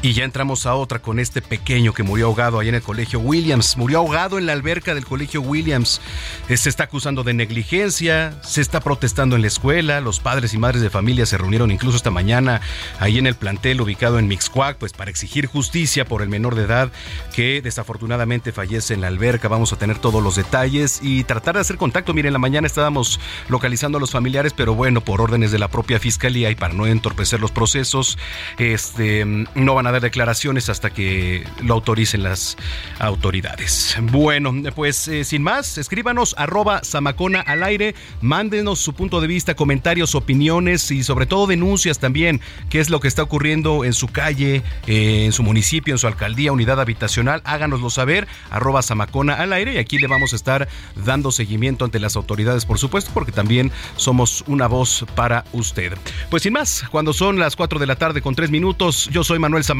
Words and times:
y 0.00 0.12
ya 0.12 0.24
entramos 0.24 0.64
a 0.66 0.74
otra 0.74 1.00
con 1.00 1.18
este 1.18 1.42
pequeño 1.42 1.92
que 1.92 2.04
murió 2.04 2.26
ahogado 2.26 2.60
ahí 2.60 2.68
en 2.68 2.76
el 2.76 2.82
colegio 2.82 3.18
Williams. 3.18 3.76
Murió 3.76 3.98
ahogado 3.98 4.38
en 4.38 4.46
la 4.46 4.52
alberca 4.52 4.94
del 4.94 5.04
colegio 5.04 5.40
Williams. 5.40 6.00
Eh, 6.48 6.56
se 6.56 6.68
está 6.68 6.84
acusando 6.84 7.24
de 7.24 7.34
negligencia, 7.34 8.40
se 8.42 8.60
está 8.60 8.80
protestando 8.80 9.34
en 9.34 9.42
la 9.42 9.48
escuela. 9.48 10.00
Los 10.00 10.20
padres 10.20 10.54
y 10.54 10.58
madres 10.58 10.82
de 10.82 10.90
familia 10.90 11.26
se 11.26 11.36
reunieron 11.36 11.72
incluso 11.72 11.96
esta 11.96 12.12
mañana 12.12 12.60
ahí 13.00 13.18
en 13.18 13.26
el 13.26 13.34
plantel 13.34 13.80
ubicado 13.80 14.20
en 14.20 14.28
Mixcoac, 14.28 14.76
pues 14.76 14.92
para 14.92 15.10
exigir 15.10 15.46
justicia 15.46 16.04
por 16.04 16.22
el 16.22 16.28
menor 16.28 16.54
de 16.54 16.62
edad 16.62 16.92
que 17.34 17.60
desafortunadamente 17.60 18.52
fallece 18.52 18.94
en 18.94 19.00
la 19.00 19.08
alberca. 19.08 19.48
Vamos 19.48 19.72
a 19.72 19.78
tener 19.78 19.98
todos 19.98 20.22
los 20.22 20.36
detalles 20.36 21.00
y 21.02 21.24
tratar 21.24 21.56
de 21.56 21.62
hacer 21.62 21.76
contacto. 21.76 22.14
Miren, 22.14 22.28
en 22.28 22.34
la 22.34 22.38
mañana 22.38 22.68
estábamos 22.68 23.18
localizando 23.48 23.98
a 23.98 24.00
los 24.00 24.12
familiares, 24.12 24.52
pero 24.56 24.74
bueno, 24.74 25.00
por 25.00 25.20
órdenes 25.20 25.50
de 25.50 25.58
la 25.58 25.68
propia 25.68 25.98
fiscalía 25.98 26.50
y 26.50 26.54
para 26.54 26.74
no 26.74 26.86
entorpecer 26.86 27.40
los 27.40 27.50
procesos, 27.50 28.16
este, 28.58 29.24
no 29.24 29.74
van 29.74 29.86
a 29.86 29.87
dar 29.92 30.02
declaraciones 30.02 30.68
hasta 30.68 30.90
que 30.90 31.44
lo 31.62 31.74
autoricen 31.74 32.22
las 32.22 32.56
autoridades. 32.98 33.96
Bueno, 34.02 34.52
pues 34.74 35.08
eh, 35.08 35.24
sin 35.24 35.42
más, 35.42 35.78
escríbanos 35.78 36.34
arroba 36.38 36.82
Samacona 36.82 37.40
al 37.40 37.62
aire, 37.62 37.94
mándenos 38.20 38.78
su 38.78 38.92
punto 38.92 39.20
de 39.20 39.26
vista, 39.26 39.54
comentarios, 39.54 40.14
opiniones 40.14 40.90
y 40.90 41.02
sobre 41.02 41.26
todo 41.26 41.46
denuncias 41.46 41.98
también, 41.98 42.40
qué 42.70 42.80
es 42.80 42.90
lo 42.90 43.00
que 43.00 43.08
está 43.08 43.22
ocurriendo 43.22 43.84
en 43.84 43.92
su 43.92 44.08
calle, 44.08 44.62
eh, 44.86 45.24
en 45.24 45.32
su 45.32 45.42
municipio, 45.42 45.94
en 45.94 45.98
su 45.98 46.06
alcaldía, 46.06 46.52
unidad 46.52 46.80
habitacional, 46.80 47.42
háganoslo 47.44 47.90
saber, 47.90 48.28
arroba 48.50 48.82
Samacona 48.82 49.34
al 49.34 49.52
aire 49.52 49.74
y 49.74 49.78
aquí 49.78 49.98
le 49.98 50.06
vamos 50.06 50.32
a 50.32 50.36
estar 50.36 50.68
dando 50.96 51.32
seguimiento 51.32 51.84
ante 51.84 51.98
las 51.98 52.16
autoridades, 52.16 52.64
por 52.64 52.78
supuesto, 52.78 53.10
porque 53.14 53.32
también 53.32 53.72
somos 53.96 54.44
una 54.46 54.66
voz 54.66 55.04
para 55.14 55.44
usted. 55.52 55.96
Pues 56.30 56.42
sin 56.42 56.52
más, 56.52 56.84
cuando 56.90 57.12
son 57.12 57.38
las 57.38 57.56
4 57.56 57.78
de 57.78 57.86
la 57.86 57.96
tarde 57.96 58.22
con 58.22 58.34
3 58.34 58.50
minutos, 58.50 59.08
yo 59.12 59.24
soy 59.24 59.38
Manuel 59.38 59.64
Samacona 59.64 59.77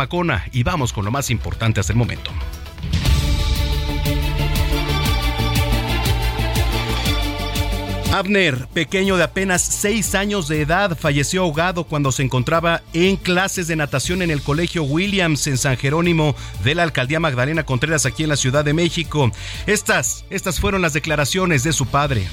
y 0.52 0.62
vamos 0.62 0.92
con 0.92 1.04
lo 1.04 1.10
más 1.10 1.30
importante 1.30 1.80
hasta 1.80 1.92
el 1.92 1.98
momento. 1.98 2.30
Abner, 8.12 8.66
pequeño 8.68 9.16
de 9.18 9.24
apenas 9.24 9.62
6 9.62 10.14
años 10.14 10.48
de 10.48 10.62
edad, 10.62 10.96
falleció 10.98 11.42
ahogado 11.42 11.84
cuando 11.84 12.10
se 12.10 12.22
encontraba 12.22 12.82
en 12.94 13.16
clases 13.16 13.68
de 13.68 13.76
natación 13.76 14.22
en 14.22 14.30
el 14.30 14.42
Colegio 14.42 14.82
Williams 14.82 15.46
en 15.46 15.58
San 15.58 15.76
Jerónimo 15.76 16.34
de 16.64 16.74
la 16.74 16.84
Alcaldía 16.84 17.20
Magdalena 17.20 17.64
Contreras 17.64 18.06
aquí 18.06 18.22
en 18.22 18.30
la 18.30 18.36
Ciudad 18.36 18.64
de 18.64 18.72
México. 18.72 19.30
Estas, 19.66 20.24
estas 20.30 20.58
fueron 20.58 20.80
las 20.80 20.94
declaraciones 20.94 21.64
de 21.64 21.72
su 21.72 21.86
padre. 21.86 22.26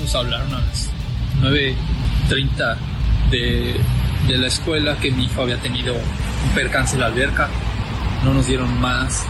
Nos 0.00 0.14
hablaron 0.14 0.52
a 0.54 0.60
las 0.60 0.90
9.30 1.42 2.76
de, 3.30 3.76
de 4.26 4.38
la 4.38 4.46
escuela 4.46 4.96
que 4.98 5.10
mi 5.10 5.26
hijo 5.26 5.42
había 5.42 5.60
tenido 5.60 5.94
un 6.44 6.50
percance 6.50 6.94
en 6.94 7.00
la 7.00 7.06
alberca. 7.06 7.48
No 8.24 8.34
nos 8.34 8.46
dieron 8.46 8.80
más 8.80 9.24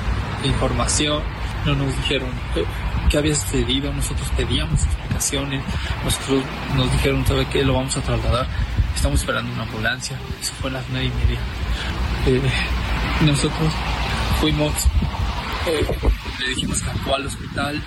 información, 0.44 1.22
no 1.64 1.74
nos 1.74 1.96
dijeron 1.96 2.28
qué 3.08 3.18
había 3.18 3.34
sucedido, 3.34 3.92
nosotros 3.92 4.28
pedíamos 4.36 4.82
explicaciones, 4.82 5.62
nosotros 6.04 6.44
nos 6.76 6.90
dijeron, 6.92 7.26
¿sabe 7.26 7.46
qué? 7.46 7.64
Lo 7.64 7.74
vamos 7.74 7.96
a 7.96 8.00
trasladar, 8.00 8.46
estamos 8.94 9.20
esperando 9.20 9.52
una 9.52 9.62
ambulancia, 9.62 10.18
eso 10.40 10.52
fue 10.60 10.70
a 10.70 10.74
las 10.74 10.84
nueve 10.90 11.06
y 11.06 11.24
media. 11.24 11.38
Eh, 12.26 12.50
nosotros 13.22 13.72
fuimos, 14.40 14.72
eh, 15.66 15.86
le 16.40 16.48
dijimos 16.50 16.82
que 16.82 16.90
actuó 16.90 17.14
al 17.14 17.26
hospital, 17.26 17.82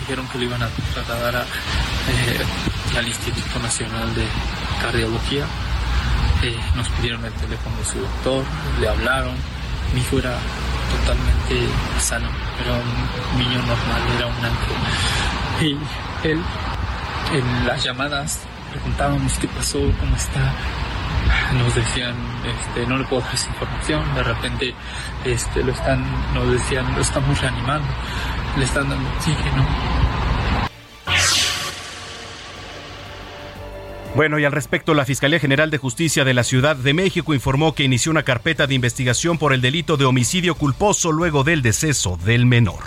dijeron 0.00 0.26
que 0.28 0.38
lo 0.38 0.44
iban 0.44 0.62
a 0.62 0.68
trasladar 0.94 1.36
a, 1.36 1.42
eh, 1.42 2.98
al 2.98 3.06
Instituto 3.06 3.58
Nacional 3.60 4.14
de 4.14 4.24
Cardiología 4.82 5.46
nos 6.74 6.88
pidieron 6.90 7.24
el 7.24 7.32
teléfono 7.34 7.76
de 7.76 7.84
su 7.84 7.98
doctor, 7.98 8.44
le 8.80 8.88
hablaron, 8.88 9.34
mi 9.94 10.00
hijo 10.00 10.18
era 10.18 10.36
totalmente 10.90 11.68
sano, 11.98 12.28
era 12.62 12.72
un 12.74 13.38
niño 13.38 13.58
normal, 13.58 14.02
era 14.16 14.26
un 14.26 14.44
ángel. 14.44 14.76
Y 15.60 16.28
él, 16.28 16.40
en 17.32 17.66
las 17.66 17.84
llamadas, 17.84 18.40
preguntábamos 18.70 19.34
qué 19.38 19.48
pasó, 19.48 19.78
cómo 20.00 20.16
está, 20.16 20.52
nos 21.58 21.74
decían, 21.74 22.14
este, 22.44 22.86
no 22.86 22.96
le 22.96 23.04
puedo 23.04 23.22
dar 23.22 23.34
esa 23.34 23.48
información, 23.48 24.14
de 24.14 24.22
repente 24.22 24.74
este, 25.24 25.62
lo 25.62 25.72
están, 25.72 26.04
nos 26.34 26.50
decían, 26.50 26.94
lo 26.94 27.02
estamos 27.02 27.40
reanimando, 27.40 27.88
le 28.56 28.64
están 28.64 28.88
dando 28.88 29.08
oxígeno, 29.16 29.66
Bueno, 34.14 34.38
y 34.40 34.44
al 34.44 34.52
respecto, 34.52 34.92
la 34.92 35.04
Fiscalía 35.04 35.38
General 35.38 35.70
de 35.70 35.78
Justicia 35.78 36.24
de 36.24 36.34
la 36.34 36.42
Ciudad 36.42 36.74
de 36.74 36.94
México 36.94 37.32
informó 37.32 37.74
que 37.74 37.84
inició 37.84 38.10
una 38.10 38.24
carpeta 38.24 38.66
de 38.66 38.74
investigación 38.74 39.38
por 39.38 39.52
el 39.52 39.60
delito 39.60 39.96
de 39.96 40.04
homicidio 40.04 40.56
culposo 40.56 41.12
luego 41.12 41.44
del 41.44 41.62
deceso 41.62 42.18
del 42.24 42.44
menor. 42.44 42.80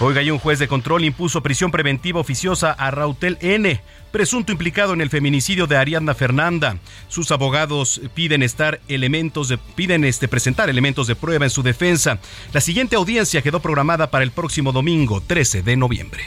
Oiga, 0.00 0.22
y 0.22 0.30
un 0.30 0.38
juez 0.38 0.58
de 0.58 0.68
control 0.68 1.04
impuso 1.04 1.42
prisión 1.42 1.70
preventiva 1.70 2.20
oficiosa 2.20 2.72
a 2.72 2.90
Rautel 2.90 3.38
N, 3.40 3.80
presunto 4.12 4.52
implicado 4.52 4.92
en 4.92 5.00
el 5.00 5.08
feminicidio 5.08 5.66
de 5.66 5.76
Ariadna 5.76 6.14
Fernanda. 6.14 6.78
Sus 7.08 7.30
abogados 7.30 8.00
piden 8.14 8.42
estar 8.42 8.80
elementos 8.88 9.48
de, 9.48 9.58
piden 9.58 10.04
este, 10.04 10.26
presentar 10.28 10.68
elementos 10.68 11.06
de 11.06 11.16
prueba 11.16 11.44
en 11.46 11.50
su 11.50 11.62
defensa. 11.62 12.18
La 12.52 12.60
siguiente 12.60 12.96
audiencia 12.96 13.40
quedó 13.40 13.60
programada 13.60 14.10
para 14.10 14.24
el 14.24 14.32
próximo 14.32 14.72
domingo, 14.72 15.22
13 15.22 15.62
de 15.62 15.76
noviembre. 15.76 16.24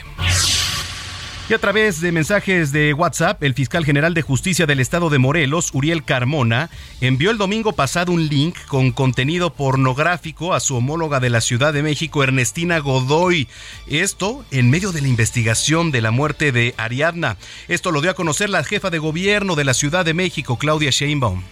Y 1.50 1.52
a 1.52 1.58
través 1.58 2.00
de 2.00 2.12
mensajes 2.12 2.70
de 2.70 2.94
WhatsApp, 2.94 3.42
el 3.42 3.54
fiscal 3.54 3.84
general 3.84 4.14
de 4.14 4.22
justicia 4.22 4.66
del 4.66 4.78
estado 4.78 5.10
de 5.10 5.18
Morelos, 5.18 5.70
Uriel 5.74 6.04
Carmona, 6.04 6.70
envió 7.00 7.32
el 7.32 7.38
domingo 7.38 7.72
pasado 7.72 8.12
un 8.12 8.28
link 8.28 8.56
con 8.68 8.92
contenido 8.92 9.52
pornográfico 9.52 10.54
a 10.54 10.60
su 10.60 10.76
homóloga 10.76 11.18
de 11.18 11.28
la 11.28 11.40
Ciudad 11.40 11.72
de 11.72 11.82
México, 11.82 12.22
Ernestina 12.22 12.78
Godoy. 12.78 13.48
Esto 13.88 14.44
en 14.52 14.70
medio 14.70 14.92
de 14.92 15.00
la 15.00 15.08
investigación 15.08 15.90
de 15.90 16.00
la 16.00 16.12
muerte 16.12 16.52
de 16.52 16.72
Ariadna. 16.76 17.36
Esto 17.66 17.90
lo 17.90 18.00
dio 18.00 18.12
a 18.12 18.14
conocer 18.14 18.48
la 18.48 18.62
jefa 18.62 18.90
de 18.90 18.98
gobierno 18.98 19.56
de 19.56 19.64
la 19.64 19.74
Ciudad 19.74 20.04
de 20.04 20.14
México, 20.14 20.56
Claudia 20.56 20.90
Sheinbaum. 20.90 21.42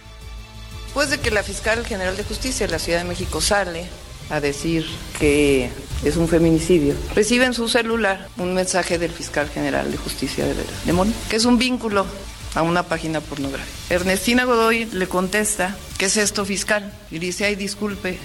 Después 0.85 1.09
de 1.09 1.19
que 1.19 1.29
la 1.29 1.43
fiscal 1.43 1.85
general 1.85 2.15
de 2.15 2.23
justicia 2.23 2.67
de 2.67 2.71
la 2.71 2.79
Ciudad 2.79 2.99
de 2.99 3.09
México 3.09 3.41
sale 3.41 3.89
a 4.29 4.39
decir 4.39 4.85
que 5.19 5.69
es 6.03 6.15
un 6.15 6.27
feminicidio, 6.27 6.95
recibe 7.15 7.45
en 7.45 7.53
su 7.53 7.67
celular 7.67 8.27
un 8.37 8.53
mensaje 8.53 8.97
del 8.97 9.11
fiscal 9.11 9.49
general 9.49 9.91
de 9.91 9.97
justicia 9.97 10.45
de, 10.45 10.53
de 10.53 11.13
que 11.29 11.35
es 11.35 11.45
un 11.45 11.57
vínculo 11.57 12.05
a 12.55 12.61
una 12.61 12.83
página 12.83 13.21
pornográfica. 13.21 13.93
Ernestina 13.93 14.45
Godoy 14.45 14.85
le 14.85 15.07
contesta, 15.07 15.75
¿qué 15.97 16.05
es 16.05 16.17
esto 16.17 16.45
fiscal? 16.45 16.91
Y 17.11 17.19
dice, 17.19 17.45
ay, 17.45 17.55
disculpe, 17.55 18.17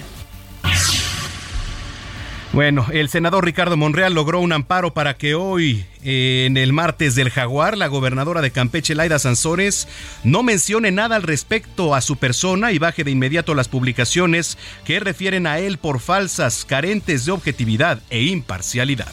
bueno, 2.55 2.85
el 2.93 3.09
senador 3.09 3.43
Ricardo 3.43 3.75
Monreal 3.75 4.13
logró 4.13 4.39
un 4.39 4.53
amparo 4.53 4.93
para 4.93 5.17
que 5.17 5.35
hoy, 5.35 5.85
eh, 6.05 6.45
en 6.47 6.55
el 6.55 6.71
martes 6.71 7.13
del 7.13 7.29
Jaguar, 7.29 7.77
la 7.77 7.87
gobernadora 7.87 8.41
de 8.41 8.51
Campeche, 8.51 8.95
Laida 8.95 9.19
Sansores, 9.19 9.89
no 10.23 10.41
mencione 10.41 10.89
nada 10.89 11.17
al 11.17 11.23
respecto 11.23 11.93
a 11.93 11.99
su 11.99 12.15
persona 12.15 12.71
y 12.71 12.79
baje 12.79 13.03
de 13.03 13.11
inmediato 13.11 13.55
las 13.55 13.67
publicaciones 13.67 14.57
que 14.85 15.01
refieren 15.01 15.47
a 15.47 15.59
él 15.59 15.77
por 15.79 15.99
falsas, 15.99 16.63
carentes 16.63 17.25
de 17.25 17.33
objetividad 17.33 18.01
e 18.09 18.23
imparcialidad. 18.23 19.11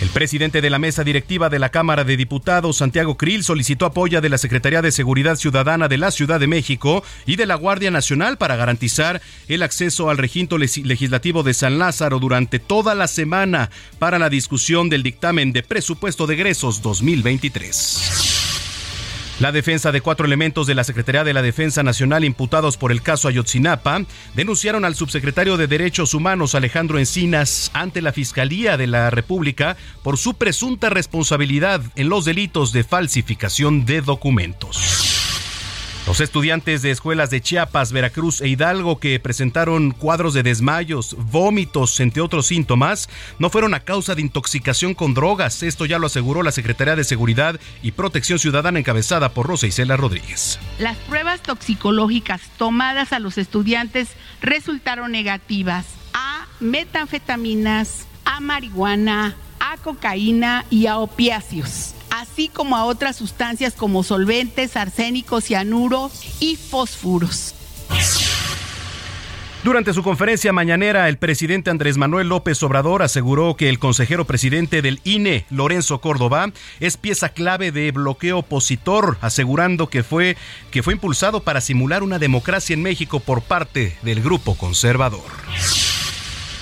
El 0.00 0.10
presidente 0.10 0.60
de 0.60 0.70
la 0.70 0.78
mesa 0.78 1.02
directiva 1.02 1.48
de 1.48 1.58
la 1.58 1.70
Cámara 1.70 2.04
de 2.04 2.16
Diputados, 2.16 2.76
Santiago 2.76 3.16
Krill, 3.16 3.42
solicitó 3.42 3.84
apoyo 3.84 4.20
de 4.20 4.28
la 4.28 4.38
Secretaría 4.38 4.80
de 4.80 4.92
Seguridad 4.92 5.34
Ciudadana 5.34 5.88
de 5.88 5.98
la 5.98 6.12
Ciudad 6.12 6.38
de 6.38 6.46
México 6.46 7.02
y 7.26 7.34
de 7.34 7.46
la 7.46 7.56
Guardia 7.56 7.90
Nacional 7.90 8.38
para 8.38 8.54
garantizar 8.54 9.20
el 9.48 9.64
acceso 9.64 10.08
al 10.08 10.18
recinto 10.18 10.56
legislativo 10.56 11.42
de 11.42 11.52
San 11.52 11.80
Lázaro 11.80 12.20
durante 12.20 12.60
toda 12.60 12.94
la 12.94 13.08
semana 13.08 13.70
para 13.98 14.20
la 14.20 14.30
discusión 14.30 14.88
del 14.88 15.02
dictamen 15.02 15.52
de 15.52 15.64
presupuesto 15.64 16.28
de 16.28 16.34
egresos 16.34 16.80
2023. 16.80 18.37
La 19.40 19.52
defensa 19.52 19.92
de 19.92 20.00
cuatro 20.00 20.26
elementos 20.26 20.66
de 20.66 20.74
la 20.74 20.82
Secretaría 20.82 21.22
de 21.22 21.32
la 21.32 21.42
Defensa 21.42 21.84
Nacional 21.84 22.24
imputados 22.24 22.76
por 22.76 22.90
el 22.90 23.02
caso 23.02 23.28
Ayotzinapa 23.28 24.02
denunciaron 24.34 24.84
al 24.84 24.96
subsecretario 24.96 25.56
de 25.56 25.68
Derechos 25.68 26.12
Humanos 26.12 26.56
Alejandro 26.56 26.98
Encinas 26.98 27.70
ante 27.72 28.02
la 28.02 28.12
Fiscalía 28.12 28.76
de 28.76 28.88
la 28.88 29.10
República 29.10 29.76
por 30.02 30.18
su 30.18 30.34
presunta 30.34 30.90
responsabilidad 30.90 31.80
en 31.94 32.08
los 32.08 32.24
delitos 32.24 32.72
de 32.72 32.82
falsificación 32.82 33.84
de 33.86 34.00
documentos. 34.00 35.17
Los 36.08 36.20
estudiantes 36.20 36.80
de 36.80 36.90
escuelas 36.90 37.28
de 37.28 37.42
Chiapas, 37.42 37.92
Veracruz 37.92 38.40
e 38.40 38.48
Hidalgo 38.48 38.98
que 38.98 39.20
presentaron 39.20 39.90
cuadros 39.90 40.32
de 40.32 40.42
desmayos, 40.42 41.14
vómitos, 41.30 42.00
entre 42.00 42.22
otros 42.22 42.46
síntomas, 42.46 43.10
no 43.38 43.50
fueron 43.50 43.74
a 43.74 43.80
causa 43.80 44.14
de 44.14 44.22
intoxicación 44.22 44.94
con 44.94 45.12
drogas. 45.12 45.62
Esto 45.62 45.84
ya 45.84 45.98
lo 45.98 46.06
aseguró 46.06 46.42
la 46.42 46.50
Secretaría 46.50 46.96
de 46.96 47.04
Seguridad 47.04 47.60
y 47.82 47.92
Protección 47.92 48.38
Ciudadana 48.38 48.78
encabezada 48.78 49.34
por 49.34 49.46
Rosa 49.46 49.66
Isela 49.66 49.98
Rodríguez. 49.98 50.58
Las 50.78 50.96
pruebas 50.96 51.42
toxicológicas 51.42 52.40
tomadas 52.56 53.12
a 53.12 53.18
los 53.18 53.36
estudiantes 53.36 54.08
resultaron 54.40 55.12
negativas 55.12 55.84
a 56.14 56.46
metanfetaminas, 56.58 58.06
a 58.24 58.40
marihuana, 58.40 59.36
a 59.60 59.76
cocaína 59.76 60.64
y 60.70 60.86
a 60.86 60.96
opiáceos 60.96 61.96
así 62.10 62.48
como 62.48 62.76
a 62.76 62.84
otras 62.84 63.16
sustancias 63.16 63.74
como 63.74 64.02
solventes, 64.02 64.76
arsénicos, 64.76 65.44
cianuro 65.44 66.10
y 66.40 66.56
fósforos. 66.56 67.54
Durante 69.64 69.92
su 69.92 70.04
conferencia 70.04 70.52
mañanera, 70.52 71.08
el 71.08 71.18
presidente 71.18 71.68
Andrés 71.68 71.96
Manuel 71.96 72.28
López 72.28 72.62
Obrador 72.62 73.02
aseguró 73.02 73.56
que 73.56 73.68
el 73.68 73.80
consejero 73.80 74.24
presidente 74.24 74.82
del 74.82 75.00
INE, 75.02 75.46
Lorenzo 75.50 76.00
Córdoba, 76.00 76.52
es 76.78 76.96
pieza 76.96 77.30
clave 77.30 77.72
de 77.72 77.90
bloqueo 77.90 78.38
opositor, 78.38 79.18
asegurando 79.20 79.88
que 79.88 80.04
fue, 80.04 80.36
que 80.70 80.84
fue 80.84 80.94
impulsado 80.94 81.40
para 81.40 81.60
simular 81.60 82.04
una 82.04 82.20
democracia 82.20 82.72
en 82.74 82.82
México 82.82 83.18
por 83.18 83.42
parte 83.42 83.96
del 84.02 84.22
grupo 84.22 84.54
conservador. 84.54 85.20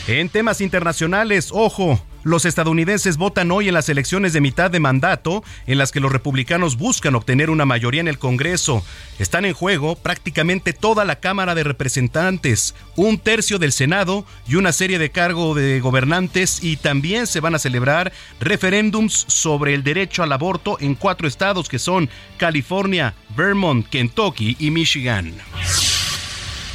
En 0.09 0.31
temas 0.31 0.63
internacionales, 0.63 1.51
ojo, 1.53 2.01
los 2.27 2.45
estadounidenses 2.45 3.19
votan 3.19 3.53
hoy 3.53 3.69
en 3.69 3.75
las 3.75 3.89
elecciones 3.89 4.33
de 4.33 4.41
mitad 4.41 4.69
de 4.69 4.81
mandato, 4.81 5.45
en 5.69 5.79
las 5.79 5.93
que 5.93 6.01
los 6.01 6.11
republicanos 6.11 6.77
buscan 6.77 7.15
obtener 7.15 7.51
una 7.51 7.65
mayoría 7.65 8.01
en 8.01 8.09
el 8.09 8.19
Congreso. 8.19 8.85
Están 9.21 9.45
en 9.45 9.55
juego 9.55 9.95
prácticamente 9.95 10.73
toda 10.73 11.05
la 11.05 11.21
Cámara 11.21 11.55
de 11.55 11.63
Representantes, 11.63 12.75
un 12.97 13.19
tercio 13.19 13.61
del 13.61 13.71
Senado 13.71 14.27
y 14.49 14.57
una 14.57 14.73
serie 14.73 14.99
de 14.99 15.11
cargos 15.11 15.55
de 15.57 15.79
gobernantes 15.79 16.65
y 16.65 16.77
también 16.77 17.29
se 17.29 17.39
van 17.39 17.55
a 17.55 17.61
celebrar 17.61 18.13
referéndums 18.41 19.25
sobre 19.29 19.75
el 19.75 19.85
derecho 19.85 20.25
al 20.25 20.33
aborto 20.33 20.79
en 20.81 20.97
cuatro 20.97 21.29
estados 21.29 21.69
que 21.69 21.79
son 21.79 22.11
California, 22.39 23.15
Vermont, 23.37 23.87
Kentucky 23.89 24.57
y 24.59 24.73
Michigan. 24.73 25.33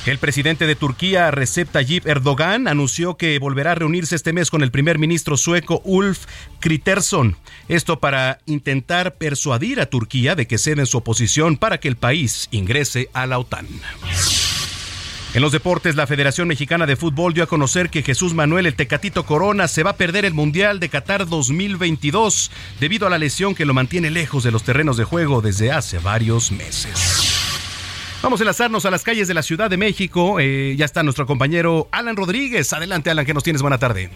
El 0.05 0.17
presidente 0.17 0.65
de 0.65 0.75
Turquía, 0.75 1.29
Recep 1.29 1.69
Tayyip 1.69 2.07
Erdogan, 2.07 2.67
anunció 2.67 3.17
que 3.17 3.37
volverá 3.37 3.73
a 3.73 3.75
reunirse 3.75 4.15
este 4.15 4.33
mes 4.33 4.49
con 4.49 4.63
el 4.63 4.71
primer 4.71 4.97
ministro 4.97 5.37
sueco 5.37 5.79
Ulf 5.85 6.25
Kristersson. 6.59 7.37
Esto 7.67 7.99
para 7.99 8.39
intentar 8.47 9.13
persuadir 9.13 9.79
a 9.79 9.85
Turquía 9.85 10.33
de 10.33 10.47
que 10.47 10.57
ceda 10.57 10.81
en 10.81 10.87
su 10.87 10.97
oposición 10.97 11.55
para 11.55 11.79
que 11.79 11.87
el 11.87 11.97
país 11.97 12.47
ingrese 12.49 13.09
a 13.13 13.27
la 13.27 13.37
OTAN. 13.37 13.67
En 15.35 15.41
los 15.41 15.51
deportes, 15.51 15.95
la 15.95 16.07
Federación 16.07 16.47
Mexicana 16.47 16.87
de 16.87 16.95
Fútbol 16.95 17.35
dio 17.35 17.43
a 17.43 17.47
conocer 17.47 17.91
que 17.91 18.01
Jesús 18.01 18.33
Manuel 18.33 18.65
el 18.65 18.75
Tecatito 18.75 19.27
Corona 19.27 19.67
se 19.67 19.83
va 19.83 19.91
a 19.91 19.97
perder 19.97 20.25
el 20.25 20.33
Mundial 20.33 20.79
de 20.79 20.89
Qatar 20.89 21.27
2022 21.27 22.51
debido 22.79 23.05
a 23.05 23.11
la 23.11 23.19
lesión 23.19 23.53
que 23.53 23.65
lo 23.65 23.75
mantiene 23.75 24.09
lejos 24.09 24.43
de 24.43 24.51
los 24.51 24.63
terrenos 24.63 24.97
de 24.97 25.03
juego 25.03 25.41
desde 25.41 25.71
hace 25.71 25.99
varios 25.99 26.51
meses. 26.51 27.40
Vamos 28.21 28.39
a 28.39 28.43
enlazarnos 28.43 28.85
a 28.85 28.91
las 28.91 29.03
calles 29.03 29.27
de 29.27 29.33
la 29.33 29.41
Ciudad 29.41 29.67
de 29.67 29.77
México. 29.77 30.39
Eh, 30.39 30.75
ya 30.77 30.85
está 30.85 31.01
nuestro 31.01 31.25
compañero 31.25 31.87
Alan 31.91 32.15
Rodríguez. 32.15 32.71
Adelante, 32.71 33.09
Alan, 33.09 33.25
que 33.25 33.33
nos 33.33 33.43
tienes. 33.43 33.63
Buena 33.63 33.79
tarde. 33.79 34.11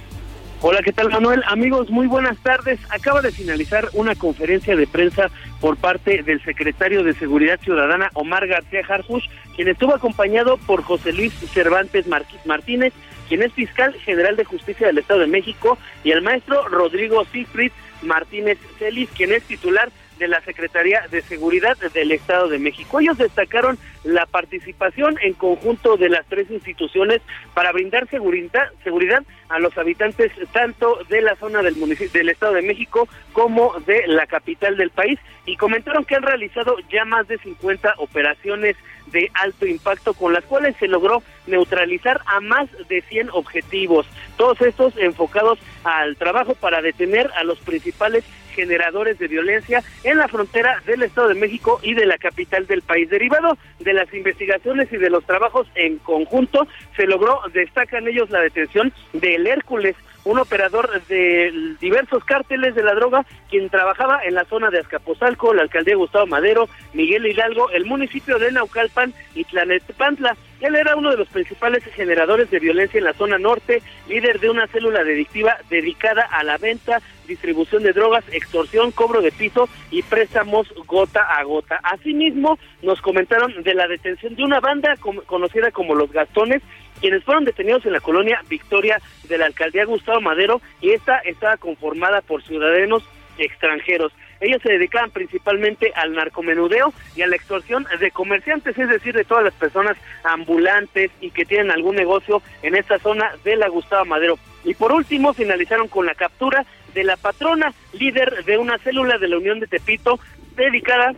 Hola, 0.61 0.81
¿qué 0.83 0.93
tal 0.93 1.09
Manuel? 1.09 1.41
Amigos, 1.47 1.89
muy 1.89 2.05
buenas 2.05 2.37
tardes. 2.37 2.79
Acaba 2.89 3.21
de 3.21 3.31
finalizar 3.31 3.89
una 3.93 4.13
conferencia 4.13 4.75
de 4.75 4.85
prensa 4.85 5.31
por 5.59 5.77
parte 5.77 6.21
del 6.21 6.41
secretario 6.43 7.03
de 7.03 7.13
Seguridad 7.13 7.59
Ciudadana, 7.61 8.11
Omar 8.13 8.45
García 8.45 8.81
Harfush, 8.87 9.25
quien 9.55 9.69
estuvo 9.69 9.95
acompañado 9.95 10.57
por 10.57 10.83
José 10.83 11.11
Luis 11.11 11.33
Cervantes 11.53 12.05
Martínez, 12.45 12.93
quien 13.27 13.41
es 13.41 13.53
fiscal 13.53 13.93
general 14.05 14.35
de 14.35 14.45
justicia 14.45 14.85
del 14.87 14.99
Estado 14.99 15.21
de 15.21 15.27
México, 15.27 15.79
y 16.03 16.11
el 16.11 16.21
maestro 16.21 16.67
Rodrigo 16.67 17.25
Siegfried 17.31 17.71
Martínez 18.03 18.59
Celis, 18.77 19.09
quien 19.15 19.33
es 19.33 19.43
titular 19.43 19.91
de 20.17 20.27
la 20.27 20.41
Secretaría 20.41 21.05
de 21.09 21.21
Seguridad 21.21 21.77
del 21.93 22.11
Estado 22.11 22.47
de 22.47 22.59
México. 22.59 22.99
Ellos 22.99 23.17
destacaron 23.17 23.77
la 24.03 24.25
participación 24.25 25.17
en 25.21 25.33
conjunto 25.33 25.97
de 25.97 26.09
las 26.09 26.25
tres 26.27 26.49
instituciones 26.51 27.21
para 27.53 27.71
brindar 27.71 28.07
seguridad, 28.09 28.69
seguridad 28.83 29.23
a 29.49 29.59
los 29.59 29.77
habitantes 29.77 30.31
tanto 30.51 30.99
de 31.09 31.21
la 31.21 31.35
zona 31.35 31.61
del 31.61 31.75
municipio 31.75 32.19
del 32.19 32.29
Estado 32.29 32.53
de 32.53 32.61
México 32.61 33.07
como 33.33 33.73
de 33.85 34.07
la 34.07 34.25
capital 34.27 34.77
del 34.77 34.89
país 34.89 35.19
y 35.45 35.57
comentaron 35.57 36.05
que 36.05 36.15
han 36.15 36.23
realizado 36.23 36.75
ya 36.91 37.05
más 37.05 37.27
de 37.27 37.37
50 37.37 37.95
operaciones 37.97 38.75
de 39.07 39.29
alto 39.33 39.65
impacto 39.65 40.13
con 40.13 40.33
las 40.33 40.43
cuales 40.45 40.75
se 40.77 40.87
logró 40.87 41.21
neutralizar 41.47 42.21
a 42.25 42.39
más 42.39 42.69
de 42.87 43.01
100 43.01 43.29
objetivos, 43.31 44.07
todos 44.37 44.59
estos 44.61 44.97
enfocados 44.97 45.59
al 45.83 46.15
trabajo 46.17 46.55
para 46.55 46.81
detener 46.81 47.29
a 47.37 47.43
los 47.43 47.59
principales 47.59 48.23
generadores 48.55 49.19
de 49.19 49.27
violencia 49.27 49.83
en 50.03 50.17
la 50.17 50.27
frontera 50.27 50.81
del 50.85 51.03
Estado 51.03 51.27
de 51.27 51.35
México 51.35 51.79
y 51.83 51.93
de 51.93 52.05
la 52.05 52.17
capital 52.17 52.65
del 52.65 52.81
país. 52.81 53.09
Derivado 53.09 53.57
de 53.79 53.93
las 53.93 54.11
investigaciones 54.13 54.91
y 54.91 54.97
de 54.97 55.09
los 55.09 55.25
trabajos 55.25 55.67
en 55.75 55.97
conjunto, 55.99 56.67
se 56.95 57.05
logró, 57.05 57.41
destacan 57.53 58.07
ellos, 58.07 58.29
la 58.29 58.41
detención 58.41 58.91
del 59.13 59.45
Hércules, 59.45 59.95
un 60.25 60.39
operador 60.39 60.89
de 61.05 61.75
diversos 61.79 62.23
cárteles 62.25 62.73
de 62.73 62.83
la 62.83 62.95
droga, 62.95 63.25
quien 63.49 63.69
trabajaba 63.69 64.23
en 64.23 64.33
la 64.33 64.45
zona 64.45 64.71
de 64.71 64.79
Azcapotzalco, 64.79 65.53
la 65.53 65.61
alcaldía 65.61 65.95
Gustavo 65.95 66.25
Madero, 66.25 66.67
Miguel 66.93 67.27
Hidalgo, 67.27 67.69
el 67.69 67.85
municipio 67.85 68.39
de 68.39 68.51
Naucalpan 68.51 69.13
y 69.35 69.43
Tlanetpantla. 69.43 70.35
Él 70.61 70.75
era 70.75 70.95
uno 70.95 71.11
de 71.11 71.17
los 71.17 71.27
principales 71.27 71.83
generadores 71.83 72.49
de 72.49 72.59
violencia 72.59 72.97
en 72.97 73.03
la 73.03 73.13
zona 73.13 73.37
norte, 73.37 73.81
líder 74.07 74.39
de 74.39 74.49
una 74.49 74.67
célula 74.67 75.03
delictiva 75.03 75.57
dedicada 75.69 76.23
a 76.23 76.43
la 76.43 76.57
venta, 76.57 77.01
distribución 77.27 77.83
de 77.83 77.93
drogas, 77.93 78.23
extorsión, 78.31 78.91
cobro 78.91 79.21
de 79.21 79.31
piso 79.31 79.67
y 79.91 80.01
préstamos 80.03 80.73
gota 80.87 81.21
a 81.21 81.43
gota. 81.43 81.79
Asimismo, 81.83 82.57
nos 82.81 83.01
comentaron 83.01 83.63
de 83.63 83.73
la 83.73 83.87
detención 83.87 84.35
de 84.35 84.43
una 84.43 84.59
banda 84.59 84.95
conocida 85.25 85.71
como 85.71 85.95
Los 85.95 86.11
Gastones, 86.11 86.61
quienes 87.01 87.23
fueron 87.23 87.43
detenidos 87.43 87.85
en 87.85 87.93
la 87.93 87.99
colonia 87.99 88.41
Victoria 88.47 89.01
de 89.27 89.37
la 89.37 89.47
alcaldía 89.47 89.85
Gustavo 89.85 90.21
Madero 90.21 90.61
y 90.81 90.91
esta 90.91 91.19
estaba 91.19 91.57
conformada 91.57 92.21
por 92.21 92.43
ciudadanos 92.43 93.03
extranjeros. 93.37 94.13
Ellos 94.39 94.61
se 94.61 94.73
dedicaban 94.73 95.11
principalmente 95.11 95.91
al 95.95 96.13
narcomenudeo 96.13 96.93
y 97.15 97.21
a 97.21 97.27
la 97.27 97.35
extorsión 97.35 97.85
de 97.99 98.11
comerciantes, 98.11 98.77
es 98.77 98.89
decir, 98.89 99.13
de 99.13 99.23
todas 99.23 99.43
las 99.43 99.53
personas 99.53 99.97
ambulantes 100.23 101.11
y 101.21 101.31
que 101.31 101.45
tienen 101.45 101.71
algún 101.71 101.95
negocio 101.95 102.41
en 102.61 102.75
esta 102.75 102.99
zona 102.99 103.31
de 103.43 103.55
la 103.55 103.69
Gustavo 103.69 104.05
Madero. 104.05 104.37
Y 104.63 104.73
por 104.73 104.91
último, 104.91 105.33
finalizaron 105.33 105.87
con 105.87 106.05
la 106.05 106.15
captura 106.15 106.65
de 106.93 107.03
la 107.03 107.17
patrona, 107.17 107.73
líder 107.93 108.43
de 108.45 108.57
una 108.57 108.77
célula 108.79 109.17
de 109.17 109.27
la 109.27 109.37
Unión 109.37 109.59
de 109.59 109.67
Tepito, 109.67 110.19
dedicada 110.55 111.13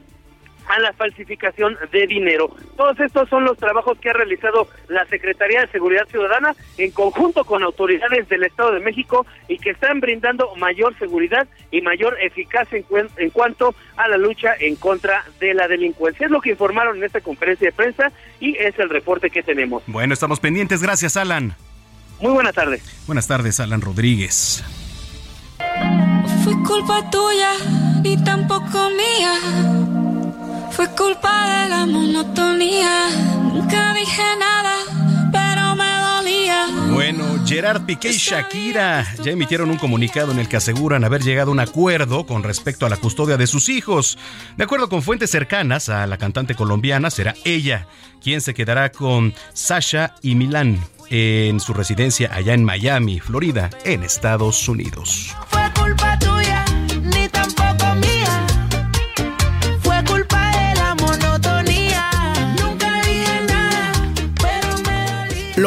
a 0.67 0.79
la 0.79 0.93
falsificación 0.93 1.77
de 1.91 2.07
dinero. 2.07 2.49
Todos 2.75 2.99
estos 2.99 3.29
son 3.29 3.45
los 3.45 3.57
trabajos 3.57 3.97
que 3.99 4.09
ha 4.09 4.13
realizado 4.13 4.67
la 4.87 5.05
Secretaría 5.05 5.61
de 5.61 5.67
Seguridad 5.67 6.07
Ciudadana 6.07 6.55
en 6.77 6.91
conjunto 6.91 7.43
con 7.45 7.63
autoridades 7.63 8.27
del 8.29 8.43
Estado 8.43 8.73
de 8.73 8.79
México 8.79 9.25
y 9.47 9.57
que 9.57 9.71
están 9.71 9.99
brindando 9.99 10.55
mayor 10.55 10.97
seguridad 10.97 11.47
y 11.71 11.81
mayor 11.81 12.17
eficacia 12.21 12.77
en, 12.77 12.85
en 13.17 13.29
cuanto 13.29 13.75
a 13.95 14.07
la 14.07 14.17
lucha 14.17 14.53
en 14.59 14.75
contra 14.75 15.23
de 15.39 15.53
la 15.53 15.67
delincuencia. 15.67 16.25
Es 16.25 16.31
lo 16.31 16.41
que 16.41 16.51
informaron 16.51 16.97
en 16.97 17.03
esta 17.03 17.21
conferencia 17.21 17.67
de 17.67 17.71
prensa 17.71 18.11
y 18.39 18.55
es 18.57 18.77
el 18.79 18.89
reporte 18.89 19.29
que 19.29 19.43
tenemos. 19.43 19.83
Bueno, 19.87 20.13
estamos 20.13 20.39
pendientes. 20.39 20.81
Gracias, 20.81 21.17
Alan. 21.17 21.55
Muy 22.19 22.31
buenas 22.31 22.55
tardes. 22.55 22.81
Buenas 23.05 23.27
tardes, 23.27 23.59
Alan 23.59 23.81
Rodríguez. 23.81 24.63
Fue 26.43 26.53
culpa 26.65 27.09
tuya, 27.09 27.51
ni 28.01 28.23
tampoco 28.23 28.89
mía 28.89 30.06
fue 30.77 30.87
culpa 30.91 31.63
de 31.63 31.69
la 31.69 31.85
monotonía. 31.87 33.09
Nunca 33.51 33.95
dije 33.95 34.21
nada, 34.39 34.75
pero 35.31 35.75
me 35.75 36.21
dolía. 36.21 36.67
Bueno, 36.93 37.23
Gerard 37.47 37.83
Piqué 37.87 38.09
y 38.09 38.17
Shakira 38.17 39.03
ya 39.23 39.31
emitieron 39.31 39.71
un 39.71 39.77
comunicado 39.77 40.31
en 40.31 40.37
el 40.37 40.47
que 40.47 40.57
aseguran 40.57 41.03
haber 41.03 41.23
llegado 41.23 41.49
a 41.49 41.53
un 41.53 41.59
acuerdo 41.59 42.27
con 42.27 42.43
respecto 42.43 42.85
a 42.85 42.89
la 42.89 42.97
custodia 42.97 43.37
de 43.37 43.47
sus 43.47 43.69
hijos. 43.69 44.19
De 44.55 44.65
acuerdo 44.65 44.87
con 44.87 45.01
fuentes 45.01 45.31
cercanas 45.31 45.89
a 45.89 46.05
la 46.05 46.19
cantante 46.19 46.53
colombiana, 46.53 47.09
será 47.09 47.33
ella 47.43 47.87
quien 48.21 48.39
se 48.39 48.53
quedará 48.53 48.91
con 48.91 49.33
Sasha 49.53 50.13
y 50.21 50.35
Milán 50.35 50.79
en 51.09 51.59
su 51.59 51.73
residencia 51.73 52.29
allá 52.31 52.53
en 52.53 52.63
Miami, 52.63 53.19
Florida, 53.19 53.71
en 53.83 54.03
Estados 54.03 54.69
Unidos. 54.69 55.35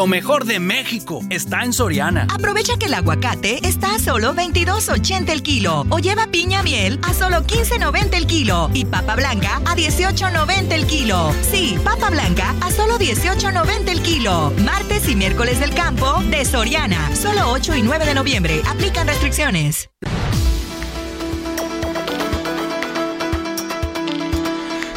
Lo 0.01 0.07
mejor 0.07 0.47
de 0.47 0.61
México 0.61 1.21
está 1.29 1.63
en 1.63 1.75
Soriana. 1.75 2.27
Aprovecha 2.33 2.79
que 2.79 2.87
el 2.87 2.95
aguacate 2.95 3.61
está 3.69 3.97
a 3.97 3.99
solo 3.99 4.33
22.80 4.33 5.29
el 5.29 5.43
kilo 5.43 5.85
o 5.91 5.99
lleva 5.99 6.27
piña 6.29 6.63
miel 6.63 6.99
a 7.03 7.13
solo 7.13 7.43
15.90 7.43 8.15
el 8.15 8.27
kilo 8.27 8.71
y 8.73 8.87
papa 8.87 9.15
blanca 9.15 9.61
a 9.67 9.77
18.90 9.77 10.73
el 10.73 10.87
kilo. 10.87 11.35
Sí, 11.43 11.79
papa 11.85 12.09
blanca 12.09 12.55
a 12.63 12.71
solo 12.71 12.99
18.90 12.99 13.91
el 13.91 14.01
kilo. 14.01 14.55
Martes 14.65 15.07
y 15.07 15.17
miércoles 15.17 15.61
del 15.61 15.75
campo 15.75 16.23
de 16.31 16.47
Soriana. 16.47 17.15
Solo 17.15 17.51
8 17.51 17.75
y 17.75 17.83
9 17.83 18.07
de 18.07 18.15
noviembre. 18.15 18.63
Aplican 18.71 19.07
restricciones. 19.07 19.91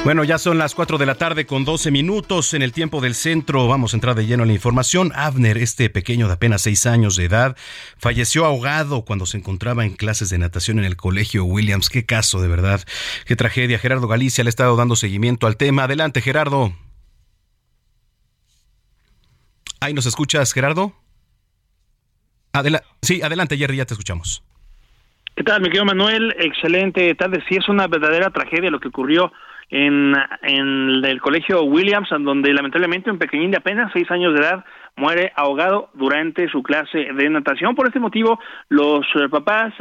Bueno, 0.03 0.25
ya 0.25 0.38
son 0.38 0.57
las 0.57 0.75
4 0.75 0.98
de 0.98 1.05
la 1.05 1.15
tarde 1.15 1.45
con 1.45 1.63
12 1.63 1.89
minutos 1.89 2.53
en 2.53 2.62
el 2.62 2.74
tiempo 2.74 3.00
del 3.00 3.15
centro. 3.15 3.69
Vamos 3.69 3.93
a 3.93 3.98
entrar 3.98 4.15
de 4.15 4.25
lleno 4.25 4.43
en 4.43 4.50
la 4.50 4.53
información. 4.53 5.13
Abner, 5.15 5.57
este 5.57 5.89
pequeño 5.89 6.27
de 6.27 6.33
apenas 6.33 6.63
6 6.63 6.88
años 6.88 7.15
de 7.15 7.24
edad, 7.24 7.55
falleció 7.98 8.43
ahogado 8.43 9.05
cuando 9.05 9.25
se 9.25 9.38
encontraba 9.38 9.86
en 9.86 9.95
clases 9.95 10.29
de 10.29 10.38
natación 10.38 10.77
en 10.77 10.83
el 10.83 10.98
colegio 10.98 11.45
Williams. 11.45 11.88
Qué 11.88 12.05
caso, 12.05 12.41
de 12.41 12.50
verdad. 12.50 12.81
Qué 13.25 13.38
tragedia. 13.38 13.79
Gerardo 13.79 14.10
Galicia 14.10 14.43
le 14.43 14.50
ha 14.50 14.50
estado 14.50 14.75
dando 14.75 14.98
seguimiento 14.98 15.48
al 15.48 15.55
tema. 15.55 15.86
Adelante, 15.86 16.19
Gerardo. 16.19 16.74
Ahí 19.79 19.93
nos 19.93 20.05
escuchas, 20.05 20.51
Gerardo. 20.51 20.91
sí, 23.01 23.22
adelante, 23.22 23.57
Jerry, 23.57 23.77
ya 23.77 23.86
te 23.86 23.93
escuchamos. 23.93 24.43
¿Qué 25.33 25.43
tal, 25.43 25.62
mi 25.62 25.69
querido 25.69 25.86
Manuel? 25.86 26.36
Excelente 26.39 27.15
tarde. 27.15 27.41
Sí, 27.48 27.55
es 27.55 27.69
una 27.69 27.88
verdadera 27.88 28.31
tragedia 28.31 28.69
lo 28.69 28.81
que 28.81 28.89
ocurrió 28.89 29.31
en, 29.70 30.15
el 30.41 31.22
colegio 31.22 31.63
Williams, 31.63 32.10
donde 32.10 32.53
lamentablemente 32.53 33.12
un 33.12 33.17
pequeñín 33.17 33.51
de 33.51 33.58
apenas 33.58 33.91
seis 33.93 34.10
años 34.12 34.34
de 34.34 34.41
edad 34.41 34.65
muere 34.96 35.32
ahogado 35.36 35.89
durante 35.93 36.48
su 36.50 36.62
clase 36.62 37.08
de 37.13 37.29
natación. 37.29 37.75
Por 37.75 37.88
este 37.88 38.00
motivo, 38.00 38.39
los 38.70 39.05
eh, 39.15 39.29
papás 39.29 39.74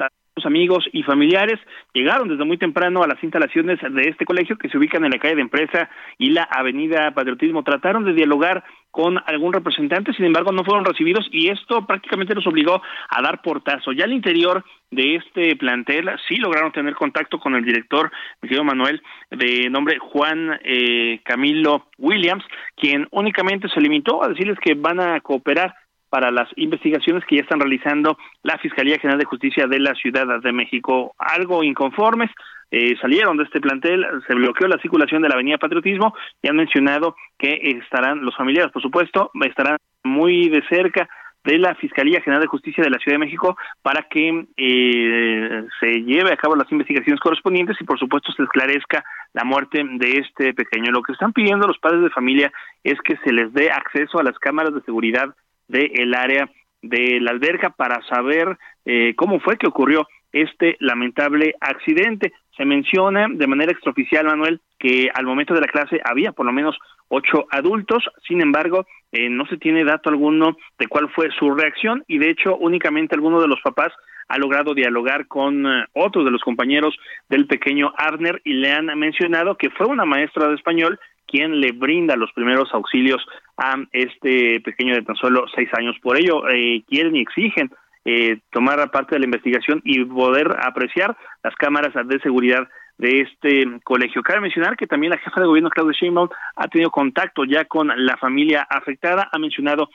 amigos 0.44 0.84
y 0.92 1.02
familiares 1.02 1.60
llegaron 1.92 2.28
desde 2.28 2.44
muy 2.44 2.56
temprano 2.56 3.02
a 3.02 3.06
las 3.06 3.22
instalaciones 3.22 3.78
de 3.80 4.02
este 4.08 4.24
colegio 4.24 4.56
que 4.56 4.68
se 4.68 4.78
ubican 4.78 5.04
en 5.04 5.12
la 5.12 5.18
calle 5.18 5.36
de 5.36 5.42
Empresa 5.42 5.90
y 6.18 6.30
la 6.30 6.44
avenida 6.44 7.12
Patriotismo. 7.12 7.62
Trataron 7.62 8.04
de 8.04 8.14
dialogar 8.14 8.64
con 8.90 9.18
algún 9.26 9.52
representante, 9.52 10.12
sin 10.12 10.26
embargo 10.26 10.52
no 10.52 10.64
fueron 10.64 10.84
recibidos 10.84 11.26
y 11.30 11.48
esto 11.48 11.86
prácticamente 11.86 12.34
los 12.34 12.46
obligó 12.46 12.82
a 13.08 13.22
dar 13.22 13.42
portazo. 13.42 13.92
Ya 13.92 14.04
al 14.04 14.12
interior 14.12 14.64
de 14.90 15.16
este 15.16 15.56
plantel 15.56 16.10
sí 16.28 16.36
lograron 16.36 16.72
tener 16.72 16.94
contacto 16.94 17.38
con 17.38 17.54
el 17.54 17.64
director, 17.64 18.10
mi 18.40 18.48
querido 18.48 18.64
Manuel, 18.64 19.02
de 19.30 19.70
nombre 19.70 19.98
Juan 19.98 20.58
eh, 20.64 21.20
Camilo 21.24 21.86
Williams, 21.98 22.44
quien 22.76 23.06
únicamente 23.10 23.68
se 23.68 23.80
limitó 23.80 24.22
a 24.22 24.28
decirles 24.28 24.58
que 24.60 24.74
van 24.74 25.00
a 25.00 25.20
cooperar 25.20 25.74
para 26.12 26.30
las 26.30 26.46
investigaciones 26.56 27.24
que 27.24 27.36
ya 27.36 27.40
están 27.40 27.58
realizando 27.58 28.18
la 28.42 28.58
Fiscalía 28.58 28.98
General 28.98 29.18
de 29.18 29.24
Justicia 29.24 29.66
de 29.66 29.80
la 29.80 29.94
Ciudad 29.94 30.42
de 30.42 30.52
México. 30.52 31.14
Algo 31.16 31.64
inconformes, 31.64 32.30
eh, 32.70 32.94
salieron 33.00 33.38
de 33.38 33.44
este 33.44 33.62
plantel, 33.62 34.04
se 34.26 34.34
bloqueó 34.34 34.68
la 34.68 34.76
circulación 34.82 35.22
de 35.22 35.30
la 35.30 35.36
Avenida 35.36 35.56
Patriotismo 35.56 36.14
y 36.42 36.48
han 36.48 36.56
mencionado 36.56 37.16
que 37.38 37.58
estarán, 37.62 38.26
los 38.26 38.36
familiares, 38.36 38.70
por 38.72 38.82
supuesto, 38.82 39.30
estarán 39.42 39.78
muy 40.04 40.50
de 40.50 40.62
cerca 40.68 41.08
de 41.44 41.56
la 41.56 41.74
Fiscalía 41.76 42.20
General 42.20 42.42
de 42.42 42.48
Justicia 42.48 42.84
de 42.84 42.90
la 42.90 42.98
Ciudad 42.98 43.14
de 43.14 43.24
México 43.24 43.56
para 43.80 44.02
que 44.02 44.44
eh, 44.58 45.64
se 45.80 46.02
lleve 46.02 46.30
a 46.30 46.36
cabo 46.36 46.56
las 46.56 46.70
investigaciones 46.70 47.20
correspondientes 47.20 47.78
y 47.80 47.84
por 47.84 47.98
supuesto 47.98 48.32
se 48.32 48.42
esclarezca 48.42 49.02
la 49.32 49.44
muerte 49.44 49.82
de 49.82 50.18
este 50.18 50.52
pequeño. 50.52 50.92
Lo 50.92 51.02
que 51.02 51.12
están 51.12 51.32
pidiendo 51.32 51.66
los 51.66 51.78
padres 51.78 52.02
de 52.02 52.10
familia 52.10 52.52
es 52.84 53.00
que 53.00 53.16
se 53.24 53.32
les 53.32 53.50
dé 53.54 53.70
acceso 53.70 54.18
a 54.20 54.22
las 54.22 54.38
cámaras 54.38 54.74
de 54.74 54.82
seguridad 54.82 55.34
del 55.72 56.14
área 56.14 56.50
de 56.82 57.20
la 57.20 57.30
alberca 57.30 57.70
para 57.70 58.02
saber 58.06 58.58
eh, 58.84 59.14
cómo 59.16 59.40
fue 59.40 59.56
que 59.56 59.68
ocurrió 59.68 60.06
este 60.32 60.76
lamentable 60.80 61.54
accidente. 61.60 62.32
Se 62.56 62.64
menciona 62.64 63.26
de 63.30 63.46
manera 63.46 63.72
extraoficial, 63.72 64.26
Manuel, 64.26 64.60
que 64.78 65.10
al 65.14 65.24
momento 65.24 65.54
de 65.54 65.60
la 65.60 65.66
clase 65.66 66.00
había 66.04 66.32
por 66.32 66.46
lo 66.46 66.52
menos 66.52 66.76
ocho 67.08 67.46
adultos, 67.50 68.04
sin 68.26 68.40
embargo, 68.40 68.86
eh, 69.12 69.28
no 69.28 69.46
se 69.46 69.58
tiene 69.58 69.84
dato 69.84 70.10
alguno 70.10 70.56
de 70.78 70.86
cuál 70.86 71.10
fue 71.10 71.30
su 71.38 71.54
reacción 71.54 72.04
y 72.08 72.18
de 72.18 72.30
hecho 72.30 72.56
únicamente 72.56 73.14
alguno 73.14 73.40
de 73.40 73.48
los 73.48 73.60
papás 73.60 73.92
ha 74.28 74.38
logrado 74.38 74.74
dialogar 74.74 75.26
con 75.28 75.66
eh, 75.66 75.84
otros 75.92 76.24
de 76.24 76.30
los 76.30 76.40
compañeros 76.42 76.96
del 77.28 77.46
pequeño 77.46 77.92
Arner 77.96 78.40
y 78.44 78.54
le 78.54 78.72
han 78.72 78.86
mencionado 78.98 79.56
que 79.56 79.70
fue 79.70 79.86
una 79.86 80.04
maestra 80.04 80.48
de 80.48 80.54
español 80.54 80.98
quien 81.26 81.60
le 81.60 81.72
brinda 81.72 82.16
los 82.16 82.32
primeros 82.32 82.72
auxilios 82.72 83.24
a 83.56 83.76
este 83.92 84.60
pequeño 84.60 84.94
de 84.94 85.02
tan 85.02 85.16
solo 85.16 85.44
seis 85.54 85.68
años. 85.74 85.96
Por 86.02 86.18
ello, 86.18 86.48
eh, 86.48 86.82
quieren 86.88 87.16
y 87.16 87.20
exigen 87.20 87.70
eh, 88.04 88.40
tomar 88.50 88.90
parte 88.90 89.14
de 89.14 89.20
la 89.20 89.26
investigación 89.26 89.80
y 89.84 90.04
poder 90.04 90.48
apreciar 90.62 91.16
las 91.44 91.54
cámaras 91.54 91.92
de 92.06 92.20
seguridad 92.20 92.68
de 92.98 93.20
este 93.20 93.80
colegio. 93.84 94.22
Cabe 94.22 94.40
mencionar 94.40 94.76
que 94.76 94.86
también 94.86 95.12
la 95.12 95.18
jefa 95.18 95.40
de 95.40 95.46
gobierno, 95.46 95.70
Claudia 95.70 95.96
Sheinbaum, 95.98 96.28
ha 96.56 96.68
tenido 96.68 96.90
contacto 96.90 97.44
ya 97.44 97.64
con 97.64 97.92
la 97.94 98.16
familia 98.16 98.66
afectada, 98.68 99.28
ha 99.32 99.38
mencionado 99.38 99.88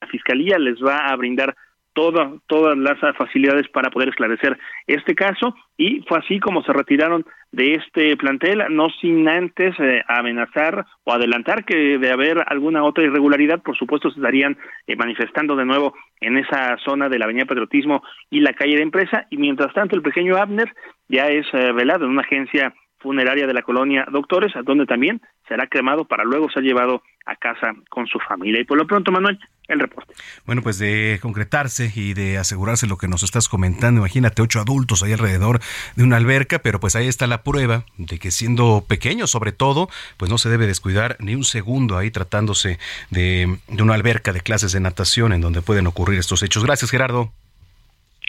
la 0.00 0.08
fiscalía 0.08 0.58
les 0.58 0.82
va 0.82 1.08
a 1.08 1.16
brindar 1.16 1.56
toda, 1.94 2.32
todas 2.46 2.76
las 2.76 2.98
facilidades 3.16 3.68
para 3.68 3.90
poder 3.90 4.10
esclarecer 4.10 4.58
este 4.86 5.14
caso. 5.14 5.54
Y 5.76 6.02
fue 6.06 6.18
así 6.18 6.38
como 6.38 6.62
se 6.62 6.72
retiraron 6.72 7.24
de 7.50 7.74
este 7.74 8.16
plantel, 8.16 8.64
no 8.70 8.88
sin 9.00 9.28
antes 9.28 9.74
eh, 9.78 10.02
amenazar 10.08 10.84
o 11.04 11.12
adelantar 11.12 11.64
que 11.64 11.98
de 11.98 12.10
haber 12.10 12.44
alguna 12.46 12.84
otra 12.84 13.04
irregularidad, 13.04 13.62
por 13.62 13.76
supuesto 13.76 14.10
se 14.10 14.18
estarían 14.18 14.58
eh, 14.86 14.96
manifestando 14.96 15.56
de 15.56 15.64
nuevo 15.64 15.94
en 16.20 16.36
esa 16.36 16.76
zona 16.84 17.08
de 17.08 17.18
la 17.18 17.26
Avenida 17.26 17.46
Patriotismo 17.46 18.02
y 18.28 18.40
la 18.40 18.52
calle 18.52 18.76
de 18.76 18.82
Empresa. 18.82 19.26
Y 19.30 19.36
mientras 19.36 19.72
tanto 19.72 19.96
el 19.96 20.02
pequeño 20.02 20.36
Abner 20.36 20.72
ya 21.08 21.28
es 21.28 21.46
eh, 21.52 21.72
velado 21.72 22.04
en 22.04 22.10
una 22.10 22.22
agencia 22.22 22.74
funeraria 23.04 23.46
de 23.46 23.52
la 23.52 23.62
colonia 23.62 24.06
Doctores, 24.10 24.52
donde 24.64 24.86
también 24.86 25.20
será 25.46 25.66
cremado 25.66 26.06
para 26.06 26.24
luego 26.24 26.50
ser 26.50 26.62
llevado 26.62 27.02
a 27.26 27.36
casa 27.36 27.74
con 27.90 28.06
su 28.06 28.18
familia. 28.18 28.60
Y 28.60 28.64
por 28.64 28.78
lo 28.78 28.86
pronto, 28.86 29.12
Manuel, 29.12 29.38
el 29.68 29.78
reporte. 29.78 30.14
Bueno, 30.46 30.62
pues 30.62 30.78
de 30.78 31.18
concretarse 31.20 31.92
y 31.94 32.14
de 32.14 32.38
asegurarse 32.38 32.86
lo 32.86 32.96
que 32.96 33.08
nos 33.08 33.22
estás 33.22 33.48
comentando, 33.48 34.00
imagínate 34.00 34.40
ocho 34.40 34.58
adultos 34.58 35.02
ahí 35.02 35.12
alrededor 35.12 35.60
de 35.96 36.04
una 36.04 36.16
alberca, 36.16 36.60
pero 36.60 36.80
pues 36.80 36.96
ahí 36.96 37.08
está 37.08 37.26
la 37.26 37.42
prueba 37.42 37.84
de 37.98 38.18
que 38.18 38.30
siendo 38.30 38.84
pequeño 38.88 39.26
sobre 39.26 39.52
todo, 39.52 39.88
pues 40.16 40.30
no 40.30 40.38
se 40.38 40.48
debe 40.48 40.66
descuidar 40.66 41.16
ni 41.20 41.34
un 41.34 41.44
segundo 41.44 41.98
ahí 41.98 42.10
tratándose 42.10 42.78
de, 43.10 43.58
de 43.68 43.82
una 43.82 43.94
alberca 43.94 44.32
de 44.32 44.40
clases 44.40 44.72
de 44.72 44.80
natación 44.80 45.34
en 45.34 45.42
donde 45.42 45.60
pueden 45.60 45.86
ocurrir 45.86 46.18
estos 46.18 46.42
hechos. 46.42 46.64
Gracias, 46.64 46.90
Gerardo. 46.90 47.32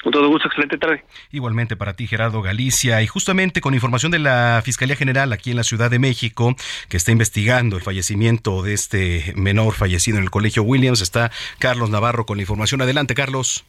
Con 0.05 0.13
todo 0.13 0.27
gusto, 0.27 0.47
excelente 0.47 0.77
tarde. 0.77 1.03
Igualmente 1.31 1.75
para 1.75 1.95
ti, 1.95 2.05
Gerardo 2.05 2.43
Galicia. 2.43 3.01
Y 3.01 3.07
justamente 3.07 3.59
con 3.59 3.73
información 3.73 4.11
de 4.11 4.19
la 4.19 4.61
Fiscalía 4.63 4.95
General 4.95 5.33
aquí 5.33 5.49
en 5.49 5.57
la 5.57 5.63
Ciudad 5.63 5.89
de 5.89 5.97
México, 5.97 6.55
que 6.89 6.97
está 6.97 7.11
investigando 7.11 7.75
el 7.75 7.81
fallecimiento 7.81 8.61
de 8.61 8.73
este 8.75 9.33
menor 9.35 9.73
fallecido 9.73 10.19
en 10.19 10.23
el 10.23 10.29
Colegio 10.29 10.61
Williams, 10.61 11.01
está 11.01 11.31
Carlos 11.57 11.89
Navarro 11.89 12.27
con 12.27 12.37
la 12.37 12.43
información. 12.43 12.83
Adelante, 12.83 13.15
Carlos. 13.15 13.65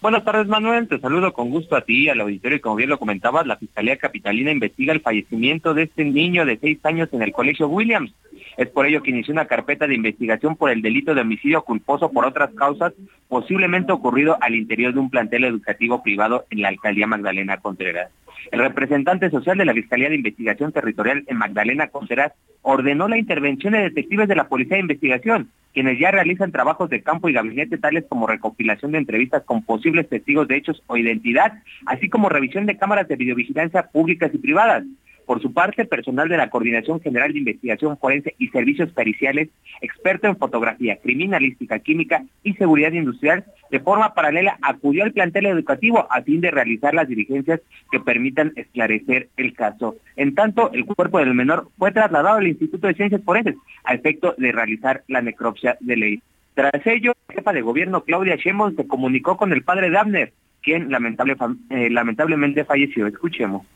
Buenas 0.00 0.24
tardes, 0.24 0.48
Manuel. 0.48 0.88
Te 0.88 0.98
saludo 1.00 1.34
con 1.34 1.50
gusto 1.50 1.76
a 1.76 1.82
ti, 1.82 2.08
al 2.08 2.22
auditorio. 2.22 2.56
Y 2.56 2.60
como 2.60 2.76
bien 2.76 2.88
lo 2.88 2.98
comentabas, 2.98 3.46
la 3.46 3.58
Fiscalía 3.58 3.98
Capitalina 3.98 4.50
investiga 4.50 4.94
el 4.94 5.02
fallecimiento 5.02 5.74
de 5.74 5.82
este 5.82 6.02
niño 6.06 6.46
de 6.46 6.56
seis 6.56 6.78
años 6.84 7.10
en 7.12 7.20
el 7.20 7.32
Colegio 7.32 7.68
Williams. 7.68 8.10
Es 8.56 8.68
por 8.68 8.86
ello 8.86 9.02
que 9.02 9.10
inició 9.10 9.32
una 9.32 9.46
carpeta 9.46 9.86
de 9.86 9.94
investigación 9.94 10.56
por 10.56 10.70
el 10.70 10.80
delito 10.80 11.14
de 11.14 11.20
homicidio 11.20 11.62
culposo 11.62 12.10
por 12.10 12.24
otras 12.24 12.50
causas, 12.54 12.94
posiblemente 13.28 13.92
ocurrido 13.92 14.38
al 14.40 14.54
interior 14.54 14.94
de 14.94 15.00
un 15.00 15.10
plantel 15.10 15.44
educativo 15.44 16.02
privado 16.02 16.46
en 16.50 16.62
la 16.62 16.68
alcaldía 16.68 17.06
Magdalena 17.06 17.58
Contreras. 17.58 18.10
El 18.50 18.60
representante 18.60 19.28
social 19.30 19.58
de 19.58 19.64
la 19.64 19.74
Fiscalía 19.74 20.08
de 20.08 20.14
Investigación 20.14 20.72
Territorial 20.72 21.24
en 21.26 21.36
Magdalena 21.36 21.88
Contreras 21.88 22.32
ordenó 22.62 23.08
la 23.08 23.18
intervención 23.18 23.72
de 23.72 23.80
detectives 23.80 24.28
de 24.28 24.36
la 24.36 24.48
Policía 24.48 24.76
de 24.76 24.82
Investigación, 24.82 25.50
quienes 25.74 25.98
ya 25.98 26.10
realizan 26.10 26.52
trabajos 26.52 26.88
de 26.88 27.02
campo 27.02 27.28
y 27.28 27.32
gabinete 27.32 27.76
tales 27.76 28.04
como 28.08 28.26
recopilación 28.26 28.92
de 28.92 28.98
entrevistas 28.98 29.42
con 29.44 29.62
posibles 29.62 30.08
testigos 30.08 30.48
de 30.48 30.56
hechos 30.56 30.82
o 30.86 30.96
identidad, 30.96 31.52
así 31.84 32.08
como 32.08 32.28
revisión 32.28 32.66
de 32.66 32.78
cámaras 32.78 33.08
de 33.08 33.16
videovigilancia 33.16 33.82
públicas 33.88 34.30
y 34.32 34.38
privadas. 34.38 34.84
Por 35.26 35.42
su 35.42 35.52
parte, 35.52 35.84
personal 35.84 36.28
de 36.28 36.36
la 36.36 36.50
Coordinación 36.50 37.00
General 37.00 37.32
de 37.32 37.40
Investigación 37.40 37.98
Forense 37.98 38.36
y 38.38 38.48
Servicios 38.48 38.92
Periciales, 38.92 39.48
experto 39.80 40.28
en 40.28 40.36
fotografía, 40.36 40.98
criminalística, 41.02 41.80
química 41.80 42.24
y 42.44 42.54
seguridad 42.54 42.92
industrial, 42.92 43.44
de 43.70 43.80
forma 43.80 44.14
paralela 44.14 44.56
acudió 44.62 45.02
al 45.02 45.12
plantel 45.12 45.46
educativo 45.46 46.06
a 46.10 46.22
fin 46.22 46.40
de 46.40 46.52
realizar 46.52 46.94
las 46.94 47.08
diligencias 47.08 47.60
que 47.90 47.98
permitan 47.98 48.52
esclarecer 48.54 49.28
el 49.36 49.52
caso. 49.52 49.96
En 50.14 50.36
tanto, 50.36 50.70
el 50.72 50.84
cuerpo 50.84 51.18
del 51.18 51.34
menor 51.34 51.68
fue 51.76 51.90
trasladado 51.90 52.38
al 52.38 52.46
Instituto 52.46 52.86
de 52.86 52.94
Ciencias 52.94 53.22
Forenses 53.24 53.56
a 53.82 53.94
efecto 53.94 54.34
de 54.38 54.52
realizar 54.52 55.02
la 55.08 55.22
necropsia 55.22 55.76
de 55.80 55.96
ley. 55.96 56.22
Tras 56.54 56.86
ello, 56.86 57.14
la 57.28 57.34
jefa 57.34 57.52
de 57.52 57.62
gobierno 57.62 58.04
Claudia 58.04 58.36
Sheinbaum 58.36 58.76
se 58.76 58.86
comunicó 58.86 59.36
con 59.36 59.52
el 59.52 59.62
padre 59.62 59.90
de 59.90 60.32
quien 60.62 60.92
eh, 60.92 61.90
lamentablemente 61.90 62.64
falleció. 62.64 63.06
Escuchemos. 63.06 63.66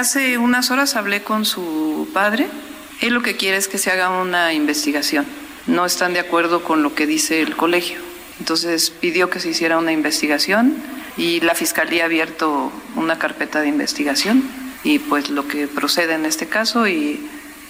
Hace 0.00 0.38
unas 0.38 0.70
horas 0.70 0.96
hablé 0.96 1.22
con 1.22 1.44
su 1.44 2.08
padre. 2.14 2.48
Él 3.02 3.12
lo 3.12 3.20
que 3.20 3.36
quiere 3.36 3.58
es 3.58 3.68
que 3.68 3.76
se 3.76 3.90
haga 3.90 4.08
una 4.08 4.54
investigación. 4.54 5.26
No 5.66 5.84
están 5.84 6.14
de 6.14 6.20
acuerdo 6.20 6.64
con 6.64 6.82
lo 6.82 6.94
que 6.94 7.06
dice 7.06 7.42
el 7.42 7.54
colegio. 7.54 7.98
Entonces 8.38 8.88
pidió 8.88 9.28
que 9.28 9.40
se 9.40 9.50
hiciera 9.50 9.76
una 9.76 9.92
investigación 9.92 10.74
y 11.18 11.40
la 11.40 11.54
fiscalía 11.54 12.04
ha 12.04 12.06
abierto 12.06 12.72
una 12.96 13.18
carpeta 13.18 13.60
de 13.60 13.68
investigación 13.68 14.42
y 14.84 15.00
pues 15.00 15.28
lo 15.28 15.46
que 15.46 15.68
procede 15.68 16.14
en 16.14 16.24
este 16.24 16.46
caso 16.46 16.88
y 16.88 17.20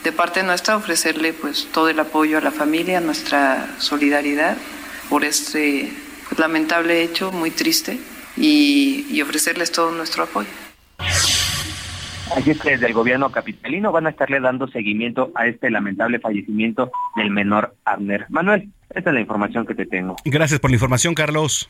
de 0.04 0.12
parte 0.12 0.44
nuestra 0.44 0.76
ofrecerle 0.76 1.32
pues 1.32 1.66
todo 1.72 1.88
el 1.88 1.98
apoyo 1.98 2.38
a 2.38 2.40
la 2.40 2.52
familia, 2.52 3.00
nuestra 3.00 3.74
solidaridad 3.80 4.56
por 5.08 5.24
este 5.24 5.92
pues, 6.28 6.38
lamentable 6.38 7.02
hecho 7.02 7.32
muy 7.32 7.50
triste 7.50 7.98
y, 8.36 9.04
y 9.10 9.20
ofrecerles 9.20 9.72
todo 9.72 9.90
nuestro 9.90 10.22
apoyo. 10.22 10.48
Así 12.36 12.52
es 12.52 12.60
que 12.60 12.70
desde 12.70 12.86
el 12.86 12.94
gobierno 12.94 13.30
capitalino 13.30 13.92
van 13.92 14.06
a 14.06 14.10
estarle 14.10 14.40
dando 14.40 14.68
seguimiento 14.68 15.32
a 15.34 15.46
este 15.46 15.70
lamentable 15.70 16.20
fallecimiento 16.20 16.90
del 17.16 17.30
menor 17.30 17.74
Abner. 17.84 18.26
Manuel, 18.28 18.70
esta 18.90 19.10
es 19.10 19.14
la 19.14 19.20
información 19.20 19.66
que 19.66 19.74
te 19.74 19.86
tengo. 19.86 20.16
Gracias 20.24 20.60
por 20.60 20.70
la 20.70 20.76
información, 20.76 21.14
Carlos. 21.14 21.68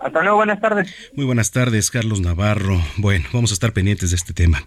Hasta 0.00 0.22
luego, 0.22 0.36
buenas 0.36 0.60
tardes. 0.60 0.94
Muy 1.14 1.26
buenas 1.26 1.50
tardes, 1.50 1.90
Carlos 1.90 2.20
Navarro. 2.20 2.80
Bueno, 2.96 3.26
vamos 3.34 3.50
a 3.50 3.54
estar 3.54 3.72
pendientes 3.72 4.10
de 4.10 4.16
este 4.16 4.32
tema. 4.32 4.62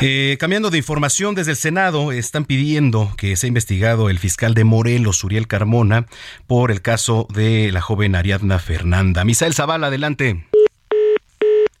Eh, 0.00 0.36
cambiando 0.38 0.70
de 0.70 0.78
información, 0.78 1.34
desde 1.34 1.50
el 1.52 1.56
Senado 1.56 2.12
están 2.12 2.44
pidiendo 2.44 3.12
que 3.16 3.34
sea 3.34 3.48
investigado 3.48 4.10
el 4.10 4.20
fiscal 4.20 4.54
de 4.54 4.62
Morelos, 4.62 5.24
Uriel 5.24 5.48
Carmona, 5.48 6.06
por 6.46 6.70
el 6.70 6.82
caso 6.82 7.26
de 7.34 7.72
la 7.72 7.80
joven 7.80 8.14
Ariadna 8.14 8.60
Fernanda. 8.60 9.24
Misael 9.24 9.54
Zavala, 9.54 9.88
adelante. 9.88 10.46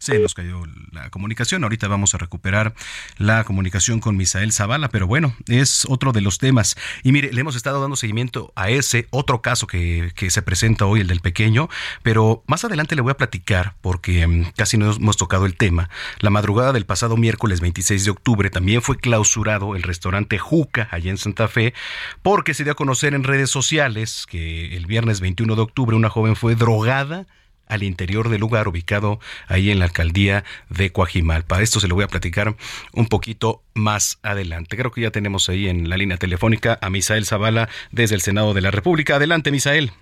Se 0.06 0.20
nos 0.20 0.34
cayó 0.34 0.62
la 0.92 1.10
comunicación. 1.10 1.64
Ahorita 1.64 1.88
vamos 1.88 2.14
a 2.14 2.18
recuperar 2.18 2.74
la 3.18 3.42
comunicación 3.42 3.98
con 3.98 4.16
Misael 4.16 4.52
Zavala, 4.52 4.88
pero 4.88 5.08
bueno, 5.08 5.34
es 5.48 5.84
otro 5.88 6.12
de 6.12 6.20
los 6.20 6.38
temas. 6.38 6.76
Y 7.02 7.10
mire, 7.10 7.32
le 7.32 7.40
hemos 7.40 7.56
estado 7.56 7.80
dando 7.80 7.96
seguimiento 7.96 8.52
a 8.54 8.70
ese 8.70 9.08
otro 9.10 9.42
caso 9.42 9.66
que, 9.66 10.12
que 10.14 10.30
se 10.30 10.42
presenta 10.42 10.86
hoy, 10.86 11.00
el 11.00 11.08
del 11.08 11.18
pequeño, 11.18 11.68
pero 12.04 12.44
más 12.46 12.64
adelante 12.64 12.94
le 12.94 13.02
voy 13.02 13.10
a 13.10 13.16
platicar 13.16 13.74
porque 13.80 14.24
mm, 14.24 14.52
casi 14.56 14.78
no 14.78 14.92
hemos 14.92 15.16
tocado 15.16 15.44
el 15.44 15.56
tema. 15.56 15.90
La 16.20 16.30
madrugada 16.30 16.72
del 16.72 16.86
pasado 16.86 17.16
miércoles 17.16 17.60
26 17.60 18.04
de 18.04 18.10
octubre 18.12 18.48
también 18.48 18.82
fue 18.82 18.98
clausurado 18.98 19.74
el 19.74 19.82
restaurante 19.82 20.38
Juca, 20.38 20.86
allá 20.92 21.10
en 21.10 21.18
Santa 21.18 21.48
Fe, 21.48 21.74
porque 22.22 22.54
se 22.54 22.62
dio 22.62 22.74
a 22.74 22.76
conocer 22.76 23.12
en 23.12 23.24
redes 23.24 23.50
sociales 23.50 24.24
que 24.30 24.76
el 24.76 24.86
viernes 24.86 25.18
21 25.18 25.56
de 25.56 25.62
octubre 25.62 25.96
una 25.96 26.10
joven 26.10 26.36
fue 26.36 26.54
drogada 26.54 27.26
al 27.66 27.82
interior 27.82 28.28
del 28.28 28.40
lugar 28.40 28.68
ubicado 28.68 29.20
ahí 29.48 29.70
en 29.70 29.78
la 29.78 29.86
alcaldía 29.86 30.44
de 30.68 30.92
Coajimalpa. 30.92 31.62
Esto 31.62 31.80
se 31.80 31.88
lo 31.88 31.94
voy 31.94 32.04
a 32.04 32.08
platicar 32.08 32.56
un 32.92 33.06
poquito 33.06 33.62
más 33.74 34.18
adelante. 34.22 34.76
Creo 34.76 34.90
que 34.90 35.02
ya 35.02 35.10
tenemos 35.10 35.48
ahí 35.48 35.68
en 35.68 35.88
la 35.88 35.96
línea 35.96 36.16
telefónica 36.16 36.78
a 36.80 36.90
Misael 36.90 37.26
Zavala 37.26 37.68
desde 37.90 38.14
el 38.14 38.20
Senado 38.20 38.54
de 38.54 38.60
la 38.60 38.70
República. 38.70 39.16
Adelante, 39.16 39.50
Misael. 39.50 39.92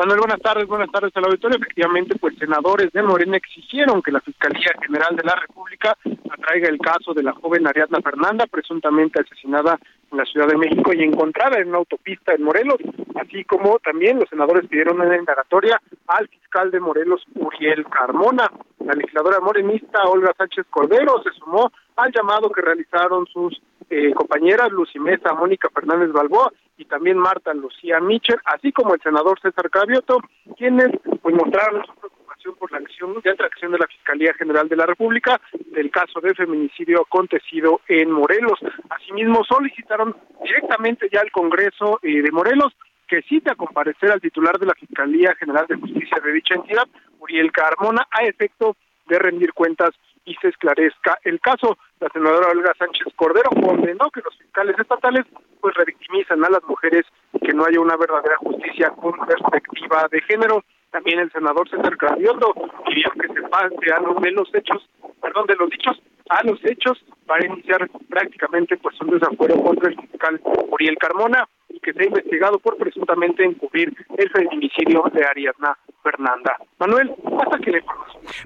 Manuel, 0.00 0.20
buenas 0.20 0.40
tardes, 0.40 0.66
buenas 0.66 0.90
tardes 0.90 1.14
al 1.14 1.26
auditorio. 1.26 1.58
Efectivamente, 1.58 2.16
pues 2.18 2.34
senadores 2.38 2.90
de 2.90 3.02
Morena 3.02 3.36
exigieron 3.36 4.00
que 4.00 4.10
la 4.10 4.22
Fiscalía 4.22 4.72
General 4.82 5.14
de 5.14 5.24
la 5.24 5.34
República 5.34 5.94
atraiga 6.30 6.70
el 6.70 6.78
caso 6.78 7.12
de 7.12 7.22
la 7.22 7.34
joven 7.34 7.66
Ariadna 7.66 8.00
Fernanda, 8.00 8.46
presuntamente 8.46 9.20
asesinada 9.20 9.78
en 10.10 10.16
la 10.16 10.24
Ciudad 10.24 10.46
de 10.46 10.56
México 10.56 10.94
y 10.94 11.02
encontrada 11.02 11.60
en 11.60 11.68
una 11.68 11.76
autopista 11.76 12.32
en 12.32 12.44
Morelos, 12.44 12.78
así 13.16 13.44
como 13.44 13.78
también 13.80 14.18
los 14.18 14.30
senadores 14.30 14.66
pidieron 14.68 14.98
una 14.98 15.18
indagatoria 15.18 15.78
al 16.06 16.28
fiscal 16.28 16.70
de 16.70 16.80
Morelos, 16.80 17.22
Uriel 17.34 17.84
Carmona. 17.84 18.50
La 18.78 18.94
legisladora 18.94 19.40
morenista 19.40 20.02
Olga 20.04 20.32
Sánchez 20.34 20.64
Cordero 20.70 21.22
se 21.22 21.38
sumó 21.38 21.70
al 22.04 22.12
llamado 22.12 22.50
que 22.50 22.62
realizaron 22.62 23.26
sus 23.26 23.60
eh, 23.88 24.12
compañeras 24.14 24.70
Lucimesa, 24.70 25.34
Mónica 25.34 25.68
Fernández 25.70 26.12
Balboa 26.12 26.52
y 26.78 26.84
también 26.84 27.18
Marta 27.18 27.52
Lucía 27.52 28.00
Micher, 28.00 28.40
así 28.44 28.72
como 28.72 28.94
el 28.94 29.02
senador 29.02 29.38
César 29.40 29.68
Cravioto, 29.70 30.18
quienes 30.56 30.88
pues 31.20 31.34
mostraron 31.34 31.84
su 31.84 31.94
preocupación 31.94 32.54
por 32.56 32.72
la 32.72 32.78
acción 32.78 33.20
de 33.22 33.30
atracción 33.30 33.72
de 33.72 33.78
la 33.78 33.86
Fiscalía 33.86 34.32
General 34.34 34.68
de 34.68 34.76
la 34.76 34.86
República 34.86 35.40
del 35.66 35.90
caso 35.90 36.20
de 36.20 36.34
feminicidio 36.34 37.02
acontecido 37.02 37.80
en 37.88 38.10
Morelos. 38.10 38.58
Asimismo, 38.88 39.44
solicitaron 39.44 40.16
directamente 40.42 41.08
ya 41.12 41.20
al 41.20 41.30
Congreso 41.30 41.98
eh, 42.02 42.22
de 42.22 42.30
Morelos 42.30 42.72
que 43.06 43.22
cite 43.22 43.50
a 43.50 43.56
comparecer 43.56 44.12
al 44.12 44.20
titular 44.20 44.56
de 44.58 44.66
la 44.66 44.74
Fiscalía 44.74 45.34
General 45.34 45.66
de 45.68 45.74
Justicia 45.76 46.18
de 46.24 46.32
dicha 46.32 46.54
entidad, 46.54 46.86
Uriel 47.18 47.50
Carmona, 47.50 48.06
a 48.08 48.22
efecto 48.22 48.76
de 49.08 49.18
rendir 49.18 49.52
cuentas 49.52 49.90
y 50.24 50.34
se 50.36 50.48
esclarezca 50.48 51.18
el 51.24 51.40
caso. 51.40 51.78
La 52.00 52.08
senadora 52.08 52.50
Olga 52.50 52.72
Sánchez 52.78 53.12
Cordero 53.16 53.50
condenó 53.50 54.10
que 54.10 54.22
los 54.22 54.36
fiscales 54.36 54.78
estatales 54.78 55.26
pues 55.60 55.74
revictimizan 55.74 56.44
a 56.44 56.50
las 56.50 56.62
mujeres 56.64 57.04
y 57.32 57.38
que 57.40 57.52
no 57.52 57.64
haya 57.64 57.80
una 57.80 57.96
verdadera 57.96 58.36
justicia 58.36 58.90
con 58.90 59.12
perspectiva 59.26 60.06
de 60.10 60.20
género. 60.22 60.64
También 60.90 61.20
el 61.20 61.30
senador 61.32 61.68
César 61.68 61.96
Cravioto 61.96 62.52
pidió 62.86 63.10
que 63.12 63.28
se 63.28 63.48
pase 63.48 63.76
los 64.04 64.20
de 64.20 64.30
los 64.32 64.54
hechos, 64.54 64.88
perdón, 65.20 65.46
de 65.46 65.54
los 65.56 65.70
dichos 65.70 66.00
a 66.30 66.44
los 66.44 66.58
hechos 66.64 66.98
para 67.26 67.44
iniciar 67.44 67.88
prácticamente 68.08 68.76
pues 68.76 69.00
un 69.00 69.10
desafuero 69.10 69.60
contra 69.62 69.90
el 69.90 69.96
fiscal 70.00 70.40
Uriel 70.70 70.96
Carmona 70.96 71.48
y 71.68 71.80
que 71.80 71.92
se 71.92 72.02
ha 72.02 72.06
investigado 72.06 72.58
por 72.58 72.76
presuntamente 72.76 73.44
encubrir 73.44 73.92
el 74.16 74.30
feminicidio 74.30 75.04
de 75.12 75.24
Ariadna 75.24 75.76
Fernanda. 76.02 76.56
Manuel, 76.78 77.12
hasta 77.40 77.58
que 77.58 77.70
le 77.72 77.84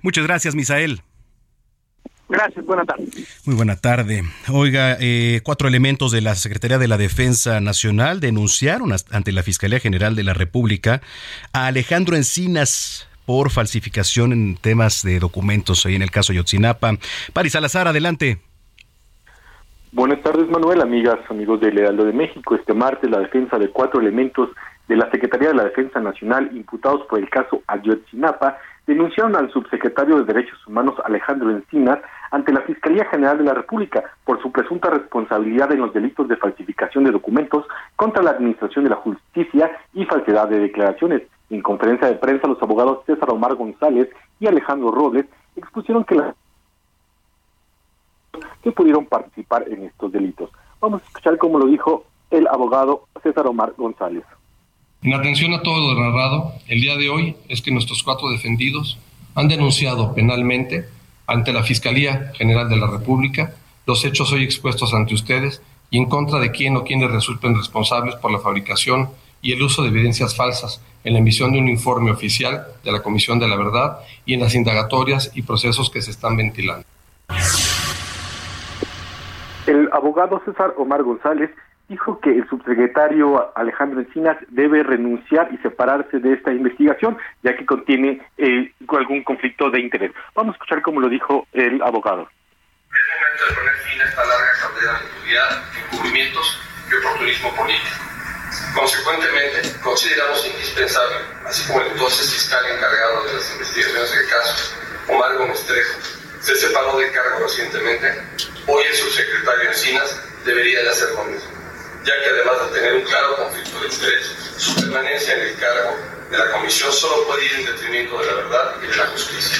Muchas 0.02 0.26
gracias, 0.26 0.54
Misael. 0.54 1.02
Gracias, 2.28 2.64
buena 2.64 2.84
tarde. 2.84 3.06
Muy 3.44 3.54
buena 3.54 3.76
tarde. 3.76 4.22
Oiga, 4.50 4.96
eh, 4.98 5.40
cuatro 5.44 5.68
elementos 5.68 6.10
de 6.10 6.22
la 6.22 6.34
Secretaría 6.34 6.78
de 6.78 6.88
la 6.88 6.96
Defensa 6.96 7.60
Nacional 7.60 8.20
denunciaron 8.20 8.92
ante 9.10 9.32
la 9.32 9.42
Fiscalía 9.42 9.78
General 9.78 10.16
de 10.16 10.24
la 10.24 10.32
República 10.32 11.02
a 11.52 11.66
Alejandro 11.66 12.16
Encinas 12.16 13.08
por 13.26 13.50
falsificación 13.50 14.32
en 14.32 14.56
temas 14.56 15.02
de 15.02 15.18
documentos 15.18 15.84
ahí 15.84 15.94
en 15.94 16.02
el 16.02 16.10
caso 16.10 16.32
Yotzinapa. 16.32 16.92
Paris 17.32 17.52
Salazar, 17.52 17.88
adelante. 17.88 18.38
Buenas 19.92 20.22
tardes, 20.22 20.48
Manuel, 20.48 20.80
amigas, 20.80 21.18
amigos 21.30 21.60
del 21.60 21.76
Lealdo 21.76 22.04
de 22.04 22.12
México. 22.12 22.56
Este 22.56 22.74
martes, 22.74 23.08
la 23.10 23.20
defensa 23.20 23.58
de 23.58 23.70
cuatro 23.70 24.00
elementos 24.00 24.48
de 24.88 24.96
la 24.96 25.10
Secretaría 25.10 25.48
de 25.48 25.54
la 25.54 25.64
Defensa 25.64 26.00
Nacional 26.00 26.50
imputados 26.54 27.02
por 27.08 27.18
el 27.18 27.30
caso 27.30 27.62
Ayotzinapa 27.66 28.58
denunciaron 28.86 29.34
al 29.36 29.50
subsecretario 29.50 30.18
de 30.18 30.24
Derechos 30.32 30.66
Humanos 30.66 30.94
Alejandro 31.04 31.50
Encinas 31.50 31.98
ante 32.30 32.52
la 32.52 32.60
Fiscalía 32.62 33.06
General 33.06 33.38
de 33.38 33.44
la 33.44 33.54
República 33.54 34.04
por 34.24 34.42
su 34.42 34.52
presunta 34.52 34.90
responsabilidad 34.90 35.72
en 35.72 35.80
los 35.80 35.94
delitos 35.94 36.28
de 36.28 36.36
falsificación 36.36 37.04
de 37.04 37.12
documentos 37.12 37.66
contra 37.96 38.22
la 38.22 38.32
Administración 38.32 38.84
de 38.84 38.90
la 38.90 38.96
Justicia 38.96 39.70
y 39.94 40.04
falsedad 40.04 40.48
de 40.48 40.58
declaraciones. 40.58 41.22
En 41.50 41.62
conferencia 41.62 42.08
de 42.08 42.14
prensa, 42.14 42.48
los 42.48 42.62
abogados 42.62 43.04
César 43.06 43.30
Omar 43.30 43.54
González 43.54 44.08
y 44.40 44.46
Alejandro 44.46 44.90
Robles 44.90 45.26
expusieron 45.56 46.04
que 46.04 46.16
las 46.16 46.34
que 48.62 48.72
pudieron 48.72 49.06
participar 49.06 49.68
en 49.68 49.84
estos 49.84 50.10
delitos. 50.10 50.50
Vamos 50.80 51.02
a 51.02 51.06
escuchar 51.06 51.38
cómo 51.38 51.58
lo 51.58 51.66
dijo 51.66 52.04
el 52.30 52.48
abogado 52.48 53.04
César 53.22 53.46
Omar 53.46 53.74
González. 53.76 54.24
En 55.04 55.12
atención 55.12 55.52
a 55.52 55.60
todo 55.60 55.92
lo 55.92 56.00
narrado, 56.00 56.54
el 56.66 56.80
día 56.80 56.96
de 56.96 57.10
hoy 57.10 57.36
es 57.50 57.60
que 57.60 57.70
nuestros 57.70 58.02
cuatro 58.02 58.30
defendidos 58.30 58.98
han 59.34 59.48
denunciado 59.48 60.14
penalmente 60.14 60.88
ante 61.26 61.52
la 61.52 61.62
Fiscalía 61.62 62.32
General 62.34 62.70
de 62.70 62.78
la 62.78 62.86
República 62.86 63.52
los 63.86 64.02
hechos 64.06 64.32
hoy 64.32 64.44
expuestos 64.44 64.94
ante 64.94 65.12
ustedes 65.12 65.62
y 65.90 65.98
en 65.98 66.06
contra 66.08 66.38
de 66.38 66.50
quién 66.52 66.74
o 66.78 66.84
quienes 66.84 67.10
resulten 67.10 67.54
responsables 67.54 68.14
por 68.16 68.32
la 68.32 68.38
fabricación 68.38 69.10
y 69.42 69.52
el 69.52 69.60
uso 69.60 69.82
de 69.82 69.88
evidencias 69.88 70.34
falsas 70.34 70.82
en 71.04 71.12
la 71.12 71.18
emisión 71.18 71.52
de 71.52 71.58
un 71.58 71.68
informe 71.68 72.10
oficial 72.10 72.64
de 72.82 72.90
la 72.90 73.02
Comisión 73.02 73.38
de 73.38 73.46
la 73.46 73.56
Verdad 73.56 73.98
y 74.24 74.32
en 74.32 74.40
las 74.40 74.54
indagatorias 74.54 75.32
y 75.34 75.42
procesos 75.42 75.90
que 75.90 76.00
se 76.00 76.12
están 76.12 76.38
ventilando. 76.38 76.86
El 79.66 79.90
abogado 79.92 80.40
César 80.46 80.72
Omar 80.78 81.02
González 81.02 81.50
dijo 81.88 82.18
que 82.20 82.30
el 82.30 82.48
subsecretario 82.48 83.52
Alejandro 83.56 84.00
Encinas 84.00 84.36
debe 84.48 84.82
renunciar 84.82 85.48
y 85.52 85.58
separarse 85.58 86.18
de 86.18 86.32
esta 86.32 86.52
investigación, 86.52 87.18
ya 87.42 87.56
que 87.56 87.66
contiene 87.66 88.26
eh, 88.38 88.72
algún 88.88 89.22
conflicto 89.22 89.70
de 89.70 89.80
interés. 89.80 90.12
Vamos 90.34 90.54
a 90.54 90.56
escuchar 90.56 90.82
cómo 90.82 91.00
lo 91.00 91.08
dijo 91.08 91.46
el 91.52 91.82
abogado. 91.82 92.28
Es 92.90 92.98
momento 93.20 93.44
de 93.48 93.54
poner 93.54 93.74
fin 93.84 94.00
a 94.00 94.04
esta 94.04 94.24
larga 94.24 94.52
carrera 94.62 94.98
de 94.98 95.04
impunidad, 95.04 95.64
encubrimientos 95.84 96.60
y 96.90 96.94
oportunismo 96.94 97.54
político. 97.54 98.04
Consecuentemente, 98.74 99.62
consideramos 99.82 100.46
indispensable, 100.46 101.16
así 101.46 101.66
como 101.66 101.80
el 101.80 101.92
entonces 101.92 102.32
fiscal 102.32 102.64
encargado 102.66 103.24
de 103.26 103.34
las 103.34 103.52
investigaciones 103.52 104.10
del 104.14 104.28
caso, 104.30 104.76
Omar 105.08 105.36
Gómez 105.36 105.66
Trejo, 105.66 106.00
se 106.40 106.54
separó 106.54 106.96
de 106.98 107.10
cargo 107.10 107.40
recientemente, 107.40 108.06
hoy 108.66 108.84
el 108.84 108.94
subsecretario 108.94 109.68
Encinas 109.68 110.44
debería 110.44 110.82
de 110.82 110.90
hacer 110.90 111.08
lo 111.16 111.24
mismo 111.24 111.53
ya 112.04 112.12
que 112.20 112.30
además 112.30 112.70
de 112.70 112.78
tener 112.78 112.94
un 112.94 113.02
claro 113.02 113.36
conflicto 113.36 113.80
de 113.80 113.86
interés, 113.86 114.30
su 114.58 114.74
permanencia 114.76 115.34
en 115.34 115.40
el 115.40 115.56
cargo 115.56 115.96
de 116.30 116.38
la 116.38 116.50
comisión 116.52 116.92
solo 116.92 117.26
puede 117.26 117.44
ir 117.46 117.52
en 117.54 117.66
detrimento 117.66 118.18
de 118.18 118.26
la 118.26 118.34
verdad 118.34 118.74
y 118.82 118.86
de 118.86 118.96
la 118.96 119.06
justicia. 119.06 119.58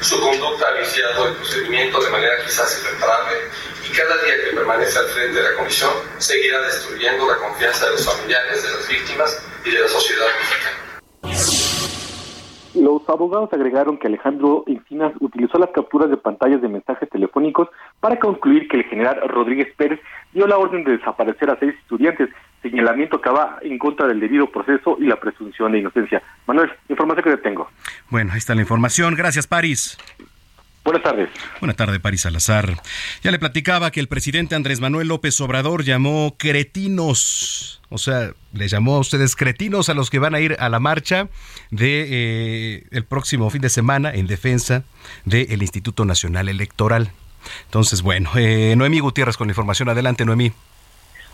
Su 0.00 0.20
conducta 0.20 0.68
ha 0.68 0.80
viciado 0.80 1.28
el 1.28 1.34
procedimiento 1.34 2.00
de 2.00 2.10
manera 2.10 2.44
quizás 2.44 2.78
irreparable 2.80 3.50
y 3.84 3.92
cada 3.92 4.16
día 4.22 4.36
que 4.44 4.56
permanece 4.56 4.98
al 4.98 5.08
frente 5.08 5.40
de 5.40 5.50
la 5.50 5.56
comisión 5.56 5.92
seguirá 6.18 6.60
destruyendo 6.62 7.26
la 7.28 7.36
confianza 7.38 7.86
de 7.86 7.92
los 7.92 8.04
familiares, 8.04 8.62
de 8.62 8.70
las 8.70 8.86
víctimas 8.86 9.38
y 9.64 9.70
de 9.70 9.80
la 9.80 9.88
sociedad 9.88 10.26
mexicana. 10.38 10.85
Los 12.76 13.08
abogados 13.08 13.50
agregaron 13.52 13.96
que 13.96 14.06
Alejandro 14.06 14.64
Encinas 14.66 15.12
utilizó 15.20 15.58
las 15.58 15.70
capturas 15.70 16.10
de 16.10 16.18
pantallas 16.18 16.60
de 16.60 16.68
mensajes 16.68 17.08
telefónicos 17.08 17.68
para 18.00 18.18
concluir 18.18 18.68
que 18.68 18.76
el 18.76 18.84
general 18.84 19.20
Rodríguez 19.28 19.68
Pérez 19.76 19.98
dio 20.34 20.46
la 20.46 20.58
orden 20.58 20.84
de 20.84 20.98
desaparecer 20.98 21.48
a 21.48 21.58
seis 21.58 21.74
estudiantes, 21.80 22.28
señalamiento 22.60 23.20
que 23.20 23.30
va 23.30 23.58
en 23.62 23.78
contra 23.78 24.06
del 24.06 24.20
debido 24.20 24.50
proceso 24.50 24.98
y 25.00 25.06
la 25.06 25.16
presunción 25.16 25.72
de 25.72 25.78
inocencia. 25.78 26.22
Manuel, 26.46 26.70
información 26.90 27.24
que 27.24 27.36
tengo. 27.38 27.68
Bueno, 28.10 28.32
ahí 28.32 28.38
está 28.38 28.54
la 28.54 28.60
información. 28.60 29.14
Gracias, 29.14 29.46
París. 29.46 29.96
Buenas 30.86 31.02
tardes. 31.02 31.28
Buenas 31.58 31.76
tardes, 31.76 31.98
París 31.98 32.20
Salazar. 32.20 32.76
Ya 33.20 33.32
le 33.32 33.40
platicaba 33.40 33.90
que 33.90 33.98
el 33.98 34.06
presidente 34.06 34.54
Andrés 34.54 34.78
Manuel 34.78 35.08
López 35.08 35.40
Obrador 35.40 35.82
llamó 35.82 36.36
cretinos, 36.38 37.82
o 37.88 37.98
sea, 37.98 38.34
le 38.52 38.68
llamó 38.68 38.94
a 38.94 39.00
ustedes 39.00 39.34
cretinos 39.34 39.88
a 39.88 39.94
los 39.94 40.10
que 40.10 40.20
van 40.20 40.36
a 40.36 40.40
ir 40.40 40.54
a 40.60 40.68
la 40.68 40.78
marcha 40.78 41.28
de 41.72 42.06
eh, 42.08 42.86
el 42.92 43.04
próximo 43.04 43.50
fin 43.50 43.62
de 43.62 43.68
semana 43.68 44.14
en 44.14 44.28
defensa 44.28 44.84
del 45.24 45.60
Instituto 45.60 46.04
Nacional 46.04 46.48
Electoral. 46.48 47.10
Entonces, 47.64 48.02
bueno, 48.02 48.30
eh, 48.36 48.74
Noemí 48.76 49.00
Gutiérrez 49.00 49.36
con 49.36 49.48
la 49.48 49.52
información. 49.52 49.88
Adelante, 49.88 50.24
Noemí. 50.24 50.52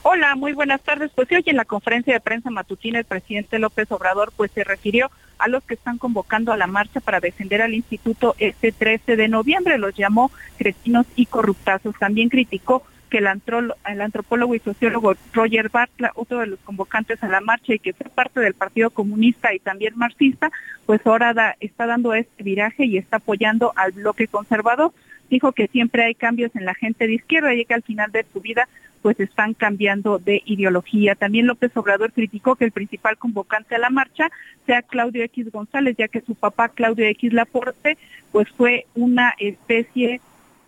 Hola, 0.01 0.35
muy 0.35 0.55
buenas 0.55 0.81
tardes. 0.81 1.11
Pues 1.15 1.31
hoy 1.31 1.43
en 1.45 1.57
la 1.57 1.67
conferencia 1.67 2.15
de 2.15 2.21
prensa 2.21 2.49
matutina 2.49 2.99
el 3.01 3.05
presidente 3.05 3.59
López 3.59 3.93
Obrador 3.93 4.33
pues 4.35 4.51
se 4.53 4.65
refirió 4.65 5.11
a 5.43 5.49
los 5.49 5.65
que 5.65 5.75
están 5.75 5.99
convocando 5.99 6.53
a 6.53 6.57
la 6.57 6.69
marcha 6.69 7.01
para 7.01 7.21
defender 7.21 7.63
al 7.63 7.75
instituto 7.75 8.37
este 8.39 8.71
13 8.71 9.17
de 9.17 9.29
noviembre. 9.29 9.77
Los 9.77 9.95
llamó 9.97 10.31
cretinos 10.57 11.07
y 11.17 11.27
corruptazos. 11.27 11.97
También 11.99 12.29
criticó 12.29 12.85
que 13.11 13.19
el, 13.19 13.27
antropólogo 13.27 14.55
y 14.55 14.61
sociólogo 14.61 15.15
Roger 15.35 15.69
Bartla, 15.69 16.13
otro 16.15 16.39
de 16.39 16.47
los 16.47 16.61
convocantes 16.61 17.23
a 17.23 17.29
la 17.29 17.43
marcha 17.43 17.75
y 17.75 17.79
que 17.79 17.93
fue 17.93 18.09
parte 18.09 18.41
del 18.41 18.55
Partido 18.55 18.89
Comunista 18.89 19.53
y 19.53 19.59
también 19.59 19.95
marxista, 19.97 20.51
pues 20.87 21.07
ahora 21.07 21.57
está 21.61 21.85
dando 21.85 22.15
este 22.15 22.43
viraje 22.43 22.87
y 22.87 22.97
está 22.97 23.17
apoyando 23.17 23.73
al 23.77 23.93
bloque 23.93 24.29
conservador. 24.29 24.93
Dijo 25.33 25.53
que 25.53 25.67
siempre 25.69 26.05
hay 26.05 26.15
cambios 26.15 26.55
en 26.55 26.67
la 26.67 26.75
gente 26.75 27.07
de 27.07 27.15
izquierda 27.15 27.55
y 27.55 27.65
que 27.65 27.73
al 27.73 27.83
final 27.83 28.13
de 28.13 28.27
su 28.35 28.43
vida 28.43 28.69
pues 29.01 29.19
están 29.19 29.55
cambiando 29.55 30.19
de 30.19 30.43
ideología. 30.45 31.15
También 31.15 31.47
López 31.47 31.75
Obrador 31.75 32.13
criticó 32.13 32.55
que 32.55 32.67
el 32.67 32.71
principal 32.71 33.17
convocante 33.17 33.75
a 33.75 33.79
la 33.79 33.89
marcha 33.89 34.29
sea 34.67 34.83
Claudio 34.83 35.25
X 35.25 35.51
González, 35.51 35.97
ya 35.97 36.09
que 36.09 36.21
su 36.21 36.35
papá 36.35 36.69
Claudio 36.69 37.07
X 37.07 37.33
Laporte 37.33 37.97
pues 38.31 38.47
fue 38.51 38.85
una 38.95 39.33
especie 39.39 40.21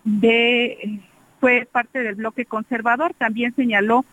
de 0.03 0.99
fue 1.39 1.67
parte 1.71 2.01
del 2.01 2.15
bloque 2.15 2.45
conservador. 2.45 3.13
También 3.13 3.53
señaló 3.53 4.03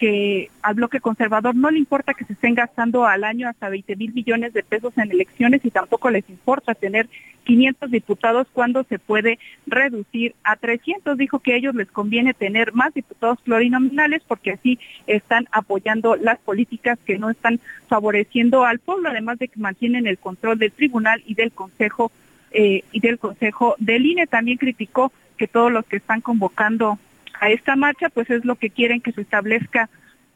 que 0.00 0.50
al 0.62 0.76
bloque 0.76 0.98
conservador 0.98 1.54
no 1.54 1.70
le 1.70 1.78
importa 1.78 2.14
que 2.14 2.24
se 2.24 2.32
estén 2.32 2.54
gastando 2.54 3.04
al 3.04 3.22
año 3.22 3.46
hasta 3.46 3.68
20 3.68 3.96
mil 3.96 4.14
millones 4.14 4.54
de 4.54 4.62
pesos 4.62 4.96
en 4.96 5.10
elecciones 5.10 5.62
y 5.62 5.70
tampoco 5.70 6.08
les 6.08 6.28
importa 6.30 6.74
tener 6.74 7.06
500 7.44 7.90
diputados 7.90 8.46
cuando 8.50 8.82
se 8.84 8.98
puede 8.98 9.38
reducir 9.66 10.34
a 10.42 10.56
300. 10.56 11.18
Dijo 11.18 11.40
que 11.40 11.52
a 11.52 11.56
ellos 11.56 11.74
les 11.74 11.90
conviene 11.90 12.32
tener 12.32 12.72
más 12.72 12.94
diputados 12.94 13.42
plurinominales 13.42 14.22
porque 14.26 14.52
así 14.52 14.78
están 15.06 15.46
apoyando 15.52 16.16
las 16.16 16.38
políticas 16.38 16.98
que 17.04 17.18
no 17.18 17.28
están 17.28 17.60
favoreciendo 17.86 18.64
al 18.64 18.78
pueblo, 18.78 19.10
además 19.10 19.38
de 19.38 19.48
que 19.48 19.60
mantienen 19.60 20.06
el 20.06 20.16
control 20.16 20.58
del 20.58 20.72
tribunal 20.72 21.22
y 21.26 21.34
del 21.34 21.52
consejo 21.52 22.10
eh, 22.52 22.84
y 22.90 23.00
del 23.00 23.18
consejo 23.18 23.76
del 23.78 24.06
INE. 24.06 24.26
También 24.26 24.56
criticó 24.56 25.12
que 25.36 25.46
todos 25.46 25.70
los 25.70 25.84
que 25.84 25.96
están 25.96 26.22
convocando 26.22 26.98
a 27.40 27.50
esta 27.50 27.74
marcha, 27.74 28.10
pues 28.10 28.30
es 28.30 28.44
lo 28.44 28.54
que 28.54 28.70
quieren 28.70 29.00
que 29.00 29.12
se 29.12 29.22
establezca 29.22 29.88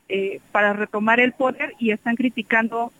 eh, 0.08 0.40
para 0.52 0.72
retomar 0.72 1.20
el 1.20 1.32
poder 1.32 1.74
y 1.78 1.92
están 1.92 2.16
criticando 2.16 2.92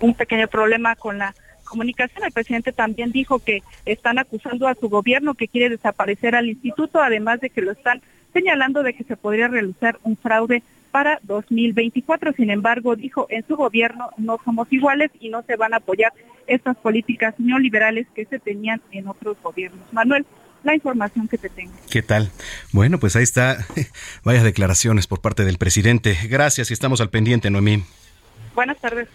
un, 0.00 0.14
pequeño 0.14 0.46
problema 0.48 0.94
con 0.94 1.18
la 1.18 1.34
comunicación. 1.64 2.24
El 2.24 2.32
presidente 2.32 2.72
también 2.72 3.12
dijo 3.12 3.38
que 3.38 3.62
están 3.86 4.18
acusando 4.18 4.68
a 4.68 4.74
su 4.74 4.88
gobierno 4.88 5.34
que 5.34 5.48
quiere 5.48 5.70
desaparecer 5.70 6.34
al 6.34 6.48
instituto, 6.48 7.00
además 7.00 7.40
de 7.40 7.50
que 7.50 7.62
lo 7.62 7.72
están 7.72 8.02
señalando 8.32 8.82
de 8.82 8.94
que 8.94 9.04
se 9.04 9.16
podría 9.16 9.48
realizar 9.48 9.98
un 10.02 10.16
fraude 10.16 10.62
para 10.90 11.18
2024. 11.22 12.32
Sin 12.32 12.50
embargo, 12.50 12.96
dijo, 12.96 13.26
en 13.30 13.46
su 13.46 13.56
gobierno 13.56 14.10
no 14.18 14.38
somos 14.44 14.72
iguales 14.72 15.10
y 15.20 15.30
no 15.30 15.42
se 15.42 15.56
van 15.56 15.72
a 15.72 15.78
apoyar 15.78 16.12
estas 16.46 16.76
políticas 16.76 17.34
neoliberales 17.38 18.06
que 18.14 18.24
se 18.24 18.38
tenían 18.38 18.82
en 18.90 19.08
otros 19.08 19.36
gobiernos. 19.42 19.92
Manuel, 19.92 20.26
la 20.62 20.74
información 20.74 21.28
que 21.28 21.38
te 21.38 21.48
tengo. 21.48 21.72
¿Qué 21.90 22.02
tal? 22.02 22.30
Bueno, 22.72 22.98
pues 22.98 23.16
ahí 23.16 23.22
está. 23.22 23.66
Vaya 24.24 24.42
declaraciones 24.42 25.06
por 25.06 25.20
parte 25.20 25.44
del 25.44 25.58
presidente. 25.58 26.18
Gracias 26.28 26.70
y 26.70 26.74
estamos 26.74 27.00
al 27.00 27.10
pendiente, 27.10 27.50
Noemí. 27.50 27.84
Buenas 28.54 28.78
tardes. 28.80 29.08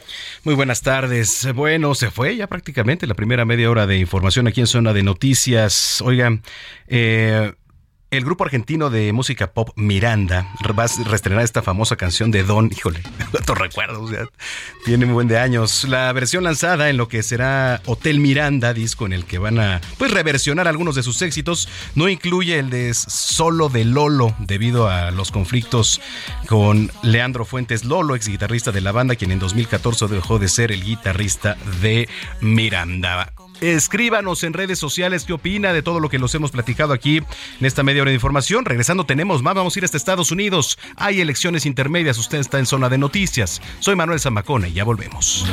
Muy 0.43 0.55
buenas 0.55 0.81
tardes. 0.81 1.47
Bueno, 1.53 1.93
se 1.93 2.09
fue 2.09 2.35
ya 2.35 2.47
prácticamente 2.47 3.05
la 3.05 3.13
primera 3.15 3.45
media 3.45 3.69
hora 3.69 3.85
de 3.85 3.97
información 3.97 4.47
aquí 4.47 4.61
en 4.61 4.67
Zona 4.67 4.93
de 4.93 5.03
Noticias. 5.03 6.01
Oigan, 6.01 6.41
eh, 6.87 7.53
el 8.17 8.25
grupo 8.25 8.43
argentino 8.43 8.89
de 8.89 9.11
música 9.13 9.51
pop 9.51 9.69
Miranda 9.75 10.47
va 10.77 10.85
a 10.85 11.03
reestrenar 11.05 11.43
esta 11.43 11.61
famosa 11.61 11.95
canción 11.95 12.31
de 12.31 12.43
Don. 12.43 12.69
Híjole, 12.71 13.01
cuántos 13.31 13.57
recuerdos, 13.57 14.11
ya 14.11 14.27
tiene 14.83 15.05
muy 15.05 15.13
buen 15.13 15.27
de 15.27 15.39
años. 15.39 15.85
La 15.85 16.11
versión 16.13 16.43
lanzada 16.43 16.89
en 16.89 16.97
lo 16.97 17.07
que 17.07 17.23
será 17.23 17.81
Hotel 17.85 18.19
Miranda, 18.19 18.73
disco 18.73 19.05
en 19.05 19.13
el 19.13 19.25
que 19.25 19.37
van 19.37 19.59
a 19.59 19.81
pues 19.97 20.11
reversionar 20.11 20.67
algunos 20.67 20.95
de 20.95 21.03
sus 21.03 21.21
éxitos, 21.21 21.67
no 21.95 22.09
incluye 22.09 22.59
el 22.59 22.69
de 22.69 22.93
Solo 22.93 23.69
de 23.69 23.85
Lolo, 23.85 24.35
debido 24.39 24.89
a 24.89 25.11
los 25.11 25.31
conflictos 25.31 26.01
con 26.47 26.91
Leandro 27.03 27.45
Fuentes 27.45 27.85
Lolo, 27.85 28.15
ex 28.15 28.27
guitarrista 28.27 28.71
de 28.71 28.81
la 28.81 28.91
banda, 28.91 29.15
quien 29.15 29.31
en 29.31 29.39
2014 29.39 30.07
dejó 30.07 30.39
de 30.39 30.47
ser 30.47 30.71
el 30.71 30.83
guitarrista 30.83 31.57
de 31.81 32.09
Miranda. 32.41 33.31
Escríbanos 33.61 34.43
en 34.43 34.53
redes 34.53 34.79
sociales 34.79 35.25
qué 35.25 35.33
opina 35.33 35.73
de 35.73 35.81
todo 35.81 35.99
lo 35.99 36.09
que 36.09 36.19
los 36.19 36.33
hemos 36.35 36.51
platicado 36.51 36.93
aquí 36.93 37.17
en 37.17 37.65
esta 37.65 37.83
media 37.83 38.01
hora 38.01 38.09
de 38.09 38.15
información. 38.15 38.65
Regresando 38.65 39.05
tenemos 39.05 39.41
más, 39.41 39.55
vamos 39.55 39.75
a 39.75 39.79
ir 39.79 39.85
hasta 39.85 39.97
Estados 39.97 40.31
Unidos. 40.31 40.77
Hay 40.97 41.21
elecciones 41.21 41.65
intermedias, 41.65 42.17
usted 42.17 42.39
está 42.39 42.59
en 42.59 42.65
zona 42.65 42.89
de 42.89 42.97
noticias. 42.97 43.61
Soy 43.79 43.95
Manuel 43.95 44.19
Zamacona 44.19 44.67
y 44.67 44.73
ya 44.73 44.83
volvemos. 44.83 45.45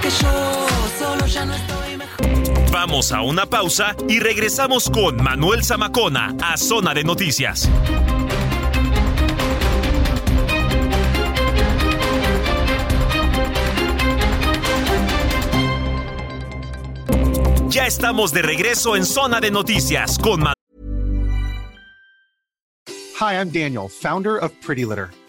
que 0.00 0.10
yo 0.10 0.66
solo 0.98 1.26
ya 1.26 1.44
no 1.44 1.54
estoy 1.54 1.96
mejor. 1.96 2.35
Vamos 2.78 3.10
a 3.10 3.22
una 3.22 3.46
pausa 3.46 3.96
y 4.06 4.20
regresamos 4.20 4.90
con 4.90 5.16
Manuel 5.16 5.64
Zamacona 5.64 6.36
a 6.42 6.58
Zona 6.58 6.92
de 6.92 7.04
Noticias. 7.04 7.70
Ya 17.70 17.86
estamos 17.86 18.34
de 18.34 18.42
regreso 18.42 18.94
en 18.94 19.06
Zona 19.06 19.40
de 19.40 19.50
Noticias 19.50 20.18
con 20.18 20.40
Manuel 20.40 20.52
Hi, 23.18 23.36
I'm 23.36 23.50
Daniel, 23.50 23.88
founder 23.88 24.36
of 24.36 24.52
Pretty 24.60 24.84
Litter. 24.84 25.08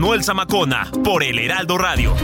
Manuel 0.00 0.24
Zamacona 0.24 0.90
por 1.04 1.22
El 1.22 1.38
Heraldo 1.38 1.76
Radio. 1.76 2.14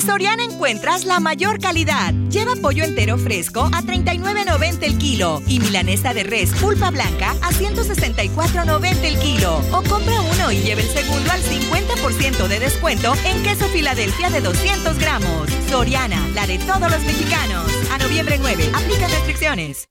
Soriana 0.00 0.44
encuentras 0.44 1.04
la 1.04 1.20
mayor 1.20 1.60
calidad. 1.60 2.12
Lleva 2.30 2.54
pollo 2.56 2.84
entero 2.84 3.18
fresco 3.18 3.68
a 3.72 3.82
39.90 3.82 4.82
el 4.82 4.98
kilo 4.98 5.42
y 5.46 5.60
milanesa 5.60 6.14
de 6.14 6.24
res 6.24 6.50
pulpa 6.52 6.90
blanca 6.90 7.32
a 7.42 7.50
164.90 7.50 9.04
el 9.04 9.18
kilo. 9.18 9.56
O 9.72 9.82
compra 9.82 10.20
uno 10.20 10.52
y 10.52 10.58
lleve 10.58 10.82
el 10.82 10.88
segundo 10.88 11.30
al 11.30 11.42
50% 11.42 12.48
de 12.48 12.60
descuento 12.60 13.14
en 13.24 13.42
queso 13.42 13.66
Filadelfia 13.66 14.30
de 14.30 14.40
200 14.40 14.98
gramos. 14.98 15.50
Soriana, 15.68 16.20
la 16.34 16.46
de 16.46 16.58
todos 16.58 16.90
los 16.90 17.02
mexicanos. 17.02 17.70
A 17.92 17.98
noviembre 17.98 18.38
9, 18.38 18.70
aplica 18.74 19.08
restricciones. 19.08 19.88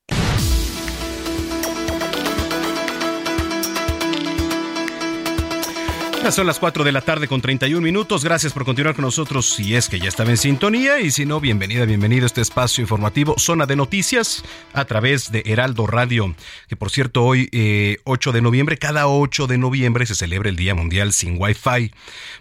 Son 6.30 6.46
las 6.46 6.58
4 6.58 6.84
de 6.84 6.92
la 6.92 7.00
tarde 7.00 7.26
con 7.26 7.40
31 7.40 7.80
minutos. 7.80 8.22
Gracias 8.22 8.52
por 8.52 8.66
continuar 8.66 8.94
con 8.94 9.04
nosotros 9.04 9.46
si 9.54 9.74
es 9.74 9.88
que 9.88 9.98
ya 9.98 10.08
estaba 10.08 10.28
en 10.28 10.36
sintonía 10.36 11.00
y 11.00 11.10
si 11.10 11.24
no, 11.24 11.40
bienvenida, 11.40 11.86
bienvenido 11.86 12.24
a 12.24 12.26
este 12.26 12.42
espacio 12.42 12.82
informativo 12.82 13.34
Zona 13.38 13.64
de 13.64 13.76
Noticias 13.76 14.44
a 14.74 14.84
través 14.84 15.32
de 15.32 15.42
Heraldo 15.46 15.86
Radio. 15.86 16.34
Que 16.68 16.76
por 16.76 16.90
cierto, 16.90 17.24
hoy 17.24 17.48
eh, 17.52 17.96
8 18.04 18.32
de 18.32 18.42
noviembre, 18.42 18.76
cada 18.76 19.08
8 19.08 19.46
de 19.46 19.56
noviembre 19.56 20.04
se 20.04 20.14
celebra 20.14 20.50
el 20.50 20.56
Día 20.56 20.74
Mundial 20.74 21.14
sin 21.14 21.40
Wi-Fi. 21.40 21.92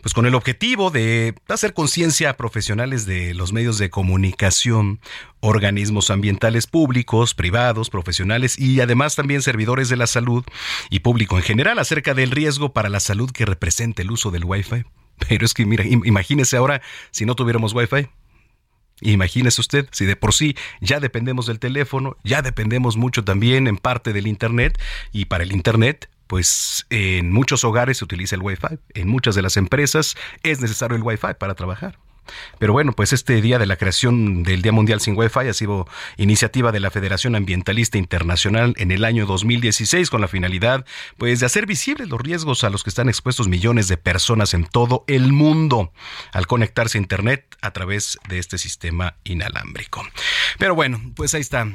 Pues 0.01 0.13
con 0.13 0.25
el 0.25 0.35
objetivo 0.35 0.91
de 0.91 1.35
hacer 1.47 1.73
conciencia 1.73 2.31
a 2.31 2.37
profesionales 2.37 3.05
de 3.05 3.33
los 3.35 3.53
medios 3.53 3.77
de 3.77 3.89
comunicación, 3.89 4.99
organismos 5.47 6.12
ambientales 6.12 6.67
públicos, 6.67 7.33
privados, 7.33 7.89
profesionales 7.89 8.60
y 8.60 8.81
además 8.81 9.15
también 9.15 9.41
servidores 9.41 9.88
de 9.88 9.95
la 9.95 10.07
salud 10.07 10.43
y 10.89 10.99
público 10.99 11.38
en 11.38 11.43
general 11.43 11.79
acerca 11.79 12.13
del 12.13 12.31
riesgo 12.31 12.73
para 12.73 12.89
la 12.89 12.99
salud 12.99 13.31
que 13.31 13.45
representa 13.45 14.01
el 14.01 14.12
uso 14.12 14.29
del 14.29 14.43
Wi-Fi. 14.43 14.83
Pero 15.27 15.45
es 15.45 15.53
que, 15.53 15.65
mira, 15.65 15.83
im- 15.86 16.05
imagínese 16.05 16.57
ahora 16.57 16.81
si 17.12 17.25
no 17.25 17.36
tuviéramos 17.36 17.73
Wi-Fi. 17.73 18.10
Imagínese 19.01 19.62
usted, 19.62 19.88
si 19.91 20.05
de 20.05 20.15
por 20.15 20.33
sí 20.33 20.55
ya 20.81 20.99
dependemos 20.99 21.45
del 21.45 21.60
teléfono, 21.60 22.17
ya 22.23 22.41
dependemos 22.41 22.97
mucho 22.97 23.23
también 23.23 23.67
en 23.67 23.77
parte 23.77 24.12
del 24.12 24.27
Internet, 24.27 24.77
y 25.13 25.25
para 25.25 25.43
el 25.43 25.51
Internet, 25.51 26.10
pues 26.25 26.86
en 26.89 27.31
muchos 27.31 27.63
hogares 27.63 27.99
se 27.99 28.05
utiliza 28.05 28.36
el 28.36 28.41
Wi-Fi, 28.41 28.79
en 28.95 29.07
muchas 29.07 29.36
de 29.36 29.43
las 29.43 29.55
empresas 29.55 30.15
es 30.43 30.60
necesario 30.60 30.97
el 30.97 31.03
Wi-Fi 31.03 31.36
para 31.39 31.53
trabajar. 31.55 31.99
Pero 32.59 32.73
bueno, 32.73 32.93
pues 32.93 33.13
este 33.13 33.41
día 33.41 33.59
de 33.59 33.65
la 33.65 33.77
creación 33.77 34.43
del 34.43 34.61
Día 34.61 34.71
Mundial 34.71 35.01
sin 35.01 35.17
Wi-Fi 35.17 35.47
ha 35.49 35.53
sido 35.53 35.87
iniciativa 36.17 36.71
de 36.71 36.79
la 36.79 36.91
Federación 36.91 37.35
Ambientalista 37.35 37.97
Internacional 37.97 38.73
en 38.77 38.91
el 38.91 39.05
año 39.05 39.25
2016 39.25 40.09
con 40.09 40.21
la 40.21 40.27
finalidad 40.27 40.85
pues 41.17 41.39
de 41.39 41.45
hacer 41.45 41.65
visibles 41.65 42.09
los 42.09 42.21
riesgos 42.21 42.63
a 42.63 42.69
los 42.69 42.83
que 42.83 42.89
están 42.89 43.09
expuestos 43.09 43.47
millones 43.47 43.87
de 43.87 43.97
personas 43.97 44.53
en 44.53 44.65
todo 44.65 45.03
el 45.07 45.33
mundo 45.33 45.91
al 46.33 46.47
conectarse 46.47 46.97
a 46.97 47.01
internet 47.01 47.45
a 47.61 47.71
través 47.71 48.17
de 48.27 48.39
este 48.39 48.57
sistema 48.57 49.15
inalámbrico. 49.23 50.03
Pero 50.57 50.75
bueno, 50.75 51.01
pues 51.15 51.33
ahí 51.33 51.41
está. 51.41 51.67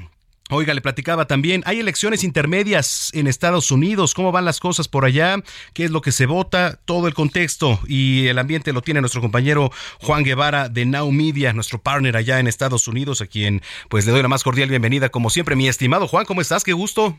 Oiga, 0.54 0.74
le 0.74 0.82
platicaba 0.82 1.24
también, 1.24 1.62
hay 1.64 1.80
elecciones 1.80 2.22
intermedias 2.22 3.10
en 3.14 3.26
Estados 3.26 3.70
Unidos, 3.70 4.12
¿cómo 4.12 4.32
van 4.32 4.44
las 4.44 4.60
cosas 4.60 4.86
por 4.86 5.06
allá? 5.06 5.36
¿Qué 5.72 5.84
es 5.84 5.90
lo 5.90 6.02
que 6.02 6.12
se 6.12 6.26
vota? 6.26 6.78
Todo 6.84 7.08
el 7.08 7.14
contexto 7.14 7.80
y 7.86 8.26
el 8.26 8.38
ambiente 8.38 8.74
lo 8.74 8.82
tiene 8.82 9.00
nuestro 9.00 9.22
compañero 9.22 9.70
Juan 10.02 10.24
Guevara 10.24 10.68
de 10.68 10.84
Now 10.84 11.10
Media, 11.10 11.54
nuestro 11.54 11.78
partner 11.78 12.18
allá 12.18 12.38
en 12.38 12.48
Estados 12.48 12.86
Unidos, 12.86 13.22
a 13.22 13.28
quien 13.28 13.62
pues 13.88 14.04
le 14.04 14.12
doy 14.12 14.20
la 14.20 14.28
más 14.28 14.44
cordial 14.44 14.68
bienvenida 14.68 15.08
como 15.08 15.30
siempre. 15.30 15.56
Mi 15.56 15.68
estimado 15.68 16.06
Juan, 16.06 16.26
¿cómo 16.26 16.42
estás? 16.42 16.64
Qué 16.64 16.74
gusto. 16.74 17.18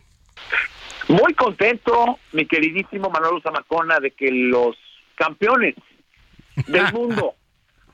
Muy 1.08 1.34
contento, 1.34 2.20
mi 2.34 2.46
queridísimo 2.46 3.10
Manuel 3.10 3.42
Zamacona, 3.42 4.00
de 4.00 4.12
que 4.12 4.30
los 4.30 4.76
campeones 5.16 5.74
del 6.68 6.94
mundo 6.94 7.34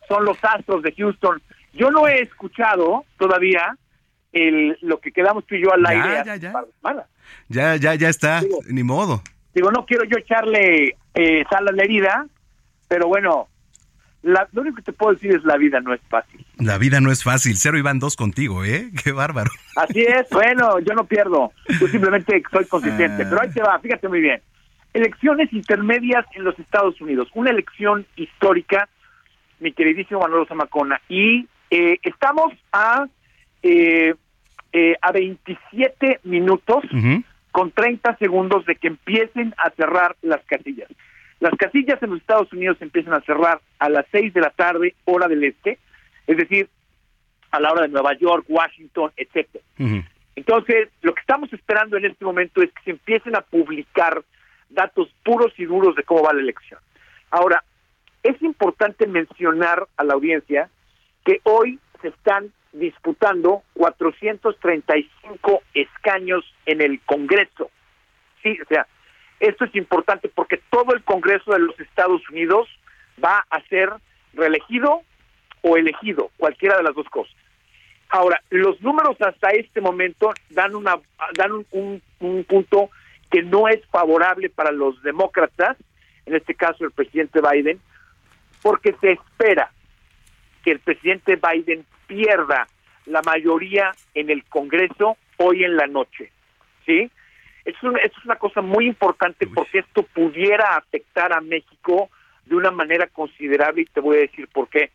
son 0.10 0.26
los 0.26 0.38
Astros 0.44 0.84
de 0.84 0.94
Houston. 0.98 1.42
Yo 1.72 1.92
no 1.92 2.10
he 2.10 2.24
escuchado 2.24 3.06
todavía 3.18 3.78
el, 4.32 4.78
lo 4.82 5.00
que 5.00 5.12
quedamos 5.12 5.46
tú 5.46 5.56
y 5.56 5.62
yo 5.64 5.74
al 5.74 5.82
Ya, 5.84 5.90
aire 5.90 6.10
ya, 6.26 6.32
hace 6.34 6.40
ya. 6.40 6.48
un 6.50 6.54
par 6.54 6.66
de 6.66 6.72
semanas. 6.82 7.06
Ya, 7.48 7.76
ya, 7.76 7.96
ya 7.96 8.10
está, 8.10 8.42
ni 8.70 8.84
modo. 8.84 9.22
Digo, 9.54 9.72
no 9.72 9.86
quiero 9.86 10.04
yo 10.04 10.18
echarle 10.18 10.96
eh, 11.14 11.44
sal 11.50 11.68
a 11.68 11.72
la 11.72 11.84
herida, 11.84 12.26
pero 12.88 13.08
bueno, 13.08 13.48
la- 14.22 14.48
lo 14.52 14.62
único 14.62 14.78
que 14.78 14.82
te 14.84 14.94
puedo 14.94 15.14
decir 15.14 15.32
es 15.36 15.44
la 15.44 15.58
vida 15.58 15.80
no 15.80 15.94
es 15.94 16.02
fácil. 16.10 16.46
La 16.58 16.78
vida 16.78 17.00
no 17.02 17.12
es 17.12 17.24
fácil, 17.24 17.56
cero 17.58 17.78
y 17.78 17.82
van 17.82 18.00
dos 18.00 18.16
contigo, 18.16 18.64
¿eh? 18.66 18.92
Qué 19.04 19.12
bárbaro. 19.12 19.50
Así 19.76 20.02
es, 20.02 20.28
bueno, 20.32 20.80
yo 20.80 20.94
no 20.94 21.06
pierdo, 21.06 21.52
yo 21.80 21.88
simplemente 21.88 22.42
soy 22.52 22.66
consistente, 22.66 23.24
Ah. 23.24 23.28
pero 23.30 23.42
ahí 23.42 23.50
te 23.52 23.62
va, 23.62 23.80
fíjate 23.80 24.08
muy 24.08 24.22
bien. 24.22 24.42
Elecciones 24.94 25.52
intermedias 25.54 26.26
en 26.34 26.44
los 26.44 26.58
Estados 26.60 27.00
Unidos, 27.00 27.30
una 27.34 27.52
elección 27.52 28.06
histórica, 28.16 28.90
mi 29.60 29.72
queridísimo 29.72 30.20
Manuel 30.22 30.48
Zamacona, 30.48 31.00
y 31.10 31.48
eh, 31.70 32.00
estamos 32.04 32.54
a, 32.72 33.06
eh, 33.64 34.14
eh, 34.72 34.96
a 35.02 35.12
27 35.12 36.20
minutos 36.24 36.84
con 37.52 37.72
30 37.72 38.18
segundos 38.18 38.66
de 38.66 38.76
que 38.76 38.88
empiecen 38.88 39.54
a 39.58 39.70
cerrar 39.72 40.16
las 40.22 40.44
casillas. 40.46 40.90
Las 41.40 41.54
casillas 41.56 42.02
en 42.04 42.12
los 42.12 42.20
Estados 42.20 42.52
Unidos 42.54 42.78
empiezan 42.82 43.14
a 43.14 43.22
cerrar 43.22 43.62
a 43.80 43.90
las 43.90 44.06
6 44.12 44.34
de 44.34 44.42
la 44.42 44.50
tarde, 44.50 44.94
hora 45.06 45.28
del 45.28 45.44
este, 45.44 45.80
es 46.28 46.38
decir, 46.38 46.70
a 47.52 47.60
la 47.60 47.72
hora 47.72 47.84
de 47.84 47.88
Nueva 47.88 48.14
York, 48.14 48.46
Washington, 48.48 49.12
etcétera. 49.18 49.64
Entonces, 50.36 50.90
lo 51.02 51.14
que 51.14 51.22
estamos 51.22 51.52
esperando 51.52 51.98
en 51.98 52.06
este 52.06 52.24
momento 52.24 52.62
es 52.62 52.72
que 52.72 52.84
se 52.84 52.92
empiecen 52.92 53.36
a 53.36 53.42
publicar 53.42 54.24
datos 54.70 55.10
puros 55.24 55.52
y 55.58 55.66
duros 55.66 55.96
de 55.96 56.04
cómo 56.04 56.24
va 56.24 56.34
la 56.34 56.42
elección. 56.42 56.80
Ahora, 57.32 57.64
es 58.24 58.42
importante 58.42 59.08
mencionar 59.08 59.88
a 59.98 60.04
la 60.04 60.14
audiencia 60.14 60.70
que 61.26 61.40
hoy 61.44 61.80
se 62.02 62.10
están 62.10 62.52
disputando 62.72 63.64
435 63.74 65.64
escaños 65.74 66.46
en 66.66 66.82
el 66.82 67.00
Congreso. 67.02 67.72
Sí, 68.44 68.58
o 68.62 68.66
sea, 68.68 68.88
esto 69.40 69.66
es 69.66 69.76
importante 69.76 70.30
porque 70.30 70.62
todo 70.70 70.94
el 70.94 71.04
Congreso 71.04 71.52
de 71.52 71.60
los 71.60 71.80
Estados 71.80 72.22
Unidos 72.30 72.68
va 73.24 73.46
a 73.50 73.62
ser 73.68 73.90
reelegido 74.34 75.02
o 75.62 75.78
elegido, 75.78 76.32
cualquiera 76.38 76.78
de 76.78 76.84
las 76.84 76.96
dos 76.96 77.08
cosas. 77.10 77.36
Ahora, 78.10 78.42
los 78.50 78.82
números 78.82 79.18
hasta 79.22 79.50
este 79.50 79.82
momento 79.82 80.34
dan 80.50 80.76
una 80.76 81.00
dan 81.36 81.52
un, 81.72 82.02
un 82.20 82.44
punto 82.44 82.90
que 83.30 83.44
no 83.44 83.68
es 83.68 83.86
favorable 83.88 84.50
para 84.50 84.72
los 84.72 85.02
demócratas, 85.04 85.78
en 86.26 86.36
este 86.36 86.56
caso 86.56 86.86
el 86.86 86.92
presidente 86.92 87.40
Biden, 87.40 87.80
porque 88.62 88.96
se 89.00 89.12
espera 89.12 89.72
que 90.64 90.72
el 90.72 90.80
presidente 90.80 91.36
Biden 91.38 91.86
pierda 92.10 92.68
la 93.06 93.22
mayoría 93.22 93.92
en 94.14 94.30
el 94.30 94.44
Congreso 94.46 95.16
hoy 95.38 95.64
en 95.64 95.78
la 95.78 95.88
noche. 95.88 96.32
¿Sí? 96.86 97.10
Eso, 97.64 97.96
es 97.98 98.12
una 98.26 98.36
cosa 98.36 98.62
muy 98.62 98.88
importante 98.88 99.48
porque 99.48 99.80
esto 99.80 100.04
pudiera 100.04 100.76
afectar 100.76 101.32
a 101.32 101.40
México 101.40 102.10
de 102.46 102.56
una 102.56 102.72
manera 102.72 103.08
considerable 103.08 103.84
y 103.84 103.86
te 103.86 104.00
voy 104.00 104.18
a 104.18 104.22
decir 104.22 104.48
por 104.48 104.68
qué. 104.70 104.90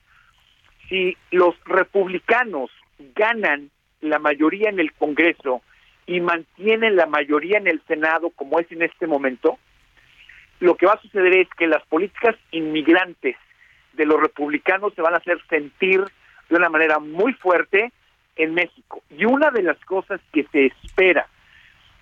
Si 0.88 1.16
los 1.30 1.54
republicanos 1.64 2.70
ganan 3.14 3.70
la 4.00 4.18
mayoría 4.18 4.68
en 4.68 4.80
el 4.80 4.92
Congreso 4.92 5.62
y 6.06 6.20
mantienen 6.20 6.96
la 6.96 7.06
mayoría 7.06 7.58
en 7.58 7.68
el 7.68 7.80
Senado 7.86 8.30
como 8.30 8.58
es 8.58 8.70
en 8.72 8.82
este 8.82 9.06
momento, 9.06 9.58
lo 10.60 10.74
que 10.76 10.86
va 10.86 10.94
a 10.94 11.00
suceder 11.00 11.36
es 11.38 11.48
que 11.56 11.66
las 11.66 11.84
políticas 11.86 12.34
inmigrantes 12.50 13.36
de 13.92 14.04
los 14.04 14.20
republicanos 14.20 14.92
se 14.94 15.02
van 15.02 15.14
a 15.14 15.18
hacer 15.18 15.38
sentir 15.48 16.04
de 16.48 16.56
una 16.56 16.68
manera 16.68 16.98
muy 16.98 17.32
fuerte 17.34 17.92
en 18.36 18.54
México. 18.54 19.02
Y 19.10 19.24
una 19.24 19.50
de 19.50 19.62
las 19.62 19.78
cosas 19.84 20.20
que 20.32 20.46
se 20.52 20.72
espera 20.82 21.26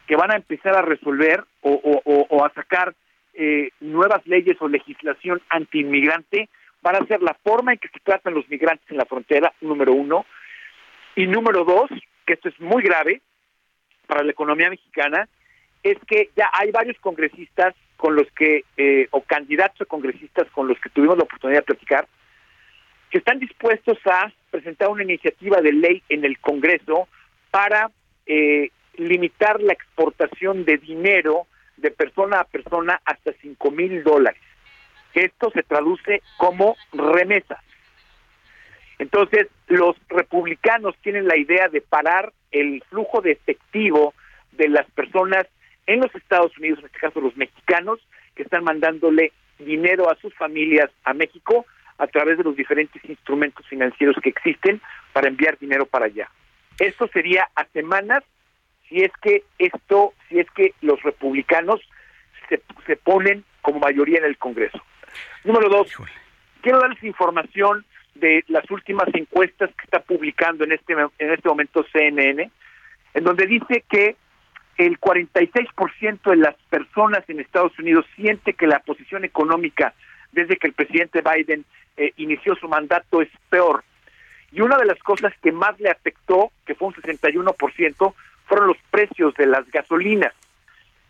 que 0.07 0.17
van 0.17 0.33
a 0.33 0.37
empezar 0.37 0.77
a 0.77 0.83
resolver 0.83 1.45
o, 1.63 2.45
a 2.45 2.53
sacar 2.55 2.95
eh, 3.35 3.71
nuevas 3.81 4.27
leyes 4.27 4.57
o 4.61 4.69
legislación 4.69 5.41
antiinmigrante 5.49 6.49
van 6.83 6.97
a 6.97 7.07
ser 7.07 7.23
la 7.23 7.35
forma 7.35 7.73
en 7.73 7.79
que 7.79 7.89
se 7.89 8.01
tratan 8.01 8.35
los 8.35 8.49
migrantes 8.49 8.91
en 8.91 8.97
la 8.97 9.07
frontera, 9.07 9.53
número 9.61 9.93
uno. 9.93 10.27
Y 11.15 11.27
número 11.27 11.65
dos, 11.65 11.89
que 12.27 12.35
esto 12.35 12.49
es 12.49 12.61
muy 12.61 12.83
grave 12.83 13.21
para 14.07 14.25
la 14.25 14.33
economía 14.33 14.69
mexicana, 14.69 15.29
es 15.83 15.97
que 16.07 16.31
ya 16.37 16.51
hay 16.53 16.71
varios 16.71 16.99
congresistas 16.99 17.75
con 17.97 18.17
los 18.17 18.27
que, 18.33 18.65
eh, 18.77 19.07
o 19.13 19.23
candidatos 19.23 19.83
a 19.83 19.85
congresistas 19.85 20.49
con 20.51 20.67
los 20.67 20.79
que 20.81 20.91
tuvimos 20.91 21.17
la 21.17 21.25
oportunidad 21.25 21.61
de 21.61 21.67
platicar, 21.67 22.07
que 23.13 23.19
están 23.19 23.39
dispuestos 23.39 23.99
a 24.07 24.33
presentar 24.51 24.89
una 24.89 25.03
iniciativa 25.03 25.61
de 25.61 25.73
ley 25.73 26.03
en 26.09 26.25
el 26.25 26.39
Congreso 26.39 27.09
para 27.51 27.91
eh, 28.25 28.71
limitar 28.97 29.61
la 29.61 29.75
exportación 29.75 30.65
de 30.65 30.79
dinero 30.79 31.47
de 31.77 31.91
persona 31.91 32.41
a 32.41 32.45
persona 32.45 33.03
hasta 33.05 33.35
cinco 33.43 33.71
mil 33.71 34.03
dólares. 34.03 34.41
Esto 35.13 35.51
se 35.51 35.63
traduce 35.63 36.23
como 36.39 36.75
remesas. 36.95 37.59
Entonces, 38.99 39.49
los 39.67 39.95
republicanos 40.09 40.97
tienen 41.03 41.29
la 41.29 41.37
idea 41.37 41.69
de 41.69 41.83
parar 41.83 42.33
el 42.51 42.83
flujo 42.89 43.21
de 43.21 43.33
efectivo 43.33 44.15
de 44.53 44.69
las 44.69 44.91
personas 44.93 45.47
en 45.87 46.01
los 46.01 46.15
Estados 46.15 46.57
Unidos, 46.57 46.79
en 46.79 46.87
este 46.87 46.99
caso 46.99 47.21
los 47.21 47.37
mexicanos, 47.37 47.99
que 48.35 48.45
están 48.45 48.65
mandándole 48.65 49.33
dinero 49.59 50.11
a 50.11 50.17
sus 50.17 50.33
familias 50.35 50.91
a 51.05 51.13
México 51.13 51.67
a 51.99 52.07
través 52.07 52.39
de 52.39 52.45
los 52.45 52.57
diferentes 52.57 53.05
instrumentos 53.05 53.67
financieros 53.67 54.17
que 54.23 54.31
existen 54.31 54.81
para 55.13 55.29
enviar 55.29 55.59
dinero 55.59 55.87
para 55.87 56.07
allá. 56.07 56.29
Esto 56.79 57.09
sería 57.09 57.49
a 57.55 57.65
semanas 57.67 58.25
si 58.89 59.03
es 59.03 59.13
que 59.23 59.45
esto, 59.59 60.13
si 60.29 60.39
es 60.39 60.51
que 60.51 60.75
los 60.81 61.03
republicanos 61.03 61.81
se, 62.49 62.61
se 62.87 62.97
ponen 62.97 63.45
como 63.61 63.79
mayoría 63.79 64.19
en 64.19 64.25
el 64.25 64.37
Congreso. 64.39 64.83
Número 65.45 65.69
dos, 65.69 65.95
quiero 66.61 66.81
darles 66.81 67.03
información 67.03 67.85
de 68.15 68.45
las 68.49 68.71
últimas 68.71 69.09
encuestas 69.15 69.71
que 69.77 69.85
está 69.85 70.01
publicando 70.01 70.65
en 70.65 70.73
este 70.73 70.93
en 70.93 71.33
este 71.33 71.49
momento 71.49 71.85
CNN, 71.93 72.51
en 73.15 73.25
donde 73.25 73.47
dice 73.47 73.85
que 73.89 74.17
el 74.77 74.99
46% 74.99 76.31
de 76.31 76.37
las 76.37 76.55
personas 76.71 77.25
en 77.29 77.41
Estados 77.41 77.79
Unidos 77.79 78.07
siente 78.17 78.55
que 78.55 78.67
la 78.67 78.81
posición 78.81 79.25
económica 79.25 79.95
desde 80.33 80.57
que 80.57 80.67
el 80.67 80.73
presidente 80.73 81.23
Biden 81.23 81.65
eh, 81.97 82.13
inició 82.17 82.55
su 82.57 82.69
mandato 82.69 83.23
es 83.23 83.29
peor. 83.51 83.85
Y 84.51 84.61
una 84.61 84.77
de 84.77 84.87
las 84.87 84.99
cosas 84.99 85.33
que 85.43 85.53
más 85.53 85.79
le 85.81 85.91
afectó, 85.91 86.51
que 86.67 86.75
fue 86.75 86.89
un 86.89 86.95
61%, 86.95 88.15
fueron 88.47 88.69
los 88.69 88.77
precios 88.91 89.35
de 89.35 89.47
las 89.47 89.71
gasolinas. 89.71 90.33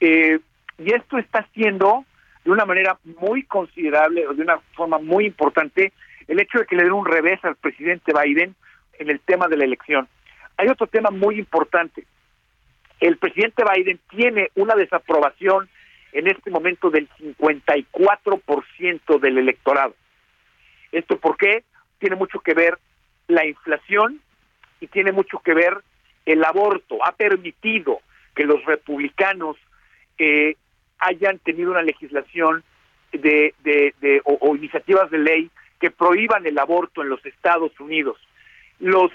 Eh, 0.01 0.39
y 0.79 0.93
esto 0.93 1.19
está 1.19 1.41
haciendo 1.41 2.05
de 2.45 2.51
una 2.51 2.65
manera 2.65 2.99
muy 3.21 3.45
considerable, 3.45 4.27
o 4.27 4.35
de 4.35 4.43
una 4.43 4.59
forma 4.75 4.99
muy 4.99 5.27
importante, 5.27 5.93
el 6.29 6.41
hecho 6.41 6.59
de 6.59 6.67
que 6.67 6.77
le 6.77 6.85
den 6.85 6.93
un 6.93 7.07
revés 7.07 7.45
al 7.45 7.57
presidente 7.57 8.13
Biden 8.13 8.55
en 8.99 9.11
el 9.11 9.21
tema 9.21 9.49
de 9.49 9.57
la 9.57 9.65
elección. 9.65 10.09
Hay 10.57 10.69
otro 10.69 10.87
tema 10.87 11.11
muy 11.11 11.39
importante. 11.39 12.05
El 13.01 13.17
presidente 13.17 13.65
Biden 13.65 13.99
tiene 14.11 14.51
una 14.55 14.75
desaprobación 14.75 15.69
en 16.13 16.29
este 16.29 16.51
momento 16.51 16.91
del 16.91 17.09
54% 17.19 19.19
del 19.19 19.39
electorado. 19.39 19.95
¿Esto 20.93 21.19
por 21.19 21.37
qué? 21.37 21.65
Tiene 21.99 22.17
mucho 22.17 22.41
que 22.41 22.55
ver 22.55 22.79
la 23.29 23.47
inflación 23.47 24.21
y 24.81 24.87
tiene 24.89 25.13
mucho 25.13 25.39
que 25.39 25.55
ver 25.55 25.79
el 26.27 26.45
aborto. 26.45 27.05
Ha 27.05 27.13
permitido 27.13 28.01
que 28.35 28.45
los 28.45 28.65
republicanos 28.65 29.57
eh, 30.19 30.57
hayan 30.99 31.39
tenido 31.39 31.71
una 31.71 31.83
legislación 31.83 32.63
de, 33.13 33.55
de, 33.63 34.23
o, 34.25 34.57
iniciativas 34.57 35.11
de 35.11 35.19
ley 35.19 35.51
que 35.81 35.91
prohíban 35.91 36.47
el 36.47 36.59
aborto 36.59 37.03
en 37.03 37.09
los 37.09 37.25
Estados 37.27 37.79
Unidos. 37.81 38.17
Los 38.79 39.11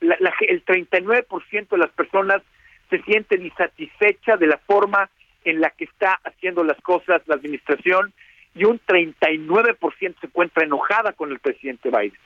el 0.00 0.64
39% 0.64 1.68
de 1.68 1.78
las 1.78 1.90
personas 1.90 2.42
se 2.88 3.02
sienten 3.02 3.44
insatisfechas 3.44 4.38
de 4.38 4.46
la 4.46 4.58
forma 4.58 5.10
en 5.44 5.60
la 5.60 5.70
que 5.70 5.84
está 5.84 6.20
haciendo 6.24 6.62
las 6.62 6.80
cosas 6.80 7.22
la 7.26 7.34
administración 7.34 8.12
y 8.58 8.64
un 8.64 8.80
39% 8.80 9.98
se 10.20 10.26
encuentra 10.26 10.64
enojada 10.64 11.12
con 11.12 11.30
el 11.30 11.38
presidente 11.38 11.90
Biden. 11.90 12.18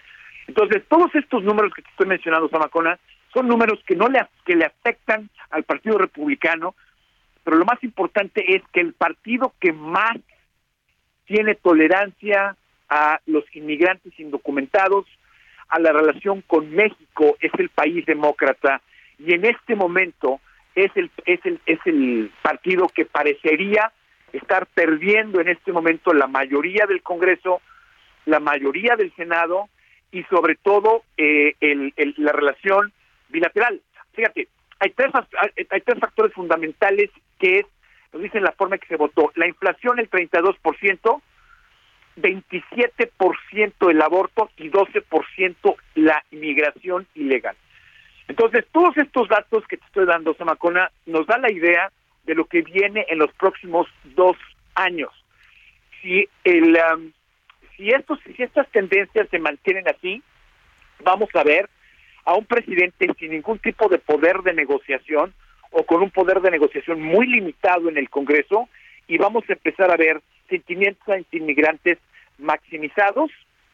Entonces, 0.49 0.83
todos 0.89 1.15
estos 1.15 1.43
números 1.45 1.73
que 1.75 1.83
te 1.83 1.91
estoy 1.91 2.07
mencionando, 2.07 2.49
Samacona, 2.49 2.99
son 3.33 3.49
números 3.49 3.79
que 3.87 3.95
no 3.95 4.09
le, 4.09 4.21
que 4.45 4.57
le 4.57 4.65
afectan 4.65 5.29
al 5.51 5.65
Partido 5.65 5.99
Republicano, 5.99 6.75
pero 7.45 7.59
lo 7.59 7.65
más 7.65 7.83
importante 7.85 8.57
es 8.57 8.63
que 8.73 8.81
el 8.81 8.95
partido 8.95 9.53
que 9.61 9.73
más 9.73 10.17
tiene 11.27 11.55
tolerancia 11.55 12.57
a 12.89 13.21
los 13.27 13.45
inmigrantes 13.55 14.19
indocumentados, 14.19 15.07
a 15.69 15.79
la 15.79 15.93
relación 15.93 16.43
con 16.43 16.71
México, 16.71 17.37
es 17.41 17.53
el 17.59 17.69
país 17.69 18.05
demócrata, 18.07 18.81
y 19.19 19.35
en 19.35 19.45
este 19.45 19.75
momento 19.75 20.41
es 20.75 20.91
el, 20.95 21.11
es 21.27 21.41
el, 21.45 21.61
es 21.67 21.79
el 21.85 22.31
partido 22.43 22.87
que 22.89 23.05
parecería 23.05 23.93
estar 24.33 24.67
perdiendo 24.67 25.41
en 25.41 25.49
este 25.49 25.73
momento 25.73 26.13
la 26.13 26.27
mayoría 26.27 26.87
del 26.87 27.03
Congreso, 27.03 27.61
la 28.27 28.41
mayoría 28.41 28.97
del 28.97 29.15
Senado 29.15 29.69
y 30.11 30.23
sobre 30.25 30.57
todo 30.57 31.03
eh, 31.17 31.55
el, 31.61 31.93
la 32.17 32.33
relación 32.33 32.93
bilateral. 33.29 33.81
Fíjate, 34.13 34.49
hay 34.79 34.91
tres, 34.91 35.13
hay 35.71 35.81
factores 35.99 36.33
fundamentales 36.35 37.11
que 37.39 37.61
es, 37.61 37.67
nos 38.13 38.23
dicen 38.23 38.43
la 38.43 38.53
forma 38.53 38.77
en 38.77 38.81
que 38.81 38.89
se 38.89 38.97
votó. 38.97 39.33
La 39.37 39.47
inflación 39.47 39.99
el 39.99 40.11
32%, 40.11 41.23
27% 42.17 43.91
el 43.91 44.03
aborto 44.03 44.51
y 44.57 44.71
12% 44.71 45.77
la 45.95 46.23
inmigración 46.31 47.07
ilegal. 47.15 47.57
Entonces, 48.29 48.67
todos 48.71 48.97
estos 48.97 49.29
datos 49.29 49.67
que 49.67 49.77
te 49.77 49.85
estoy 49.87 50.07
dando, 50.07 50.35
Samacona, 50.35 50.91
nos 51.07 51.27
da 51.27 51.39
la 51.39 51.51
idea 51.51 51.91
de 52.25 52.35
lo 52.35 52.45
que 52.45 52.63
viene 52.63 53.07
en 53.09 53.19
los 53.19 53.33
próximos 53.35 53.87
dos 54.05 54.37
años. 54.75 55.11
Si 56.01 56.29
el 56.45 56.79
um, 56.95 57.13
si 57.77 57.91
estos 57.91 58.19
si 58.37 58.43
estas 58.43 58.69
tendencias 58.71 59.29
se 59.31 59.39
mantienen 59.39 59.89
así, 59.89 60.23
vamos 61.05 61.29
a 61.35 61.43
ver 61.43 61.69
a 62.25 62.35
un 62.35 62.45
presidente 62.45 63.09
sin 63.19 63.31
ningún 63.31 63.59
tipo 63.59 63.89
de 63.89 63.99
poder 63.99 64.43
de 64.43 64.55
negociación 64.55 65.35
o 65.71 65.85
con 65.85 66.03
un 66.03 66.11
poder 66.11 66.41
de 66.41 66.51
negociación 66.51 67.01
muy 67.01 67.27
limitado 67.27 67.89
en 67.89 67.99
el 67.99 68.09
Congreso 68.11 68.69
y 69.09 69.19
vamos 69.19 69.45
a 69.49 69.55
empezar 69.55 69.91
a 69.91 69.97
ver 69.97 70.21
sentimientos 70.49 71.09
anti-inmigrantes 71.09 71.99
maximizados 72.39 73.31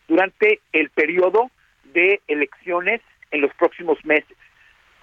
durante 0.07 0.61
el 0.72 0.91
periodo 0.91 1.51
de 1.93 2.20
elecciones 2.29 3.01
en 3.31 3.43
los 3.43 3.53
próximos 3.55 4.03
meses. 4.05 4.37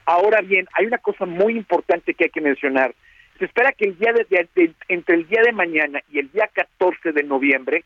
Ahora 0.06 0.42
bien, 0.42 0.68
hay 0.74 0.86
una 0.86 1.00
cosa 1.00 1.26
muy 1.26 1.58
importante 1.58 2.14
que 2.14 2.26
hay 2.26 2.30
que 2.30 2.42
mencionar. 2.42 2.94
Se 3.40 3.46
espera 3.46 3.72
que 3.74 3.86
el 3.86 3.98
día 3.98 4.14
de, 4.14 4.74
entre 4.88 5.16
el 5.16 5.28
día 5.28 5.42
de 5.44 5.52
mañana 5.52 6.02
y 6.12 6.20
el 6.20 6.32
día 6.32 6.50
14 6.54 7.12
de 7.12 7.24
noviembre 7.24 7.84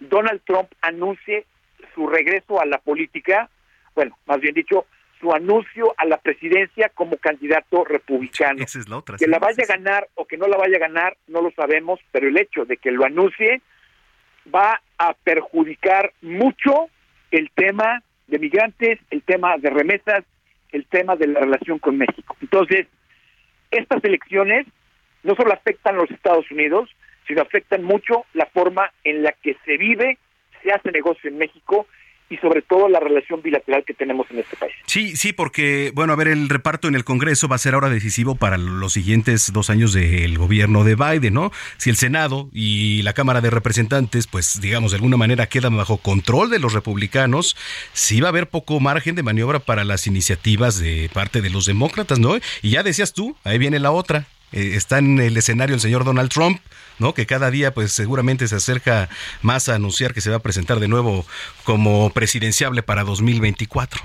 Donald 0.00 0.40
Trump 0.44 0.70
anuncie 0.80 1.46
su 1.94 2.06
regreso 2.06 2.60
a 2.60 2.66
la 2.66 2.78
política, 2.78 3.48
bueno, 3.94 4.18
más 4.26 4.40
bien 4.40 4.54
dicho, 4.54 4.86
su 5.20 5.32
anuncio 5.32 5.94
a 5.96 6.04
la 6.04 6.18
presidencia 6.18 6.90
como 6.90 7.16
candidato 7.16 7.84
republicano. 7.84 8.62
Esa 8.62 8.78
es 8.78 8.88
la 8.88 8.98
otra. 8.98 9.16
Que 9.16 9.24
sí, 9.24 9.30
la 9.30 9.38
vaya 9.38 9.64
a 9.64 9.66
ganar 9.66 10.08
o 10.14 10.26
que 10.26 10.36
no 10.36 10.46
la 10.46 10.56
vaya 10.56 10.76
a 10.76 10.80
ganar, 10.80 11.16
no 11.26 11.40
lo 11.40 11.50
sabemos, 11.52 12.00
pero 12.12 12.28
el 12.28 12.36
hecho 12.36 12.64
de 12.64 12.76
que 12.76 12.90
lo 12.90 13.04
anuncie 13.04 13.62
va 14.54 14.80
a 14.98 15.14
perjudicar 15.14 16.12
mucho 16.20 16.88
el 17.30 17.50
tema 17.50 18.02
de 18.26 18.38
migrantes, 18.38 18.98
el 19.10 19.22
tema 19.22 19.56
de 19.56 19.70
remesas, 19.70 20.24
el 20.72 20.86
tema 20.86 21.16
de 21.16 21.28
la 21.28 21.40
relación 21.40 21.78
con 21.78 21.96
México. 21.96 22.36
Entonces, 22.40 22.86
estas 23.70 24.04
elecciones 24.04 24.66
no 25.22 25.34
solo 25.34 25.52
afectan 25.52 25.96
los 25.96 26.10
Estados 26.10 26.50
Unidos, 26.50 26.90
sino 27.26 27.42
afectan 27.42 27.82
mucho 27.82 28.24
la 28.34 28.46
forma 28.46 28.92
en 29.04 29.22
la 29.22 29.32
que 29.32 29.56
se 29.64 29.76
vive, 29.76 30.18
se 30.62 30.72
hace 30.72 30.90
negocio 30.92 31.28
en 31.28 31.38
México 31.38 31.86
y 32.28 32.36
sobre 32.38 32.62
todo 32.62 32.88
la 32.88 32.98
relación 32.98 33.40
bilateral 33.40 33.84
que 33.84 33.94
tenemos 33.94 34.28
en 34.30 34.40
este 34.40 34.56
país. 34.56 34.74
Sí, 34.86 35.16
sí, 35.16 35.32
porque, 35.32 35.92
bueno, 35.94 36.12
a 36.12 36.16
ver, 36.16 36.28
el 36.28 36.48
reparto 36.48 36.88
en 36.88 36.96
el 36.96 37.04
Congreso 37.04 37.46
va 37.48 37.56
a 37.56 37.60
ser 37.60 37.74
ahora 37.74 37.88
decisivo 37.88 38.34
para 38.34 38.58
los 38.58 38.94
siguientes 38.94 39.52
dos 39.52 39.70
años 39.70 39.92
del 39.92 40.36
gobierno 40.36 40.82
de 40.82 40.96
Biden, 40.96 41.34
¿no? 41.34 41.52
Si 41.76 41.90
el 41.90 41.96
Senado 41.96 42.48
y 42.52 43.02
la 43.02 43.12
Cámara 43.12 43.40
de 43.40 43.50
Representantes, 43.50 44.26
pues, 44.26 44.60
digamos, 44.60 44.90
de 44.90 44.96
alguna 44.96 45.16
manera 45.16 45.46
quedan 45.46 45.76
bajo 45.76 45.98
control 45.98 46.50
de 46.50 46.58
los 46.58 46.72
republicanos, 46.72 47.56
sí 47.92 48.20
va 48.20 48.28
a 48.28 48.30
haber 48.30 48.48
poco 48.48 48.80
margen 48.80 49.14
de 49.14 49.22
maniobra 49.22 49.60
para 49.60 49.84
las 49.84 50.06
iniciativas 50.06 50.80
de 50.80 51.08
parte 51.12 51.40
de 51.42 51.50
los 51.50 51.66
demócratas, 51.66 52.18
¿no? 52.18 52.36
Y 52.62 52.70
ya 52.70 52.82
decías 52.82 53.12
tú, 53.12 53.36
ahí 53.44 53.58
viene 53.58 53.78
la 53.78 53.92
otra. 53.92 54.26
Eh, 54.52 54.72
está 54.74 54.98
en 54.98 55.18
el 55.18 55.36
escenario 55.36 55.74
el 55.74 55.80
señor 55.80 56.04
Donald 56.04 56.30
Trump, 56.30 56.60
¿no? 56.98 57.14
Que 57.14 57.26
cada 57.26 57.50
día, 57.50 57.72
pues 57.72 57.92
seguramente 57.92 58.46
se 58.48 58.56
acerca 58.56 59.08
más 59.42 59.68
a 59.68 59.74
anunciar 59.74 60.14
que 60.14 60.20
se 60.20 60.30
va 60.30 60.36
a 60.36 60.40
presentar 60.40 60.78
de 60.78 60.88
nuevo 60.88 61.24
como 61.64 62.10
presidenciable 62.10 62.82
para 62.82 63.04
2024. 63.04 64.00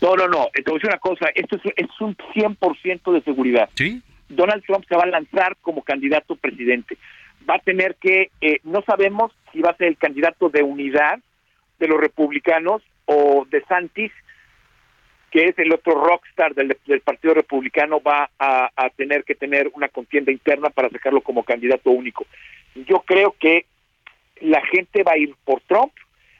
No, 0.00 0.14
no, 0.14 0.28
no. 0.28 0.48
Te 0.52 0.62
voy 0.62 0.74
a 0.74 0.78
decir 0.78 0.90
una 0.90 0.98
cosa. 0.98 1.28
Esto 1.34 1.56
es, 1.56 1.72
es 1.76 2.00
un 2.00 2.16
100% 2.16 3.12
de 3.12 3.22
seguridad. 3.22 3.70
Sí. 3.74 4.02
Donald 4.28 4.64
Trump 4.64 4.84
se 4.88 4.96
va 4.96 5.04
a 5.04 5.06
lanzar 5.06 5.56
como 5.62 5.82
candidato 5.82 6.36
presidente. 6.36 6.98
Va 7.48 7.54
a 7.54 7.60
tener 7.60 7.96
que, 7.96 8.30
eh, 8.40 8.60
no 8.64 8.82
sabemos 8.82 9.32
si 9.52 9.60
va 9.60 9.70
a 9.70 9.76
ser 9.76 9.88
el 9.88 9.96
candidato 9.96 10.48
de 10.48 10.62
unidad 10.62 11.20
de 11.78 11.88
los 11.88 12.00
republicanos 12.00 12.82
o 13.04 13.46
de 13.50 13.62
Santis, 13.64 14.12
que 15.30 15.44
es 15.46 15.58
el 15.58 15.72
otro 15.72 15.94
rockstar 15.94 16.54
del, 16.54 16.76
del 16.86 17.00
Partido 17.00 17.34
Republicano, 17.34 18.00
va 18.00 18.30
a, 18.38 18.70
tener 18.96 19.24
que 19.24 19.34
tener 19.34 19.70
una 19.74 19.88
contienda 19.88 20.32
interna 20.32 20.70
para 20.70 20.88
sacarlo 20.88 21.20
como 21.20 21.44
candidato 21.44 21.90
único. 21.90 22.24
Yo 22.74 23.00
creo 23.00 23.34
que 23.38 23.66
la 24.40 24.64
gente 24.66 25.02
va 25.02 25.12
a 25.12 25.18
ir 25.18 25.34
por 25.44 25.60
Trump, 25.62 25.92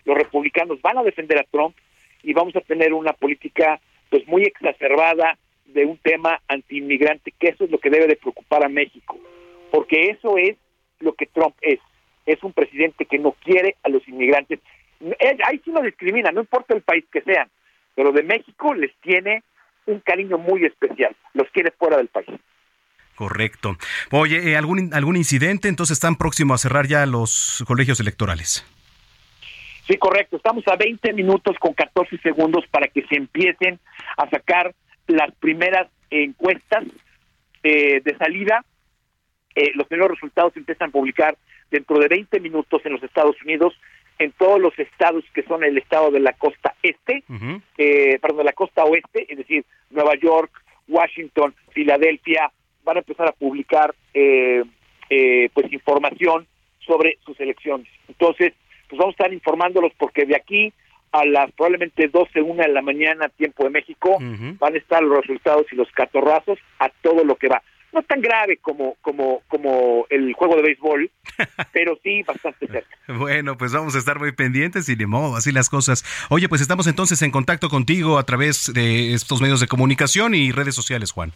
los 0.04 0.16
republicanos 0.16 0.80
van 0.80 0.98
a 0.98 1.02
defender 1.02 1.38
a 1.38 1.44
Trump 1.44 1.76
y 2.22 2.32
vamos 2.32 2.54
a 2.56 2.60
tener 2.60 2.92
una 2.92 3.12
política 3.12 3.80
pues 4.08 4.26
muy 4.28 4.44
exacerbada 4.44 5.36
de 5.66 5.84
un 5.84 5.98
tema 5.98 6.40
antiinmigrante, 6.48 7.32
que 7.38 7.48
eso 7.48 7.64
es 7.64 7.70
lo 7.70 7.78
que 7.78 7.90
debe 7.90 8.06
de 8.06 8.16
preocupar 8.16 8.64
a 8.64 8.68
México, 8.68 9.18
porque 9.70 10.10
eso 10.10 10.38
es 10.38 10.56
lo 11.00 11.12
que 11.14 11.26
Trump 11.26 11.54
es, 11.60 11.80
es 12.24 12.42
un 12.42 12.52
presidente 12.52 13.04
que 13.04 13.18
no 13.18 13.32
quiere 13.32 13.76
a 13.82 13.88
los 13.88 14.06
inmigrantes, 14.08 14.60
ahí 15.44 15.60
sí 15.64 15.70
lo 15.70 15.82
discrimina, 15.82 16.30
no 16.30 16.40
importa 16.40 16.74
el 16.74 16.82
país 16.82 17.04
que 17.12 17.20
sean, 17.22 17.50
pero 17.96 18.12
de 18.12 18.22
México 18.22 18.74
les 18.74 18.94
tiene 19.00 19.42
un 19.86 19.98
cariño 20.00 20.38
muy 20.38 20.64
especial, 20.64 21.16
los 21.34 21.50
quiere 21.50 21.72
fuera 21.72 21.96
del 21.96 22.08
país. 22.08 22.28
Correcto. 23.16 23.76
Oye, 24.12 24.50
eh, 24.50 24.56
¿algún, 24.56 24.92
¿algún 24.92 25.16
incidente? 25.16 25.68
Entonces 25.68 25.94
están 25.94 26.16
próximos 26.16 26.60
a 26.60 26.68
cerrar 26.68 26.86
ya 26.86 27.06
los 27.06 27.64
colegios 27.66 27.98
electorales. 27.98 28.64
Sí, 29.86 29.96
correcto. 29.96 30.36
Estamos 30.36 30.64
a 30.68 30.76
20 30.76 31.12
minutos 31.14 31.56
con 31.58 31.72
14 31.72 32.18
segundos 32.18 32.64
para 32.70 32.88
que 32.88 33.06
se 33.06 33.16
empiecen 33.16 33.78
a 34.16 34.28
sacar 34.28 34.74
las 35.06 35.34
primeras 35.36 35.88
encuestas 36.10 36.84
eh, 37.62 38.02
de 38.04 38.16
salida. 38.18 38.64
Eh, 39.54 39.72
los 39.74 39.86
primeros 39.86 40.10
resultados 40.12 40.52
se 40.52 40.58
empiezan 40.58 40.90
a 40.90 40.92
publicar 40.92 41.38
dentro 41.70 41.98
de 41.98 42.08
20 42.08 42.40
minutos 42.40 42.82
en 42.84 42.92
los 42.92 43.02
Estados 43.02 43.36
Unidos, 43.42 43.74
en 44.18 44.32
todos 44.32 44.60
los 44.60 44.78
estados 44.78 45.24
que 45.34 45.42
son 45.42 45.64
el 45.64 45.76
estado 45.78 46.10
de 46.10 46.20
la 46.20 46.32
costa 46.32 46.74
este, 46.82 47.24
eh, 47.78 48.18
perdón, 48.20 48.38
de 48.38 48.44
la 48.44 48.52
costa 48.52 48.84
oeste, 48.84 49.26
es 49.28 49.38
decir, 49.38 49.64
Nueva 49.90 50.14
York, 50.16 50.50
Washington, 50.88 51.54
Filadelfia, 51.70 52.50
van 52.84 52.96
a 52.96 53.00
empezar 53.00 53.28
a 53.28 53.32
publicar 53.32 53.94
eh, 54.14 54.62
eh, 55.10 55.50
pues 55.52 55.72
información 55.72 56.46
sobre 56.78 57.18
sus 57.24 57.38
elecciones. 57.40 57.88
Entonces, 58.08 58.54
pues 58.88 58.98
vamos 58.98 59.14
a 59.14 59.16
estar 59.22 59.32
informándolos 59.32 59.92
porque 59.98 60.24
de 60.24 60.36
aquí 60.36 60.72
a 61.12 61.24
las 61.24 61.50
probablemente 61.52 62.08
12, 62.08 62.42
1 62.42 62.62
de 62.62 62.68
la 62.68 62.82
mañana, 62.82 63.28
tiempo 63.28 63.64
de 63.64 63.70
México, 63.70 64.18
van 64.58 64.74
a 64.74 64.78
estar 64.78 65.02
los 65.02 65.20
resultados 65.20 65.66
y 65.72 65.76
los 65.76 65.90
catorrazos 65.92 66.58
a 66.78 66.88
todo 66.88 67.24
lo 67.24 67.36
que 67.36 67.48
va. 67.48 67.62
No 67.92 68.02
tan 68.02 68.20
grave 68.20 68.58
como, 68.58 68.96
como, 69.00 69.42
como 69.48 70.06
el 70.10 70.32
juego 70.34 70.56
de 70.56 70.62
béisbol, 70.62 71.10
pero 71.72 71.98
sí 72.02 72.22
bastante 72.22 72.66
cerca. 72.66 72.96
Bueno, 73.08 73.56
pues 73.56 73.72
vamos 73.72 73.94
a 73.94 73.98
estar 73.98 74.18
muy 74.18 74.32
pendientes 74.32 74.88
y 74.88 74.96
de 74.96 75.06
modo, 75.06 75.36
así 75.36 75.52
las 75.52 75.68
cosas. 75.68 76.04
Oye, 76.28 76.48
pues 76.48 76.60
estamos 76.60 76.86
entonces 76.86 77.22
en 77.22 77.30
contacto 77.30 77.68
contigo 77.68 78.18
a 78.18 78.24
través 78.24 78.72
de 78.72 79.14
estos 79.14 79.40
medios 79.40 79.60
de 79.60 79.66
comunicación 79.66 80.34
y 80.34 80.52
redes 80.52 80.74
sociales, 80.74 81.12
Juan. 81.12 81.32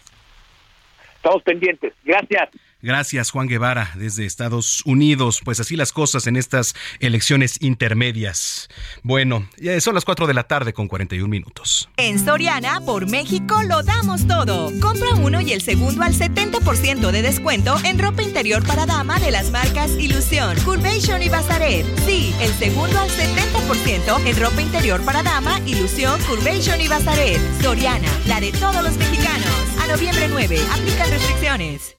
Estamos 1.21 1.43
pendientes. 1.43 1.93
Gracias. 2.03 2.49
Gracias, 2.83 3.31
Juan 3.31 3.47
Guevara, 3.47 3.91
desde 3.95 4.25
Estados 4.25 4.83
Unidos. 4.87 5.43
Pues 5.45 5.61
así 5.61 5.77
las 5.77 5.93
cosas 5.93 6.27
en 6.27 6.37
estas 6.37 6.75
elecciones 6.99 7.61
intermedias. 7.61 8.71
Bueno, 9.03 9.47
ya 9.59 9.79
son 9.83 9.95
las 9.95 10.07
4 10.07 10.27
de 10.27 10.33
la 10.33 10.45
tarde 10.45 10.73
con 10.73 10.89
41 10.89 11.29
minutos. 11.29 11.91
En 11.99 12.19
Soriana, 12.19 12.81
por 12.81 13.07
México, 13.07 13.63
lo 13.69 13.83
damos 13.83 14.27
todo. 14.27 14.73
Compra 14.81 15.15
uno 15.17 15.43
y 15.43 15.53
el 15.53 15.61
segundo 15.61 16.03
al 16.03 16.15
70% 16.15 17.11
de 17.11 17.21
descuento 17.21 17.77
en 17.85 17.99
ropa 17.99 18.23
interior 18.23 18.67
para 18.67 18.87
dama 18.87 19.21
de 19.21 19.31
las 19.31 19.51
marcas 19.51 19.91
Ilusión, 19.99 20.57
Curvation 20.65 21.23
y 21.23 21.29
Bazaret. 21.29 21.85
Sí, 22.07 22.35
el 22.41 22.53
segundo 22.53 22.99
al 22.99 23.11
70% 23.11 24.27
en 24.27 24.41
ropa 24.41 24.63
interior 24.63 25.05
para 25.05 25.23
dama, 25.23 25.61
Ilusión, 25.67 26.19
Curvation 26.23 26.81
y 26.81 26.89
Bazaret. 26.89 27.39
Soriana, 27.61 28.09
la 28.27 28.41
de 28.41 28.53
todos 28.53 28.83
los 28.83 28.97
mexicanos. 28.97 29.70
Noviembre 29.91 30.29
9, 30.29 30.61
aplican 30.71 31.11
restricciones. 31.11 31.97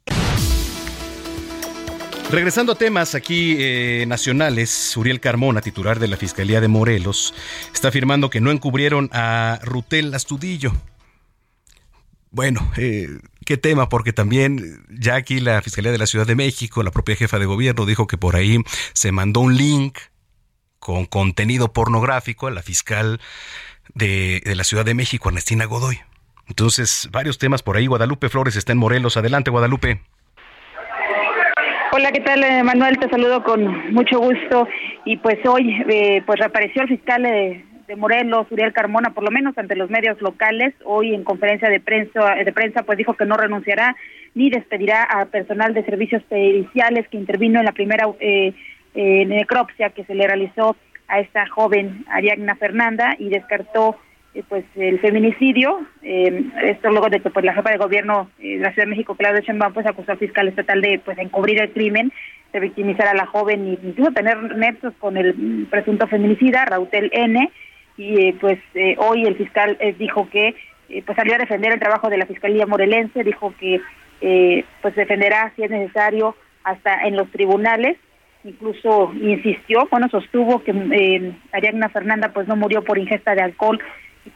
Regresando 2.32 2.72
a 2.72 2.76
temas 2.76 3.16
aquí 3.16 3.58
eh, 3.60 4.06
nacionales, 4.08 4.96
Uriel 4.96 5.20
Carmona, 5.20 5.60
titular 5.60 6.00
de 6.00 6.08
la 6.08 6.16
Fiscalía 6.16 6.62
de 6.62 6.70
Morelos, 6.70 7.34
está 7.74 7.90
afirmando 7.90 8.30
que 8.30 8.40
no 8.40 8.52
encubrieron 8.52 9.10
a 9.12 9.60
Rutel 9.64 10.14
Astudillo. 10.14 10.72
Bueno, 12.30 12.72
eh, 12.78 13.10
qué 13.46 13.58
tema, 13.58 13.90
porque 13.90 14.14
también 14.14 14.86
ya 14.90 15.16
aquí 15.16 15.42
la 15.42 15.62
Fiscalía 15.62 15.92
de 15.92 15.98
la 15.98 16.08
Ciudad 16.08 16.26
de 16.26 16.36
México, 16.36 16.84
la 16.84 16.92
propia 16.92 17.18
jefa 17.18 17.40
de 17.40 17.46
gobierno, 17.46 17.86
dijo 17.86 18.08
que 18.08 18.18
por 18.18 18.38
ahí 18.38 18.60
se 18.94 19.12
mandó 19.12 19.42
un 19.42 19.58
link 19.58 19.98
con 20.80 21.06
contenido 21.06 21.74
pornográfico 21.74 22.48
a 22.48 22.52
la 22.52 22.64
fiscal 22.64 23.20
de, 23.94 24.42
de 24.46 24.56
la 24.56 24.64
Ciudad 24.64 24.86
de 24.86 24.94
México, 24.94 25.28
Ernestina 25.28 25.66
Godoy. 25.66 26.00
Entonces, 26.48 27.10
varios 27.12 27.38
temas 27.38 27.64
por 27.64 27.78
ahí. 27.78 27.88
Guadalupe 27.88 28.30
Flores 28.30 28.56
está 28.56 28.72
en 28.72 28.78
Morelos. 28.78 29.18
Adelante, 29.18 29.52
Guadalupe. 29.52 30.02
Hola, 31.94 32.12
¿qué 32.12 32.22
tal, 32.22 32.44
eh, 32.44 32.64
Manuel? 32.64 32.98
Te 32.98 33.10
saludo 33.10 33.44
con 33.44 33.94
mucho 33.94 34.20
gusto. 34.20 34.68
Y 35.06 35.18
pues 35.18 35.38
hoy, 35.46 35.84
eh, 35.90 36.24
pues 36.26 36.40
reapareció 36.40 36.84
el 36.84 36.88
fiscal 36.88 37.26
eh, 37.26 37.66
de 37.88 37.96
Morelos, 37.98 38.48
Uriel 38.50 38.72
Carmona, 38.72 39.14
por 39.14 39.26
lo 39.26 39.32
menos 39.32 39.58
ante 39.58 39.76
los 39.76 39.90
medios 39.90 40.22
locales. 40.22 40.74
Hoy 40.86 41.14
en 41.14 41.26
conferencia 41.26 41.70
de 41.70 41.82
prensa, 41.82 42.36
de 42.36 42.54
prensa, 42.54 42.84
pues 42.84 42.98
dijo 42.98 43.16
que 43.16 43.26
no 43.26 43.36
renunciará 43.36 43.96
ni 44.34 44.50
despedirá 44.50 45.04
a 45.04 45.26
personal 45.26 45.74
de 45.74 45.84
servicios 45.84 46.24
periciales 46.24 47.08
que 47.10 47.18
intervino 47.18 47.60
en 47.60 47.66
la 47.66 47.74
primera 47.74 48.08
eh, 48.20 48.54
eh, 48.94 49.26
necropsia 49.26 49.90
que 49.90 50.06
se 50.06 50.16
le 50.16 50.28
realizó 50.28 50.76
a 51.08 51.20
esta 51.20 51.46
joven 51.48 52.06
Ariadna 52.10 52.56
Fernanda 52.56 53.16
y 53.20 53.30
descartó 53.30 53.98
eh, 54.34 54.44
pues 54.48 54.64
el 54.76 55.00
feminicidio 55.00 55.82
eh, 56.02 56.44
esto 56.64 56.90
luego 56.90 57.10
de 57.10 57.20
que 57.20 57.30
pues 57.30 57.44
la 57.46 57.54
jefa 57.54 57.72
de 57.72 57.78
gobierno 57.78 58.30
eh, 58.40 58.58
de 58.58 58.64
la 58.64 58.72
Ciudad 58.72 58.86
de 58.86 58.92
México 58.92 59.16
Claudia 59.16 59.42
Sheinbaum 59.42 59.74
pues 59.74 59.86
acusó 59.86 60.12
al 60.14 60.18
fiscal 60.18 60.48
estatal 60.48 60.82
de 60.82 61.00
pues 61.04 61.18
encubrir 61.18 61.62
el 61.62 61.72
crimen 61.72 62.12
de 62.54 62.60
victimizar 62.60 63.08
a 63.08 63.14
la 63.14 63.26
joven 63.26 63.68
y 63.68 63.88
incluso 63.88 64.12
tener 64.12 64.38
nexos 64.56 64.94
con 65.00 65.18
el 65.18 65.68
presunto 65.70 66.08
feminicida 66.08 66.66
Rautel 66.66 67.10
N 67.14 67.52
y 67.98 68.28
eh, 68.28 68.36
pues 68.40 68.60
eh, 68.74 68.96
hoy 69.00 69.26
el 69.26 69.36
fiscal 69.36 69.78
eh, 69.80 69.96
dijo 69.98 70.30
que 70.30 70.56
eh, 70.90 71.04
pues 71.06 71.16
salió 71.16 71.36
a 71.36 71.40
defender 71.40 71.74
el 71.74 71.80
trabajo 71.80 72.10
de 72.10 72.18
la 72.18 72.26
fiscalía 72.26 72.66
morelense 72.66 73.24
dijo 73.24 73.54
que 73.60 73.82
eh, 74.22 74.64
pues 74.82 74.96
defenderá 74.96 75.52
si 75.56 75.64
es 75.64 75.72
necesario 75.72 76.36
hasta 76.64 77.04
en 77.04 77.18
los 77.18 77.30
tribunales 77.32 77.98
incluso 78.44 79.12
insistió, 79.14 79.88
bueno, 79.92 80.08
sostuvo 80.10 80.64
que 80.64 80.72
eh, 80.72 81.32
Ariadna 81.52 81.90
Fernanda 81.90 82.30
pues 82.34 82.48
no 82.48 82.56
murió 82.56 82.84
por 82.84 82.98
ingesta 82.98 83.36
de 83.36 83.42
alcohol 83.42 83.80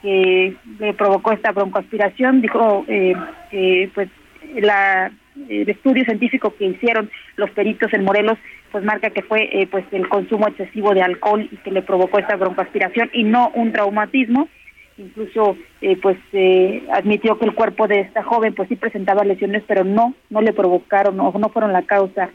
que 0.01 0.55
le 0.79 0.93
provocó 0.93 1.31
esta 1.31 1.51
broncoaspiración, 1.51 2.41
dijo 2.41 2.85
eh, 2.87 3.13
que 3.51 3.89
pues 3.93 4.09
la, 4.55 5.11
el 5.49 5.69
estudio 5.69 6.03
científico 6.05 6.53
que 6.55 6.65
hicieron 6.65 7.09
los 7.35 7.49
peritos 7.51 7.93
en 7.93 8.03
Morelos 8.03 8.37
pues 8.71 8.83
marca 8.83 9.09
que 9.09 9.21
fue 9.21 9.49
eh, 9.51 9.67
pues 9.67 9.85
el 9.91 10.09
consumo 10.09 10.47
excesivo 10.47 10.93
de 10.93 11.01
alcohol 11.01 11.47
y 11.51 11.57
que 11.57 11.71
le 11.71 11.81
provocó 11.81 12.19
esta 12.19 12.35
broncoaspiración 12.35 13.09
y 13.13 13.23
no 13.23 13.51
un 13.55 13.71
traumatismo. 13.71 14.49
Incluso 14.97 15.57
eh, 15.81 15.97
pues 16.01 16.17
eh, 16.33 16.85
admitió 16.91 17.37
que 17.37 17.45
el 17.45 17.53
cuerpo 17.53 17.87
de 17.87 18.01
esta 18.01 18.23
joven 18.23 18.53
pues 18.53 18.69
sí 18.69 18.75
presentaba 18.75 19.25
lesiones 19.25 19.63
pero 19.67 19.83
no 19.83 20.13
no 20.29 20.41
le 20.41 20.53
provocaron 20.53 21.19
o 21.19 21.31
no 21.37 21.49
fueron 21.49 21.73
la 21.73 21.83
causa 21.83 22.29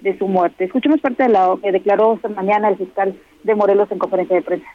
de 0.00 0.18
su 0.18 0.28
muerte. 0.28 0.64
Escuchemos 0.64 1.00
parte 1.00 1.24
de 1.24 1.28
lo 1.30 1.60
que 1.62 1.72
declaró 1.72 2.14
esta 2.14 2.28
mañana 2.28 2.68
el 2.68 2.76
fiscal 2.76 3.14
de 3.44 3.54
Morelos 3.54 3.90
en 3.90 3.98
conferencia 3.98 4.36
de 4.36 4.42
prensa 4.42 4.68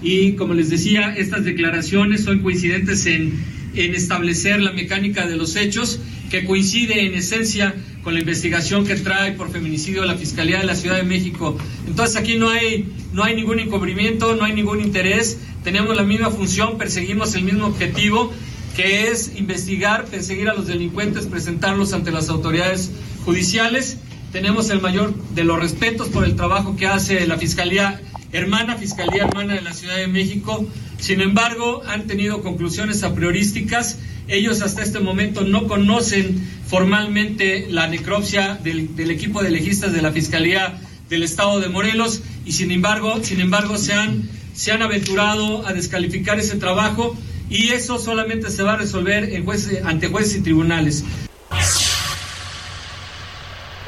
y 0.00 0.32
como 0.32 0.54
les 0.54 0.70
decía, 0.70 1.14
estas 1.16 1.44
declaraciones 1.44 2.24
son 2.24 2.40
coincidentes 2.40 3.06
en, 3.06 3.62
establecer 3.74 4.60
la 4.60 4.72
mecánica 4.72 5.26
de 5.26 5.36
los 5.36 5.56
hechos, 5.56 5.98
que 6.30 6.44
coincide 6.44 7.06
en 7.06 7.14
esencia 7.14 7.74
con 8.02 8.12
la 8.12 8.20
investigación 8.20 8.86
que 8.86 8.96
trae 8.96 9.32
por 9.32 9.50
feminicidio 9.50 10.04
la 10.04 10.16
Fiscalía 10.16 10.58
de 10.58 10.66
la 10.66 10.74
Ciudad 10.74 10.96
de 10.96 11.04
México. 11.04 11.56
Entonces 11.86 12.16
aquí 12.16 12.36
no 12.36 12.50
hay, 12.50 12.92
no 13.14 13.24
hay 13.24 13.34
ningún 13.34 13.60
encubrimiento, 13.60 14.36
no 14.36 14.44
hay 14.44 14.52
ningún 14.52 14.80
interés, 14.80 15.38
tenemos 15.64 15.96
la 15.96 16.02
misma 16.02 16.30
función, 16.30 16.76
perseguimos 16.76 17.34
el 17.34 17.44
mismo 17.44 17.66
objetivo, 17.66 18.30
que 18.76 19.08
es 19.08 19.32
investigar, 19.36 20.06
perseguir 20.06 20.48
a 20.48 20.54
los 20.54 20.66
delincuentes, 20.66 21.26
presentarlos 21.26 21.92
ante 21.92 22.10
las 22.10 22.28
autoridades 22.28 22.90
judiciales. 23.24 23.98
Tenemos 24.32 24.70
el 24.70 24.80
mayor 24.80 25.14
de 25.34 25.44
los 25.44 25.58
respetos 25.58 26.08
por 26.08 26.24
el 26.24 26.36
trabajo 26.36 26.76
que 26.76 26.86
hace 26.86 27.26
la 27.26 27.38
Fiscalía 27.38 28.00
hermana, 28.32 28.76
Fiscalía 28.76 29.24
Hermana 29.24 29.54
de 29.54 29.62
la 29.62 29.72
Ciudad 29.72 29.96
de 29.96 30.06
México. 30.06 30.66
Sin 30.98 31.20
embargo, 31.20 31.82
han 31.86 32.06
tenido 32.06 32.42
conclusiones 32.42 33.02
a 33.02 33.14
priorísticas. 33.14 33.98
Ellos 34.28 34.62
hasta 34.62 34.82
este 34.82 35.00
momento 35.00 35.42
no 35.42 35.66
conocen 35.66 36.40
formalmente 36.66 37.66
la 37.70 37.86
necropsia 37.86 38.54
del, 38.54 39.10
equipo 39.10 39.42
de 39.42 39.50
legistas 39.50 39.92
de 39.92 40.00
la 40.00 40.12
Fiscalía 40.12 40.80
del 41.08 41.22
Estado 41.22 41.60
de 41.60 41.68
Morelos 41.68 42.22
y 42.46 42.52
sin 42.52 42.70
embargo, 42.70 43.22
sin 43.22 43.40
embargo 43.40 43.76
se 43.76 43.92
han, 43.92 44.28
se 44.54 44.72
han 44.72 44.80
aventurado 44.80 45.66
a 45.66 45.74
descalificar 45.74 46.38
ese 46.38 46.56
trabajo 46.56 47.14
y 47.50 47.68
eso 47.68 47.98
solamente 47.98 48.50
se 48.50 48.62
va 48.62 48.74
a 48.74 48.76
resolver 48.76 49.34
en 49.34 49.44
jueces, 49.44 49.84
ante 49.84 50.08
jueces 50.08 50.36
y 50.36 50.40
tribunales. 50.40 51.04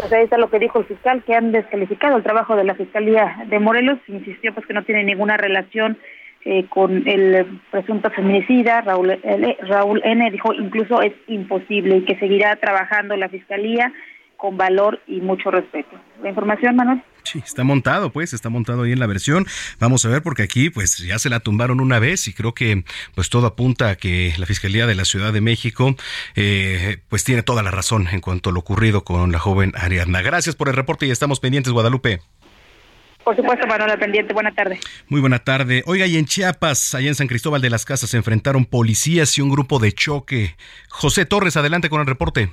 Pues 0.05 0.13
ahí 0.13 0.25
está 0.25 0.37
lo 0.37 0.51
que 0.51 0.59
dijo 0.59 0.81
el 0.81 0.85
fiscal, 0.85 1.23
que 1.25 1.35
han 1.35 1.51
descalificado 1.51 2.19
el 2.19 2.23
trabajo 2.23 2.57
de 2.57 2.65
la 2.65 2.75
Fiscalía 2.75 3.39
de 3.47 3.59
Morelos. 3.59 3.99
Insistió 4.07 4.53
pues 4.53 4.67
que 4.67 4.75
no 4.75 4.85
tiene 4.85 5.03
ninguna 5.03 5.39
relación 5.39 5.97
eh, 6.45 6.67
con 6.69 7.09
el 7.09 7.59
presunto 7.71 8.11
feminicida, 8.11 8.83
Raúl, 8.83 9.19
L, 9.23 9.57
Raúl 9.63 10.03
N. 10.05 10.31
Dijo 10.31 10.53
incluso 10.53 11.01
es 11.01 11.15
imposible 11.27 11.97
y 11.97 12.05
que 12.05 12.19
seguirá 12.19 12.55
trabajando 12.57 13.17
la 13.17 13.31
Fiscalía 13.31 13.95
con 14.37 14.59
valor 14.59 15.01
y 15.07 15.23
mucho 15.23 15.51
respeto. 15.51 15.99
La 16.23 16.29
información, 16.29 16.77
Manuel. 16.77 17.01
Sí, 17.25 17.43
está 17.45 17.65
montado, 17.65 18.11
pues, 18.11 18.35
está 18.35 18.51
montado 18.51 18.83
ahí 18.83 18.93
en 18.93 19.01
la 19.01 19.07
versión. 19.07 19.47
Vamos 19.81 20.05
a 20.05 20.09
ver, 20.09 20.23
porque 20.23 20.43
aquí, 20.43 20.69
pues, 20.69 20.99
ya 20.99 21.19
se 21.19 21.31
la 21.31 21.41
tumbaron 21.41 21.81
una 21.81 21.99
vez 21.99 22.29
y 22.29 22.35
creo 22.35 22.55
que, 22.55 22.85
pues, 23.15 23.31
todo 23.31 23.47
apunta 23.47 23.89
a 23.89 23.97
que 23.97 24.35
la 24.37 24.45
Fiscalía 24.45 24.87
de 24.87 24.95
la 24.95 25.07
Ciudad 25.07 25.33
de 25.33 25.41
México, 25.41 25.97
eh, 26.37 26.99
pues, 27.09 27.25
tiene 27.25 27.43
toda 27.43 27.63
la 27.63 27.71
razón 27.71 28.09
en 28.13 28.21
cuanto 28.21 28.51
a 28.51 28.53
lo 28.53 28.61
ocurrido 28.61 29.05
con 29.05 29.33
la 29.33 29.39
joven 29.39 29.73
Ariadna. 29.75 30.21
Gracias 30.21 30.55
por 30.55 30.69
el 30.69 30.75
reporte 30.75 31.07
y 31.07 31.11
estamos 31.11 31.41
pendientes, 31.41 31.73
Guadalupe. 31.73 32.21
Por 33.25 33.35
supuesto, 33.35 33.67
Manuel, 33.67 33.99
pendiente. 33.99 34.35
Buena 34.35 34.55
tarde. 34.55 34.79
Muy 35.09 35.23
buena 35.23 35.39
tarde. 35.39 35.83
Oiga, 35.87 36.07
y 36.07 36.19
en 36.19 36.27
Chiapas, 36.27 36.95
allá 36.95 37.09
en 37.09 37.15
San 37.15 37.27
Cristóbal 37.27 37.63
de 37.63 37.71
las 37.71 37.87
Casas, 37.87 38.11
se 38.11 38.19
enfrentaron 38.19 38.67
policías 38.67 39.39
y 39.39 39.41
un 39.41 39.49
grupo 39.49 39.79
de 39.79 39.93
choque. 39.93 40.57
José 40.91 41.25
Torres, 41.25 41.57
adelante 41.57 41.89
con 41.89 42.01
el 42.01 42.07
reporte. 42.07 42.51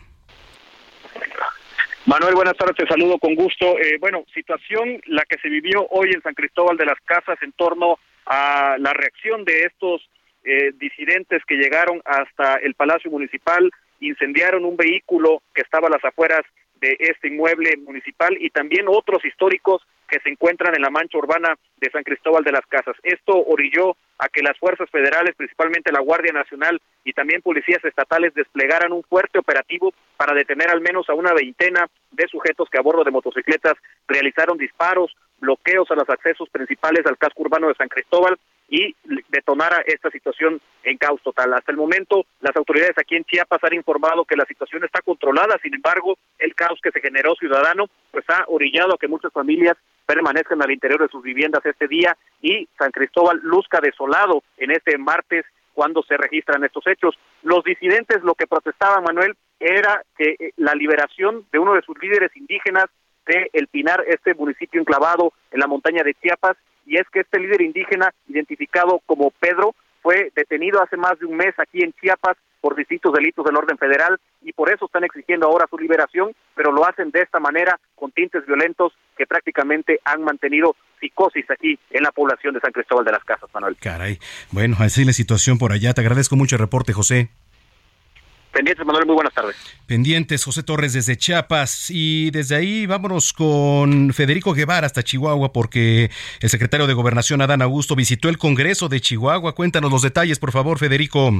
Manuel, 2.12 2.36
buenas 2.36 2.58
tardes, 2.58 2.76
te 2.76 2.86
saludo 2.88 3.18
con 3.20 3.36
gusto. 3.36 3.80
Eh, 3.80 3.98
bueno, 3.98 4.26
situación 4.34 5.00
la 5.06 5.24
que 5.24 5.38
se 5.38 5.48
vivió 5.48 5.88
hoy 5.92 6.12
en 6.14 6.22
San 6.22 6.34
Cristóbal 6.34 6.76
de 6.76 6.86
las 6.86 7.00
Casas 7.06 7.42
en 7.42 7.54
torno 7.54 8.00
a 8.26 8.76
la 8.80 8.92
reacción 8.92 9.46
de 9.46 9.62
estos 9.64 10.02
eh, 10.44 10.74
disidentes 10.78 11.42
que 11.48 11.56
llegaron 11.56 12.02
hasta 12.04 12.56
el 12.56 12.74
Palacio 12.76 13.10
Municipal, 13.10 13.72
incendiaron 14.02 14.66
un 14.66 14.76
vehículo 14.76 15.42
que 15.56 15.62
estaba 15.62 15.88
a 15.88 15.92
las 15.92 16.04
afueras 16.04 16.42
de 16.82 16.98
este 17.00 17.30
inmueble 17.30 17.78
municipal 17.78 18.36
y 18.42 18.50
también 18.50 18.88
otros 18.90 19.24
históricos 19.24 19.82
que 20.10 20.20
se 20.20 20.32
encuentran 20.32 20.76
en 20.76 20.82
la 20.82 20.90
mancha 20.90 21.18
urbana 21.18 21.56
de 21.78 21.92
San 21.92 22.04
Cristóbal 22.04 22.44
de 22.44 22.52
las 22.52 22.66
Casas. 22.66 22.98
Esto 23.04 23.42
orilló 23.42 23.96
a 24.22 24.30
que 24.30 24.44
las 24.44 24.58
fuerzas 24.60 24.88
federales, 24.92 25.36
principalmente 25.36 25.92
la 25.92 26.00
Guardia 26.00 26.32
Nacional 26.32 26.80
y 27.04 27.12
también 27.12 27.42
policías 27.42 27.84
estatales, 27.84 28.36
desplegaran 28.36 28.92
un 28.94 29.02
fuerte 29.02 29.40
operativo 29.40 29.94
para 30.16 30.36
detener 30.36 30.70
al 30.70 30.80
menos 30.80 31.10
a 31.10 31.16
una 31.16 31.34
veintena 31.34 31.88
de 32.12 32.28
sujetos 32.28 32.70
que 32.70 32.78
a 32.78 32.84
bordo 32.84 33.04
de 33.04 33.10
motocicletas 33.10 33.74
realizaron 34.08 34.60
disparos, 34.60 35.12
bloqueos 35.42 35.90
a 35.92 35.96
los 35.96 36.10
accesos 36.10 36.48
principales 36.50 37.06
al 37.06 37.18
casco 37.18 37.42
urbano 37.42 37.68
de 37.68 37.76
San 37.76 37.90
Cristóbal 37.90 38.38
y 38.70 38.96
detonara 39.28 39.84
esta 39.86 40.10
situación 40.10 40.62
en 40.84 40.98
caos 40.98 41.22
total. 41.22 41.54
Hasta 41.54 41.74
el 41.74 41.78
momento, 41.78 42.26
las 42.40 42.56
autoridades 42.56 42.98
aquí 42.98 43.18
en 43.18 43.26
Chiapas 43.26 43.62
han 43.64 43.74
informado 43.74 44.24
que 44.24 44.38
la 44.38 44.46
situación 44.46 44.86
está 44.86 45.02
controlada, 45.02 45.58
sin 45.62 45.76
embargo, 45.76 46.18
el 46.40 46.56
caos 46.56 46.80
que 46.82 46.92
se 46.92 47.02
generó 47.02 47.36
ciudadano 47.36 47.88
pues 48.12 48.24
ha 48.30 48.46
orillado 48.48 48.94
a 48.94 48.98
que 48.98 49.10
muchas 49.10 49.34
familias 49.34 49.76
permanezcan 50.06 50.62
al 50.62 50.72
interior 50.72 51.02
de 51.02 51.10
sus 51.10 51.22
viviendas 51.22 51.66
este 51.66 51.88
día 51.88 52.18
y 52.42 52.68
San 52.78 52.92
Cristóbal 52.92 53.40
luzca 53.44 53.80
desolado 53.82 54.44
en 54.58 54.72
este 54.72 54.98
martes 54.98 55.46
cuando 55.74 56.04
se 56.04 56.18
registran 56.18 56.64
estos 56.64 56.86
hechos. 56.88 57.18
Los 57.44 57.64
disidentes 57.64 58.24
lo 58.24 58.36
que 58.36 58.48
protestaban, 58.48 59.04
Manuel, 59.04 59.36
era 59.60 60.04
que 60.18 60.36
eh, 60.40 60.52
la 60.58 60.76
liberación 60.76 61.46
de 61.52 61.60
uno 61.60 61.74
de 61.74 61.82
sus 61.82 61.98
líderes 62.02 62.36
indígenas 62.36 62.86
de 63.28 63.50
El 63.54 63.68
Pinar, 63.68 64.04
este 64.08 64.34
municipio 64.34 64.82
enclavado 64.82 65.34
en 65.52 65.60
la 65.60 65.68
montaña 65.68 66.04
de 66.04 66.16
Chiapas, 66.16 66.58
y 66.86 66.98
es 66.98 67.08
que 67.12 67.22
este 67.22 67.40
líder 67.40 67.62
indígena, 67.62 68.14
identificado 68.28 69.02
como 69.06 69.32
Pedro, 69.32 69.76
fue 70.02 70.32
detenido 70.36 70.82
hace 70.82 70.98
más 70.98 71.20
de 71.20 71.26
un 71.26 71.38
mes 71.38 71.54
aquí 71.58 71.84
en 71.84 71.94
Chiapas 71.94 72.38
por 72.60 72.76
distintos 72.76 73.14
delitos 73.14 73.44
del 73.46 73.56
orden 73.56 73.78
federal 73.78 74.20
y 74.42 74.54
por 74.54 74.72
eso 74.72 74.86
están 74.86 75.04
exigiendo 75.04 75.48
ahora 75.48 75.68
su 75.70 75.78
liberación, 75.78 76.34
pero 76.56 76.72
lo 76.72 76.86
hacen 76.86 77.12
de 77.12 77.22
esta 77.22 77.40
manera 77.40 77.80
con 77.96 78.12
tintes 78.12 78.46
violentos 78.46 78.94
que 79.18 79.26
prácticamente 79.26 80.00
han 80.06 80.24
mantenido 80.24 80.76
psicosis 81.00 81.50
aquí 81.50 81.78
en 81.90 82.04
la 82.04 82.12
población 82.12 82.54
de 82.54 82.60
San 82.60 82.72
Cristóbal 82.72 83.06
de 83.06 83.12
las 83.12 83.24
Casas, 83.24 83.50
Manuel. 83.54 83.76
Caray. 83.80 84.20
Bueno, 84.52 84.76
así 84.80 85.04
la 85.04 85.14
situación 85.14 85.58
por 85.58 85.72
allá. 85.72 85.94
Te 85.94 86.02
agradezco 86.02 86.36
mucho 86.36 86.56
el 86.56 86.62
reporte, 86.62 86.94
José. 86.94 87.30
Pendientes, 88.52 88.86
Manuel, 88.86 89.06
muy 89.06 89.16
buenas 89.16 89.34
tardes. 89.34 89.56
Pendientes, 89.88 90.44
José 90.44 90.64
Torres 90.64 90.94
desde 90.94 91.16
Chiapas. 91.16 91.90
Y 91.90 92.32
desde 92.32 92.56
ahí 92.56 92.86
vámonos 92.86 93.34
con 93.34 94.14
Federico 94.14 94.54
Guevara 94.54 94.86
hasta 94.86 95.04
Chihuahua, 95.04 95.54
porque 95.54 96.10
el 96.42 96.50
secretario 96.50 96.88
de 96.88 96.94
Gobernación, 96.94 97.42
Adán 97.42 97.62
Augusto, 97.62 97.96
visitó 97.96 98.30
el 98.30 98.38
Congreso 98.38 98.90
de 98.90 99.00
Chihuahua. 99.00 99.56
Cuéntanos 99.56 99.92
los 99.92 100.02
detalles, 100.02 100.40
por 100.40 100.52
favor, 100.52 100.80
Federico. 100.80 101.32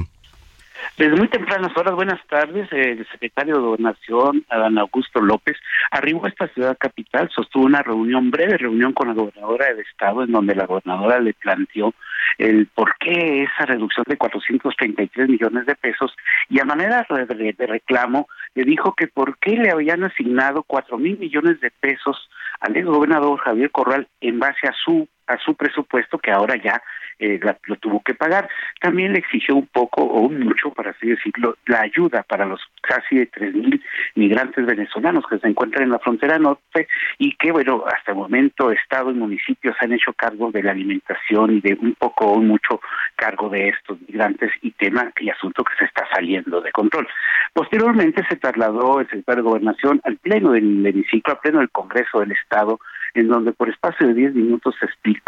Desde 0.98 1.16
muy 1.16 1.28
tempranas 1.28 1.76
horas, 1.76 1.94
buenas 1.94 2.20
tardes, 2.28 2.68
el 2.72 3.06
secretario 3.10 3.54
de 3.54 3.60
Gobernación, 3.60 4.44
Adán 4.48 4.78
Augusto 4.78 5.20
López, 5.20 5.56
arribó 5.90 6.26
a 6.26 6.28
esta 6.28 6.48
ciudad 6.48 6.76
capital, 6.78 7.30
sostuvo 7.34 7.64
una 7.64 7.82
reunión, 7.82 8.30
breve 8.30 8.58
reunión 8.58 8.92
con 8.92 9.08
la 9.08 9.14
gobernadora 9.14 9.66
del 9.66 9.80
estado, 9.80 10.22
en 10.22 10.32
donde 10.32 10.54
la 10.54 10.66
gobernadora 10.66 11.20
le 11.20 11.34
planteó 11.34 11.94
el 12.38 12.66
por 12.66 12.96
qué 12.98 13.44
esa 13.44 13.66
reducción 13.66 14.04
de 14.08 14.16
433 14.16 15.28
millones 15.28 15.66
de 15.66 15.74
pesos 15.74 16.14
y 16.48 16.60
a 16.60 16.64
manera 16.64 17.06
de, 17.08 17.66
reclamo 17.66 18.28
le 18.54 18.64
dijo 18.64 18.94
que 18.94 19.06
por 19.06 19.38
qué 19.38 19.56
le 19.56 19.70
habían 19.70 20.04
asignado 20.04 20.62
cuatro 20.62 20.98
mil 20.98 21.18
millones 21.18 21.60
de 21.60 21.70
pesos 21.70 22.28
al 22.60 22.76
ex 22.76 22.86
gobernador 22.86 23.38
Javier 23.40 23.70
Corral 23.70 24.08
en 24.20 24.38
base 24.38 24.68
a 24.68 24.72
su 24.84 25.08
a 25.32 25.38
su 25.38 25.54
presupuesto 25.54 26.18
que 26.18 26.30
ahora 26.30 26.56
ya 26.56 26.82
eh, 27.18 27.38
la, 27.42 27.56
lo 27.64 27.76
tuvo 27.76 28.02
que 28.02 28.14
pagar. 28.14 28.48
También 28.80 29.12
le 29.12 29.20
exigió 29.20 29.54
un 29.54 29.66
poco 29.66 30.02
o 30.02 30.22
un 30.22 30.40
mucho, 30.40 30.70
para 30.70 30.90
así 30.90 31.08
decirlo, 31.08 31.56
la 31.66 31.82
ayuda 31.82 32.22
para 32.24 32.44
los 32.46 32.60
casi 32.80 33.16
de 33.16 33.26
tres 33.26 33.54
mil 33.54 33.82
migrantes 34.14 34.66
venezolanos 34.66 35.24
que 35.28 35.38
se 35.38 35.46
encuentran 35.46 35.84
en 35.84 35.90
la 35.90 35.98
frontera 35.98 36.38
norte 36.38 36.88
y 37.18 37.36
que, 37.36 37.52
bueno, 37.52 37.84
hasta 37.86 38.12
el 38.12 38.18
momento 38.18 38.72
Estado 38.72 39.10
y 39.10 39.14
municipios 39.14 39.76
han 39.80 39.92
hecho 39.92 40.12
cargo 40.14 40.50
de 40.50 40.62
la 40.62 40.72
alimentación 40.72 41.56
y 41.56 41.60
de 41.60 41.78
un 41.80 41.94
poco 41.94 42.26
o 42.26 42.40
mucho 42.40 42.80
cargo 43.14 43.48
de 43.48 43.68
estos 43.68 44.00
migrantes 44.00 44.50
y 44.60 44.72
tema 44.72 45.12
y 45.20 45.30
asunto 45.30 45.62
que 45.64 45.74
se 45.78 45.84
está 45.84 46.04
saliendo 46.12 46.60
de 46.60 46.72
control. 46.72 47.06
Posteriormente 47.52 48.24
se 48.28 48.36
trasladó 48.36 49.00
el 49.00 49.06
secretario 49.06 49.44
de 49.44 49.48
Gobernación 49.48 50.00
al 50.04 50.16
pleno 50.16 50.52
del 50.52 50.84
hemiciclo, 50.84 51.34
al 51.34 51.40
pleno 51.40 51.58
del 51.60 51.70
Congreso 51.70 52.20
del 52.20 52.32
Estado, 52.32 52.80
en 53.14 53.28
donde 53.28 53.52
por 53.52 53.68
espacio 53.68 54.08
de 54.08 54.14
10 54.14 54.34
minutos 54.34 54.74
se 54.80 54.86
explicó 54.86 55.21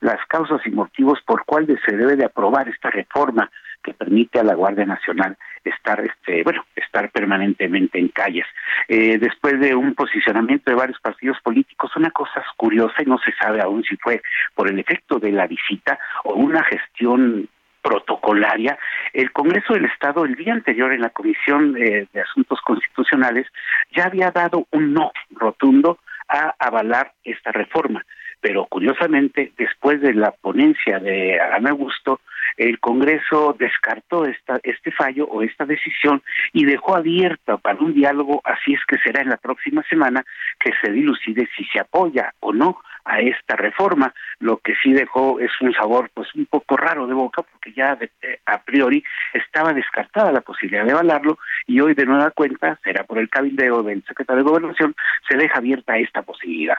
las 0.00 0.24
causas 0.26 0.60
y 0.66 0.70
motivos 0.70 1.18
por 1.24 1.44
cuáles 1.44 1.78
se 1.86 1.96
debe 1.96 2.16
de 2.16 2.24
aprobar 2.24 2.68
esta 2.68 2.90
reforma 2.90 3.50
que 3.82 3.94
permite 3.94 4.40
a 4.40 4.44
la 4.44 4.54
Guardia 4.54 4.84
Nacional 4.84 5.36
estar, 5.64 6.00
este, 6.00 6.42
bueno, 6.42 6.64
estar 6.74 7.10
permanentemente 7.10 7.98
en 7.98 8.08
calles. 8.08 8.46
Eh, 8.88 9.18
después 9.18 9.60
de 9.60 9.74
un 9.74 9.94
posicionamiento 9.94 10.70
de 10.70 10.76
varios 10.76 11.00
partidos 11.00 11.38
políticos, 11.40 11.92
una 11.96 12.10
cosa 12.10 12.44
curiosa 12.56 13.02
y 13.02 13.06
no 13.06 13.18
se 13.18 13.32
sabe 13.40 13.60
aún 13.62 13.84
si 13.84 13.96
fue 13.96 14.22
por 14.54 14.68
el 14.68 14.78
efecto 14.78 15.18
de 15.18 15.32
la 15.32 15.46
visita 15.46 15.98
o 16.24 16.34
una 16.34 16.64
gestión 16.64 17.48
protocolaria, 17.80 18.76
el 19.12 19.30
Congreso 19.30 19.74
del 19.74 19.84
Estado 19.84 20.24
el 20.24 20.34
día 20.34 20.52
anterior 20.52 20.92
en 20.92 21.02
la 21.02 21.10
Comisión 21.10 21.76
eh, 21.76 22.08
de 22.12 22.20
Asuntos 22.20 22.60
Constitucionales 22.62 23.46
ya 23.94 24.06
había 24.06 24.32
dado 24.32 24.66
un 24.72 24.92
no 24.92 25.12
rotundo 25.30 26.00
a 26.28 26.54
avalar 26.58 27.12
esta 27.22 27.52
reforma. 27.52 28.04
Pero 28.40 28.66
curiosamente, 28.66 29.52
después 29.56 30.00
de 30.00 30.14
la 30.14 30.30
ponencia 30.30 30.98
de 30.98 31.40
Ana 31.40 31.70
Augusto, 31.70 32.20
el 32.56 32.78
Congreso 32.80 33.54
descartó 33.58 34.24
esta, 34.24 34.58
este 34.62 34.90
fallo 34.90 35.26
o 35.26 35.42
esta 35.42 35.66
decisión 35.66 36.22
y 36.52 36.64
dejó 36.64 36.96
abierta 36.96 37.58
para 37.58 37.78
un 37.78 37.92
diálogo, 37.92 38.40
así 38.44 38.74
es 38.74 38.80
que 38.86 38.98
será 38.98 39.22
en 39.22 39.28
la 39.28 39.36
próxima 39.36 39.82
semana 39.88 40.24
que 40.58 40.72
se 40.80 40.90
dilucide 40.90 41.48
si 41.56 41.64
se 41.66 41.80
apoya 41.80 42.32
o 42.40 42.52
no 42.52 42.80
a 43.04 43.20
esta 43.20 43.56
reforma. 43.56 44.14
Lo 44.38 44.58
que 44.58 44.74
sí 44.82 44.92
dejó 44.92 45.38
es 45.40 45.50
un 45.60 45.72
sabor 45.74 46.10
pues 46.12 46.34
un 46.34 46.46
poco 46.46 46.76
raro 46.76 47.06
de 47.06 47.14
boca 47.14 47.42
porque 47.42 47.72
ya 47.72 47.98
eh, 48.00 48.40
a 48.46 48.62
priori 48.62 49.02
estaba 49.32 49.72
descartada 49.72 50.32
la 50.32 50.40
posibilidad 50.40 50.84
de 50.84 50.92
avalarlo 50.92 51.38
y 51.66 51.80
hoy 51.80 51.94
de 51.94 52.06
nueva 52.06 52.30
cuenta, 52.30 52.78
será 52.84 53.04
por 53.04 53.18
el 53.18 53.28
cabildeo 53.28 53.82
del 53.82 54.04
secretario 54.04 54.42
de 54.42 54.50
Gobernación, 54.50 54.94
se 55.28 55.36
deja 55.36 55.58
abierta 55.58 55.98
esta 55.98 56.22
posibilidad. 56.22 56.78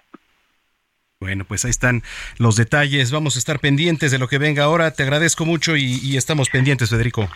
Bueno, 1.19 1.45
pues 1.45 1.65
ahí 1.65 1.71
están 1.71 2.03
los 2.37 2.57
detalles. 2.57 3.09
Vamos 3.09 3.37
a 3.37 3.39
estar 3.39 3.59
pendientes 3.59 4.11
de 4.11 4.19
lo 4.19 4.27
que 4.27 4.37
venga 4.37 4.63
ahora. 4.63 4.91
Te 4.91 5.01
agradezco 5.01 5.45
mucho 5.45 5.75
y, 5.75 6.15
estamos 6.15 6.49
pendientes, 6.49 6.91
Federico. 6.91 7.27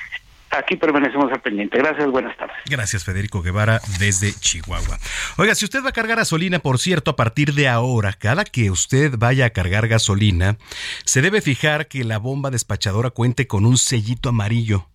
Aquí 0.51 0.75
permanecemos 0.75 1.31
al 1.31 1.41
pendiente. 1.41 1.79
Gracias, 1.79 2.07
buenas 2.11 2.37
tardes. 2.37 2.57
Gracias, 2.69 3.03
Federico 3.03 3.41
Guevara, 3.41 3.81
desde 3.97 4.33
Chihuahua. 4.33 4.99
Oiga, 5.37 5.55
si 5.55 5.65
usted 5.65 5.83
va 5.83 5.89
a 5.89 5.93
cargar 5.93 6.17
gasolina, 6.17 6.59
por 6.59 6.77
cierto, 6.77 7.09
a 7.09 7.15
partir 7.15 7.55
de 7.55 7.69
ahora, 7.69 8.13
cada 8.13 8.45
que 8.45 8.69
usted 8.69 9.15
vaya 9.17 9.47
a 9.47 9.49
cargar 9.49 9.87
gasolina, 9.87 10.57
se 11.03 11.23
debe 11.23 11.41
fijar 11.41 11.87
que 11.87 12.03
la 12.03 12.19
bomba 12.19 12.51
despachadora 12.51 13.09
cuente 13.09 13.47
con 13.47 13.65
un 13.65 13.77
sellito 13.77 14.29
amarillo. 14.29 14.89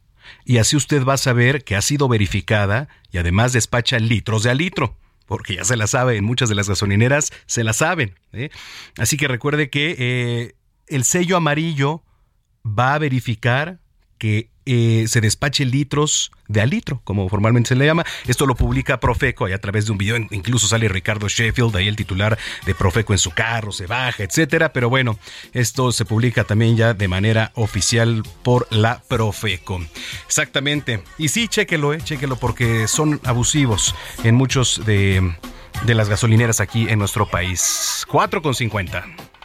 Y 0.44 0.58
así 0.58 0.76
usted 0.76 1.04
va 1.04 1.14
a 1.14 1.18
saber 1.18 1.64
que 1.64 1.74
ha 1.74 1.82
sido 1.82 2.06
verificada 2.06 2.86
y 3.10 3.18
además 3.18 3.52
despacha 3.52 3.98
litros 3.98 4.44
de 4.44 4.50
a 4.50 4.54
litro 4.54 4.96
porque 5.26 5.56
ya 5.56 5.64
se 5.64 5.76
la 5.76 5.86
sabe, 5.86 6.16
en 6.16 6.24
muchas 6.24 6.48
de 6.48 6.54
las 6.54 6.68
gasolineras 6.68 7.32
se 7.46 7.64
la 7.64 7.72
saben. 7.72 8.14
¿eh? 8.32 8.50
Así 8.96 9.16
que 9.16 9.28
recuerde 9.28 9.70
que 9.70 9.96
eh, 9.98 10.54
el 10.86 11.04
sello 11.04 11.36
amarillo 11.36 12.02
va 12.66 12.94
a 12.94 12.98
verificar 12.98 13.80
que 14.18 14.48
eh, 14.68 15.06
se 15.06 15.20
despache 15.20 15.64
litros 15.64 16.32
de 16.48 16.60
a 16.60 16.66
litro, 16.66 17.00
como 17.04 17.28
formalmente 17.28 17.68
se 17.68 17.76
le 17.76 17.86
llama. 17.86 18.04
Esto 18.26 18.46
lo 18.46 18.56
publica 18.56 18.98
Profeco 18.98 19.44
ahí 19.44 19.52
a 19.52 19.60
través 19.60 19.86
de 19.86 19.92
un 19.92 19.98
video. 19.98 20.16
Incluso 20.30 20.66
sale 20.66 20.88
Ricardo 20.88 21.28
Sheffield, 21.28 21.76
ahí 21.76 21.86
el 21.86 21.94
titular 21.94 22.36
de 22.64 22.74
Profeco 22.74 23.12
en 23.12 23.18
su 23.18 23.30
carro, 23.30 23.70
se 23.70 23.86
baja, 23.86 24.24
etcétera. 24.24 24.72
Pero 24.72 24.88
bueno, 24.90 25.18
esto 25.52 25.92
se 25.92 26.04
publica 26.04 26.44
también 26.44 26.76
ya 26.76 26.94
de 26.94 27.08
manera 27.08 27.52
oficial 27.54 28.22
por 28.42 28.66
la 28.70 29.02
Profeco. 29.08 29.80
Exactamente. 30.26 31.02
Y 31.16 31.28
sí, 31.28 31.46
chéquelo, 31.46 31.94
eh, 31.94 31.98
chéquelo, 32.02 32.36
porque 32.36 32.88
son 32.88 33.20
abusivos 33.24 33.94
en 34.24 34.34
muchos 34.34 34.84
de, 34.84 35.32
de 35.84 35.94
las 35.94 36.08
gasolineras 36.08 36.60
aquí 36.60 36.88
en 36.88 36.98
nuestro 36.98 37.26
país. 37.26 38.04
4,50. 38.08 39.35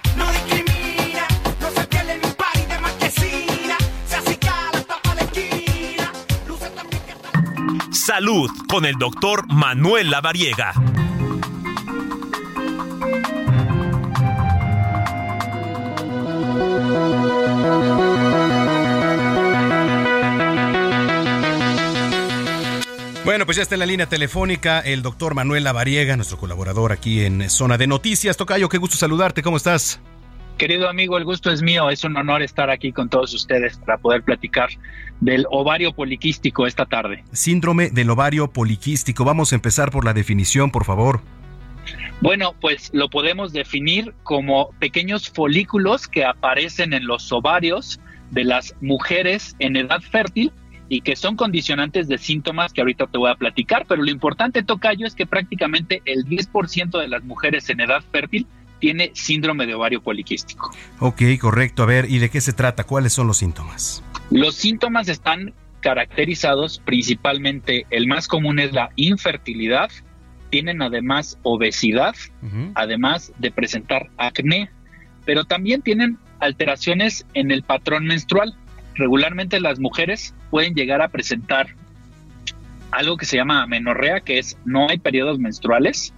Salud 8.21 8.51
con 8.67 8.85
el 8.85 8.99
doctor 8.99 9.51
Manuel 9.51 10.11
Lavariega. 10.11 10.73
Bueno, 23.25 23.47
pues 23.47 23.57
ya 23.57 23.63
está 23.63 23.73
en 23.73 23.79
la 23.79 23.87
línea 23.87 24.05
telefónica 24.05 24.81
el 24.81 25.01
doctor 25.01 25.33
Manuel 25.33 25.63
Lavariega, 25.63 26.15
nuestro 26.15 26.37
colaborador 26.37 26.91
aquí 26.91 27.25
en 27.25 27.49
Zona 27.49 27.79
de 27.79 27.87
Noticias. 27.87 28.37
Tocayo, 28.37 28.69
qué 28.69 28.77
gusto 28.77 28.97
saludarte, 28.97 29.41
¿cómo 29.41 29.57
estás? 29.57 29.99
Querido 30.61 30.87
amigo, 30.87 31.17
el 31.17 31.25
gusto 31.25 31.49
es 31.49 31.63
mío. 31.63 31.89
Es 31.89 32.03
un 32.03 32.15
honor 32.15 32.43
estar 32.43 32.69
aquí 32.69 32.91
con 32.91 33.09
todos 33.09 33.33
ustedes 33.33 33.79
para 33.79 33.97
poder 33.97 34.21
platicar 34.21 34.69
del 35.19 35.47
ovario 35.49 35.91
poliquístico 35.91 36.67
esta 36.67 36.85
tarde. 36.85 37.23
Síndrome 37.31 37.89
del 37.89 38.11
ovario 38.11 38.47
poliquístico. 38.47 39.25
Vamos 39.25 39.51
a 39.51 39.55
empezar 39.55 39.89
por 39.89 40.05
la 40.05 40.13
definición, 40.13 40.69
por 40.69 40.85
favor. 40.85 41.21
Bueno, 42.21 42.53
pues 42.61 42.91
lo 42.93 43.09
podemos 43.09 43.53
definir 43.53 44.13
como 44.21 44.69
pequeños 44.77 45.31
folículos 45.31 46.07
que 46.07 46.25
aparecen 46.25 46.93
en 46.93 47.07
los 47.07 47.31
ovarios 47.31 47.99
de 48.29 48.43
las 48.43 48.75
mujeres 48.81 49.55
en 49.57 49.77
edad 49.77 50.01
fértil 50.01 50.51
y 50.89 51.01
que 51.01 51.15
son 51.15 51.37
condicionantes 51.37 52.07
de 52.07 52.19
síntomas 52.19 52.71
que 52.71 52.81
ahorita 52.81 53.07
te 53.07 53.17
voy 53.17 53.31
a 53.31 53.35
platicar, 53.35 53.87
pero 53.87 54.03
lo 54.03 54.11
importante, 54.11 54.61
Tocayo, 54.61 55.07
es 55.07 55.15
que 55.15 55.25
prácticamente 55.25 56.03
el 56.05 56.25
10% 56.25 56.99
de 56.99 57.07
las 57.07 57.23
mujeres 57.23 57.67
en 57.71 57.79
edad 57.79 58.03
fértil 58.11 58.45
tiene 58.81 59.11
síndrome 59.13 59.67
de 59.67 59.75
ovario 59.75 60.01
poliquístico. 60.01 60.73
Ok, 60.99 61.21
correcto. 61.39 61.83
A 61.83 61.85
ver, 61.85 62.09
¿y 62.09 62.17
de 62.17 62.29
qué 62.29 62.41
se 62.41 62.51
trata? 62.51 62.83
¿Cuáles 62.83 63.13
son 63.13 63.27
los 63.27 63.37
síntomas? 63.37 64.03
Los 64.31 64.55
síntomas 64.55 65.07
están 65.07 65.53
caracterizados 65.81 66.81
principalmente, 66.83 67.85
el 67.89 68.07
más 68.07 68.27
común 68.27 68.59
es 68.59 68.73
la 68.73 68.89
infertilidad, 68.95 69.89
tienen 70.49 70.81
además 70.81 71.37
obesidad, 71.43 72.15
además 72.75 73.31
de 73.37 73.51
presentar 73.51 74.09
acné, 74.17 74.69
pero 75.25 75.45
también 75.45 75.81
tienen 75.81 76.17
alteraciones 76.39 77.25
en 77.33 77.51
el 77.51 77.63
patrón 77.63 78.05
menstrual. 78.05 78.55
Regularmente 78.95 79.59
las 79.59 79.79
mujeres 79.79 80.33
pueden 80.49 80.73
llegar 80.73 81.01
a 81.01 81.07
presentar 81.07 81.75
algo 82.91 83.15
que 83.15 83.25
se 83.25 83.37
llama 83.37 83.63
amenorrea, 83.63 84.19
que 84.19 84.39
es 84.39 84.57
no 84.65 84.89
hay 84.89 84.97
periodos 84.97 85.39
menstruales, 85.39 86.13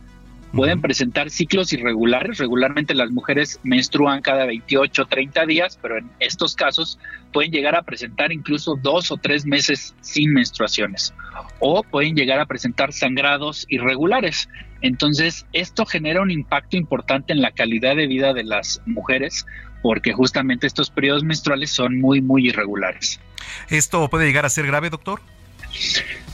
pueden 0.53 0.81
presentar 0.81 1.29
ciclos 1.29 1.73
irregulares. 1.73 2.37
Regularmente 2.37 2.93
las 2.93 3.11
mujeres 3.11 3.59
menstruan 3.63 4.21
cada 4.21 4.45
28 4.45 5.01
o 5.01 5.05
30 5.05 5.45
días, 5.45 5.79
pero 5.81 5.97
en 5.97 6.09
estos 6.19 6.55
casos 6.55 6.99
pueden 7.31 7.51
llegar 7.51 7.75
a 7.75 7.81
presentar 7.81 8.31
incluso 8.31 8.75
dos 8.81 9.11
o 9.11 9.17
tres 9.17 9.45
meses 9.45 9.95
sin 10.01 10.31
menstruaciones 10.31 11.13
o 11.59 11.83
pueden 11.83 12.15
llegar 12.15 12.39
a 12.39 12.45
presentar 12.45 12.93
sangrados 12.93 13.65
irregulares. 13.69 14.47
Entonces, 14.81 15.45
esto 15.53 15.85
genera 15.85 16.21
un 16.21 16.29
impacto 16.29 16.77
importante 16.77 17.33
en 17.33 17.41
la 17.41 17.51
calidad 17.51 17.95
de 17.95 18.07
vida 18.07 18.33
de 18.33 18.43
las 18.43 18.81
mujeres 18.85 19.45
porque 19.81 20.13
justamente 20.13 20.67
estos 20.67 20.89
periodos 20.89 21.23
menstruales 21.23 21.71
son 21.71 21.99
muy, 21.99 22.21
muy 22.21 22.47
irregulares. 22.47 23.19
¿Esto 23.69 24.07
puede 24.09 24.25
llegar 24.25 24.45
a 24.45 24.49
ser 24.49 24.67
grave, 24.67 24.89
doctor? 24.89 25.19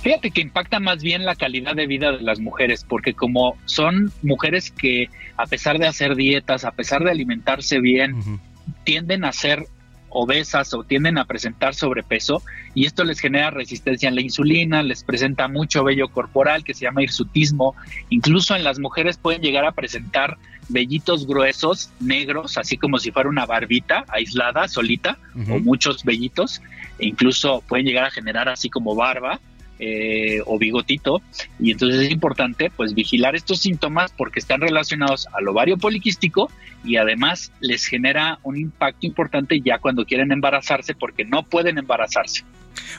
Fíjate 0.01 0.31
que 0.31 0.41
impacta 0.41 0.79
más 0.79 1.03
bien 1.03 1.25
la 1.25 1.35
calidad 1.35 1.75
de 1.75 1.87
vida 1.87 2.11
de 2.11 2.21
las 2.21 2.39
mujeres, 2.39 2.85
porque 2.87 3.13
como 3.13 3.57
son 3.65 4.11
mujeres 4.21 4.71
que 4.71 5.09
a 5.37 5.45
pesar 5.45 5.77
de 5.77 5.87
hacer 5.87 6.15
dietas, 6.15 6.63
a 6.65 6.71
pesar 6.71 7.03
de 7.03 7.11
alimentarse 7.11 7.79
bien, 7.79 8.39
tienden 8.83 9.25
a 9.25 9.33
ser 9.33 9.65
obesas 10.09 10.73
o 10.73 10.83
tienden 10.83 11.17
a 11.17 11.25
presentar 11.25 11.75
sobrepeso 11.75 12.41
y 12.73 12.85
esto 12.85 13.03
les 13.03 13.19
genera 13.19 13.51
resistencia 13.51 14.09
a 14.09 14.11
la 14.11 14.21
insulina, 14.21 14.81
les 14.83 15.03
presenta 15.03 15.47
mucho 15.47 15.83
vello 15.83 16.09
corporal 16.09 16.63
que 16.63 16.73
se 16.73 16.85
llama 16.85 17.03
hirsutismo, 17.03 17.75
incluso 18.09 18.55
en 18.55 18.63
las 18.63 18.79
mujeres 18.79 19.17
pueden 19.17 19.41
llegar 19.41 19.65
a 19.65 19.71
presentar 19.71 20.37
vellitos 20.69 21.27
gruesos, 21.27 21.91
negros, 21.99 22.57
así 22.57 22.77
como 22.77 22.99
si 22.99 23.11
fuera 23.11 23.29
una 23.29 23.45
barbita 23.45 24.05
aislada, 24.07 24.67
solita, 24.67 25.17
o 25.49 25.59
muchos 25.59 26.03
vellitos, 26.03 26.61
e 26.99 27.07
incluso 27.07 27.63
pueden 27.67 27.85
llegar 27.85 28.05
a 28.05 28.11
generar 28.11 28.47
así 28.49 28.69
como 28.69 28.95
barba, 28.95 29.39
eh, 29.81 30.41
o 30.45 30.59
bigotito 30.59 31.21
y 31.57 31.71
entonces 31.71 32.01
es 32.01 32.11
importante 32.11 32.69
pues 32.69 32.93
vigilar 32.93 33.37
estos 33.37 33.61
síntomas 33.61 34.11
porque 34.11 34.39
están 34.39 34.59
relacionados 34.59 35.25
al 35.31 35.47
ovario 35.47 35.77
poliquístico 35.77 36.51
y 36.83 36.97
además 36.97 37.53
les 37.61 37.85
genera 37.85 38.39
un 38.43 38.57
impacto 38.57 39.07
importante 39.07 39.61
ya 39.61 39.77
cuando 39.77 40.03
quieren 40.03 40.33
embarazarse 40.33 40.95
porque 40.95 41.23
no 41.23 41.43
pueden 41.43 41.77
embarazarse. 41.77 42.43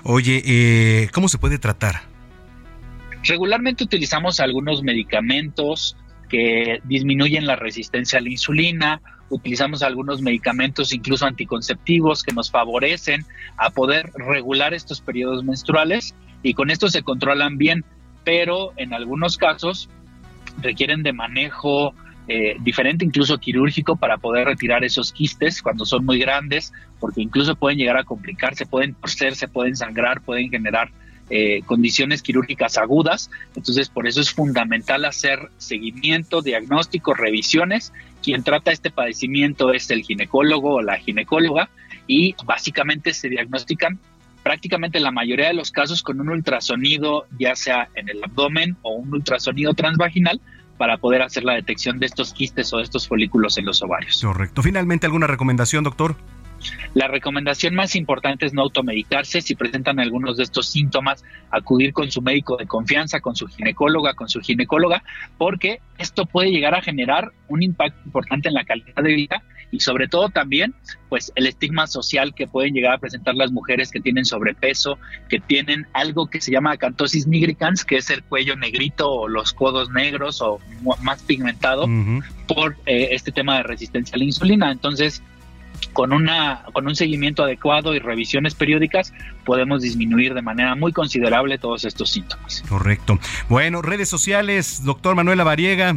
Oye, 0.04 0.42
eh, 0.42 1.10
¿cómo 1.12 1.28
se 1.28 1.36
puede 1.36 1.58
tratar? 1.58 2.00
Regularmente 3.24 3.84
utilizamos 3.84 4.40
algunos 4.40 4.82
medicamentos 4.82 5.98
que 6.30 6.80
disminuyen 6.84 7.46
la 7.46 7.56
resistencia 7.56 8.18
a 8.18 8.22
la 8.22 8.30
insulina, 8.30 9.02
utilizamos 9.28 9.82
algunos 9.82 10.22
medicamentos 10.22 10.92
incluso 10.92 11.26
anticonceptivos 11.26 12.22
que 12.22 12.32
nos 12.32 12.50
favorecen 12.50 13.24
a 13.56 13.70
poder 13.70 14.10
regular 14.14 14.72
estos 14.72 15.00
periodos 15.00 15.44
menstruales 15.44 16.14
y 16.42 16.54
con 16.54 16.70
esto 16.70 16.88
se 16.88 17.02
controlan 17.02 17.58
bien, 17.58 17.84
pero 18.24 18.72
en 18.76 18.94
algunos 18.94 19.36
casos 19.36 19.88
requieren 20.62 21.02
de 21.02 21.12
manejo 21.12 21.94
eh, 22.28 22.56
diferente, 22.60 23.04
incluso 23.04 23.38
quirúrgico, 23.38 23.96
para 23.96 24.18
poder 24.18 24.46
retirar 24.46 24.84
esos 24.84 25.12
quistes 25.12 25.62
cuando 25.62 25.84
son 25.84 26.04
muy 26.04 26.18
grandes, 26.18 26.72
porque 27.00 27.22
incluso 27.22 27.56
pueden 27.56 27.78
llegar 27.78 27.96
a 27.96 28.04
complicarse, 28.04 28.66
pueden 28.66 28.94
torcerse, 28.94 29.48
pueden 29.48 29.74
sangrar, 29.74 30.20
pueden 30.20 30.48
generar 30.48 30.92
eh, 31.30 31.62
condiciones 31.64 32.22
quirúrgicas 32.22 32.76
agudas. 32.76 33.30
Entonces, 33.54 33.88
por 33.88 34.06
eso 34.06 34.20
es 34.20 34.30
fundamental 34.32 35.04
hacer 35.04 35.50
seguimiento, 35.58 36.42
diagnóstico, 36.42 37.14
revisiones. 37.14 37.92
Quien 38.22 38.42
trata 38.42 38.72
este 38.72 38.90
padecimiento 38.90 39.72
es 39.72 39.90
el 39.90 40.02
ginecólogo 40.02 40.74
o 40.74 40.82
la 40.82 40.98
ginecóloga 40.98 41.70
y 42.06 42.34
básicamente 42.44 43.14
se 43.14 43.28
diagnostican 43.28 43.98
prácticamente 44.42 45.00
la 45.00 45.10
mayoría 45.10 45.48
de 45.48 45.54
los 45.54 45.70
casos 45.70 46.02
con 46.02 46.20
un 46.20 46.28
ultrasonido, 46.30 47.26
ya 47.38 47.54
sea 47.54 47.88
en 47.94 48.08
el 48.08 48.22
abdomen 48.24 48.76
o 48.82 48.94
un 48.94 49.12
ultrasonido 49.12 49.74
transvaginal, 49.74 50.40
para 50.78 50.96
poder 50.96 51.20
hacer 51.20 51.44
la 51.44 51.52
detección 51.54 51.98
de 51.98 52.06
estos 52.06 52.32
quistes 52.32 52.72
o 52.72 52.78
de 52.78 52.84
estos 52.84 53.06
folículos 53.06 53.58
en 53.58 53.66
los 53.66 53.82
ovarios. 53.82 54.22
Correcto. 54.22 54.62
Finalmente, 54.62 55.04
¿alguna 55.04 55.26
recomendación, 55.26 55.84
doctor? 55.84 56.16
La 56.94 57.08
recomendación 57.08 57.74
más 57.74 57.96
importante 57.96 58.46
es 58.46 58.52
no 58.52 58.62
automedicarse. 58.62 59.40
Si 59.40 59.54
presentan 59.54 60.00
algunos 60.00 60.36
de 60.36 60.44
estos 60.44 60.68
síntomas, 60.68 61.24
acudir 61.50 61.92
con 61.92 62.10
su 62.10 62.22
médico 62.22 62.56
de 62.56 62.66
confianza, 62.66 63.20
con 63.20 63.36
su 63.36 63.46
ginecóloga, 63.46 64.14
con 64.14 64.28
su 64.28 64.40
ginecóloga, 64.40 65.02
porque 65.38 65.80
esto 65.98 66.26
puede 66.26 66.50
llegar 66.50 66.74
a 66.74 66.82
generar 66.82 67.32
un 67.48 67.62
impacto 67.62 68.00
importante 68.04 68.48
en 68.48 68.54
la 68.54 68.64
calidad 68.64 69.02
de 69.02 69.14
vida 69.14 69.42
y 69.70 69.80
sobre 69.80 70.08
todo 70.08 70.28
también 70.28 70.74
pues 71.08 71.32
el 71.36 71.46
estigma 71.46 71.86
social 71.86 72.34
que 72.34 72.46
pueden 72.46 72.74
llegar 72.74 72.94
a 72.94 72.98
presentar 72.98 73.34
las 73.34 73.52
mujeres 73.52 73.90
que 73.90 74.00
tienen 74.00 74.24
sobrepeso, 74.24 74.98
que 75.28 75.40
tienen 75.40 75.86
algo 75.92 76.28
que 76.28 76.40
se 76.40 76.52
llama 76.52 76.72
acantosis 76.72 77.26
nigricans, 77.26 77.84
que 77.84 77.96
es 77.96 78.10
el 78.10 78.22
cuello 78.22 78.56
negrito 78.56 79.10
o 79.10 79.28
los 79.28 79.52
codos 79.52 79.90
negros 79.90 80.40
o 80.42 80.58
más 81.02 81.22
pigmentado 81.22 81.86
por 82.46 82.76
eh, 82.86 83.08
este 83.12 83.32
tema 83.32 83.58
de 83.58 83.62
resistencia 83.62 84.16
a 84.16 84.18
la 84.18 84.24
insulina. 84.24 84.70
Entonces, 84.70 85.22
con, 85.92 86.12
una, 86.12 86.64
con 86.72 86.86
un 86.86 86.94
seguimiento 86.94 87.44
adecuado 87.44 87.94
y 87.94 87.98
revisiones 87.98 88.54
periódicas 88.54 89.12
podemos 89.44 89.82
disminuir 89.82 90.34
de 90.34 90.42
manera 90.42 90.74
muy 90.74 90.92
considerable 90.92 91.58
todos 91.58 91.84
estos 91.84 92.10
síntomas. 92.10 92.62
Correcto. 92.68 93.18
Bueno, 93.48 93.82
redes 93.82 94.08
sociales, 94.08 94.84
doctor 94.84 95.14
Manuela 95.14 95.44
Variega. 95.44 95.96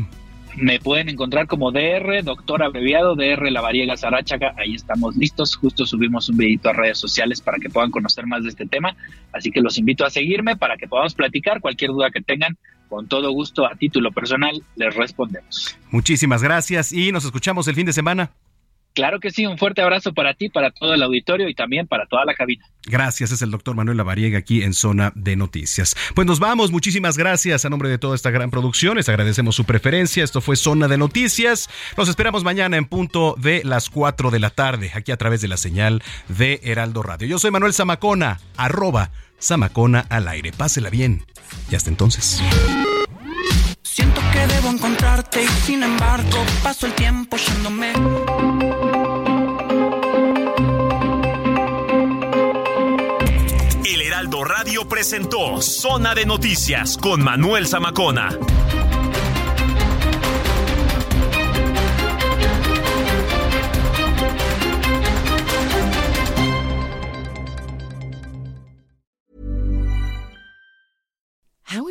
Me 0.56 0.80
pueden 0.80 1.10
encontrar 1.10 1.48
como 1.48 1.72
DR, 1.72 2.22
doctor 2.24 2.62
abreviado, 2.62 3.16
DR 3.16 3.50
La 3.52 3.62
Variega 3.62 3.98
Sarachaga. 3.98 4.54
Ahí 4.58 4.76
estamos 4.76 5.16
listos. 5.16 5.56
Justo 5.56 5.86
subimos 5.86 6.30
un 6.30 6.38
videito 6.38 6.70
a 6.70 6.74
redes 6.74 7.00
sociales 7.00 7.42
para 7.42 7.58
que 7.58 7.70
puedan 7.70 7.90
conocer 7.90 8.28
más 8.28 8.44
de 8.44 8.50
este 8.50 8.68
tema. 8.68 8.96
Así 9.32 9.50
que 9.50 9.62
los 9.62 9.78
invito 9.80 10.06
a 10.06 10.12
seguirme 10.12 10.56
para 10.56 10.78
que 10.78 10.88
podamos 10.88 11.16
platicar. 11.16 11.60
Cualquier 11.60 11.92
duda 11.92 12.12
que 12.12 12.22
tengan, 12.22 12.56
con 12.88 13.08
todo 13.08 13.32
gusto, 13.32 13.66
a 13.66 13.76
título 13.76 14.12
personal, 14.12 14.62
les 14.76 14.96
respondemos. 14.96 15.76
Muchísimas 15.90 16.44
gracias 16.44 16.94
y 16.94 17.12
nos 17.12 17.26
escuchamos 17.26 17.68
el 17.68 17.74
fin 17.74 17.88
de 17.88 17.94
semana. 17.94 18.32
Claro 18.94 19.20
que 19.20 19.32
sí, 19.32 19.46
un 19.46 19.58
fuerte 19.58 19.82
abrazo 19.82 20.14
para 20.14 20.36
ti, 20.36 20.50
para 20.50 20.72
todo 20.72 20.94
el 20.94 21.02
auditorio 21.02 21.50
y 21.50 21.56
también 21.56 21.88
para 21.88 22.06
toda 22.06 22.26
la 22.26 22.36
cabina. 22.36 22.66
Gracias, 22.86 23.32
es 23.32 23.42
el 23.42 23.50
doctor 23.50 23.76
Manuel 23.76 23.98
Lavariega 23.98 24.38
aquí 24.38 24.62
en 24.62 24.74
Zona 24.74 25.12
de 25.16 25.36
Noticias. 25.36 25.96
Pues 26.14 26.28
nos 26.28 26.40
vamos, 26.40 26.72
muchísimas 26.72 27.18
gracias 27.18 27.66
a 27.66 27.70
nombre 27.70 27.90
de 27.90 27.98
toda 27.98 28.16
esta 28.16 28.30
gran 28.30 28.52
producción, 28.52 28.98
les 28.98 29.10
agradecemos 29.10 29.56
su 29.56 29.66
preferencia, 29.66 30.24
esto 30.24 30.42
fue 30.42 30.56
Zona 30.56 30.88
de 30.88 30.98
Noticias, 30.98 31.70
nos 31.98 32.08
esperamos 32.08 32.44
mañana 32.44 32.78
en 32.78 32.86
punto 32.86 33.36
de 33.40 33.64
las 33.64 33.90
4 33.90 34.30
de 34.30 34.40
la 34.40 34.52
tarde, 34.52 34.92
aquí 34.94 35.12
a 35.12 35.18
través 35.18 35.42
de 35.42 35.48
la 35.48 35.58
señal 35.58 36.04
de 36.28 36.60
Heraldo 36.64 37.02
Radio. 37.02 37.28
Yo 37.28 37.40
soy 37.40 37.50
Manuel 37.50 37.74
Zamacona, 37.74 38.40
arroba 38.58 39.10
Zamacona 39.42 40.06
al 40.10 40.28
aire, 40.28 40.52
pásela 40.52 40.90
bien 40.90 41.26
y 41.72 41.76
hasta 41.76 41.90
entonces. 41.90 42.42
Y 45.14 45.48
sin 45.66 45.84
embargo 45.84 46.44
paso 46.64 46.88
el 46.88 46.94
tiempo 46.94 47.38
yéndome. 47.38 47.94
El 53.86 54.02
Heraldo 54.02 54.44
Radio 54.44 54.90
presentó 54.90 55.62
Zona 55.62 56.16
de 56.16 56.26
Noticias 56.26 56.98
con 56.98 57.24
Manuel 57.24 57.68
Zamacona. 57.68 58.30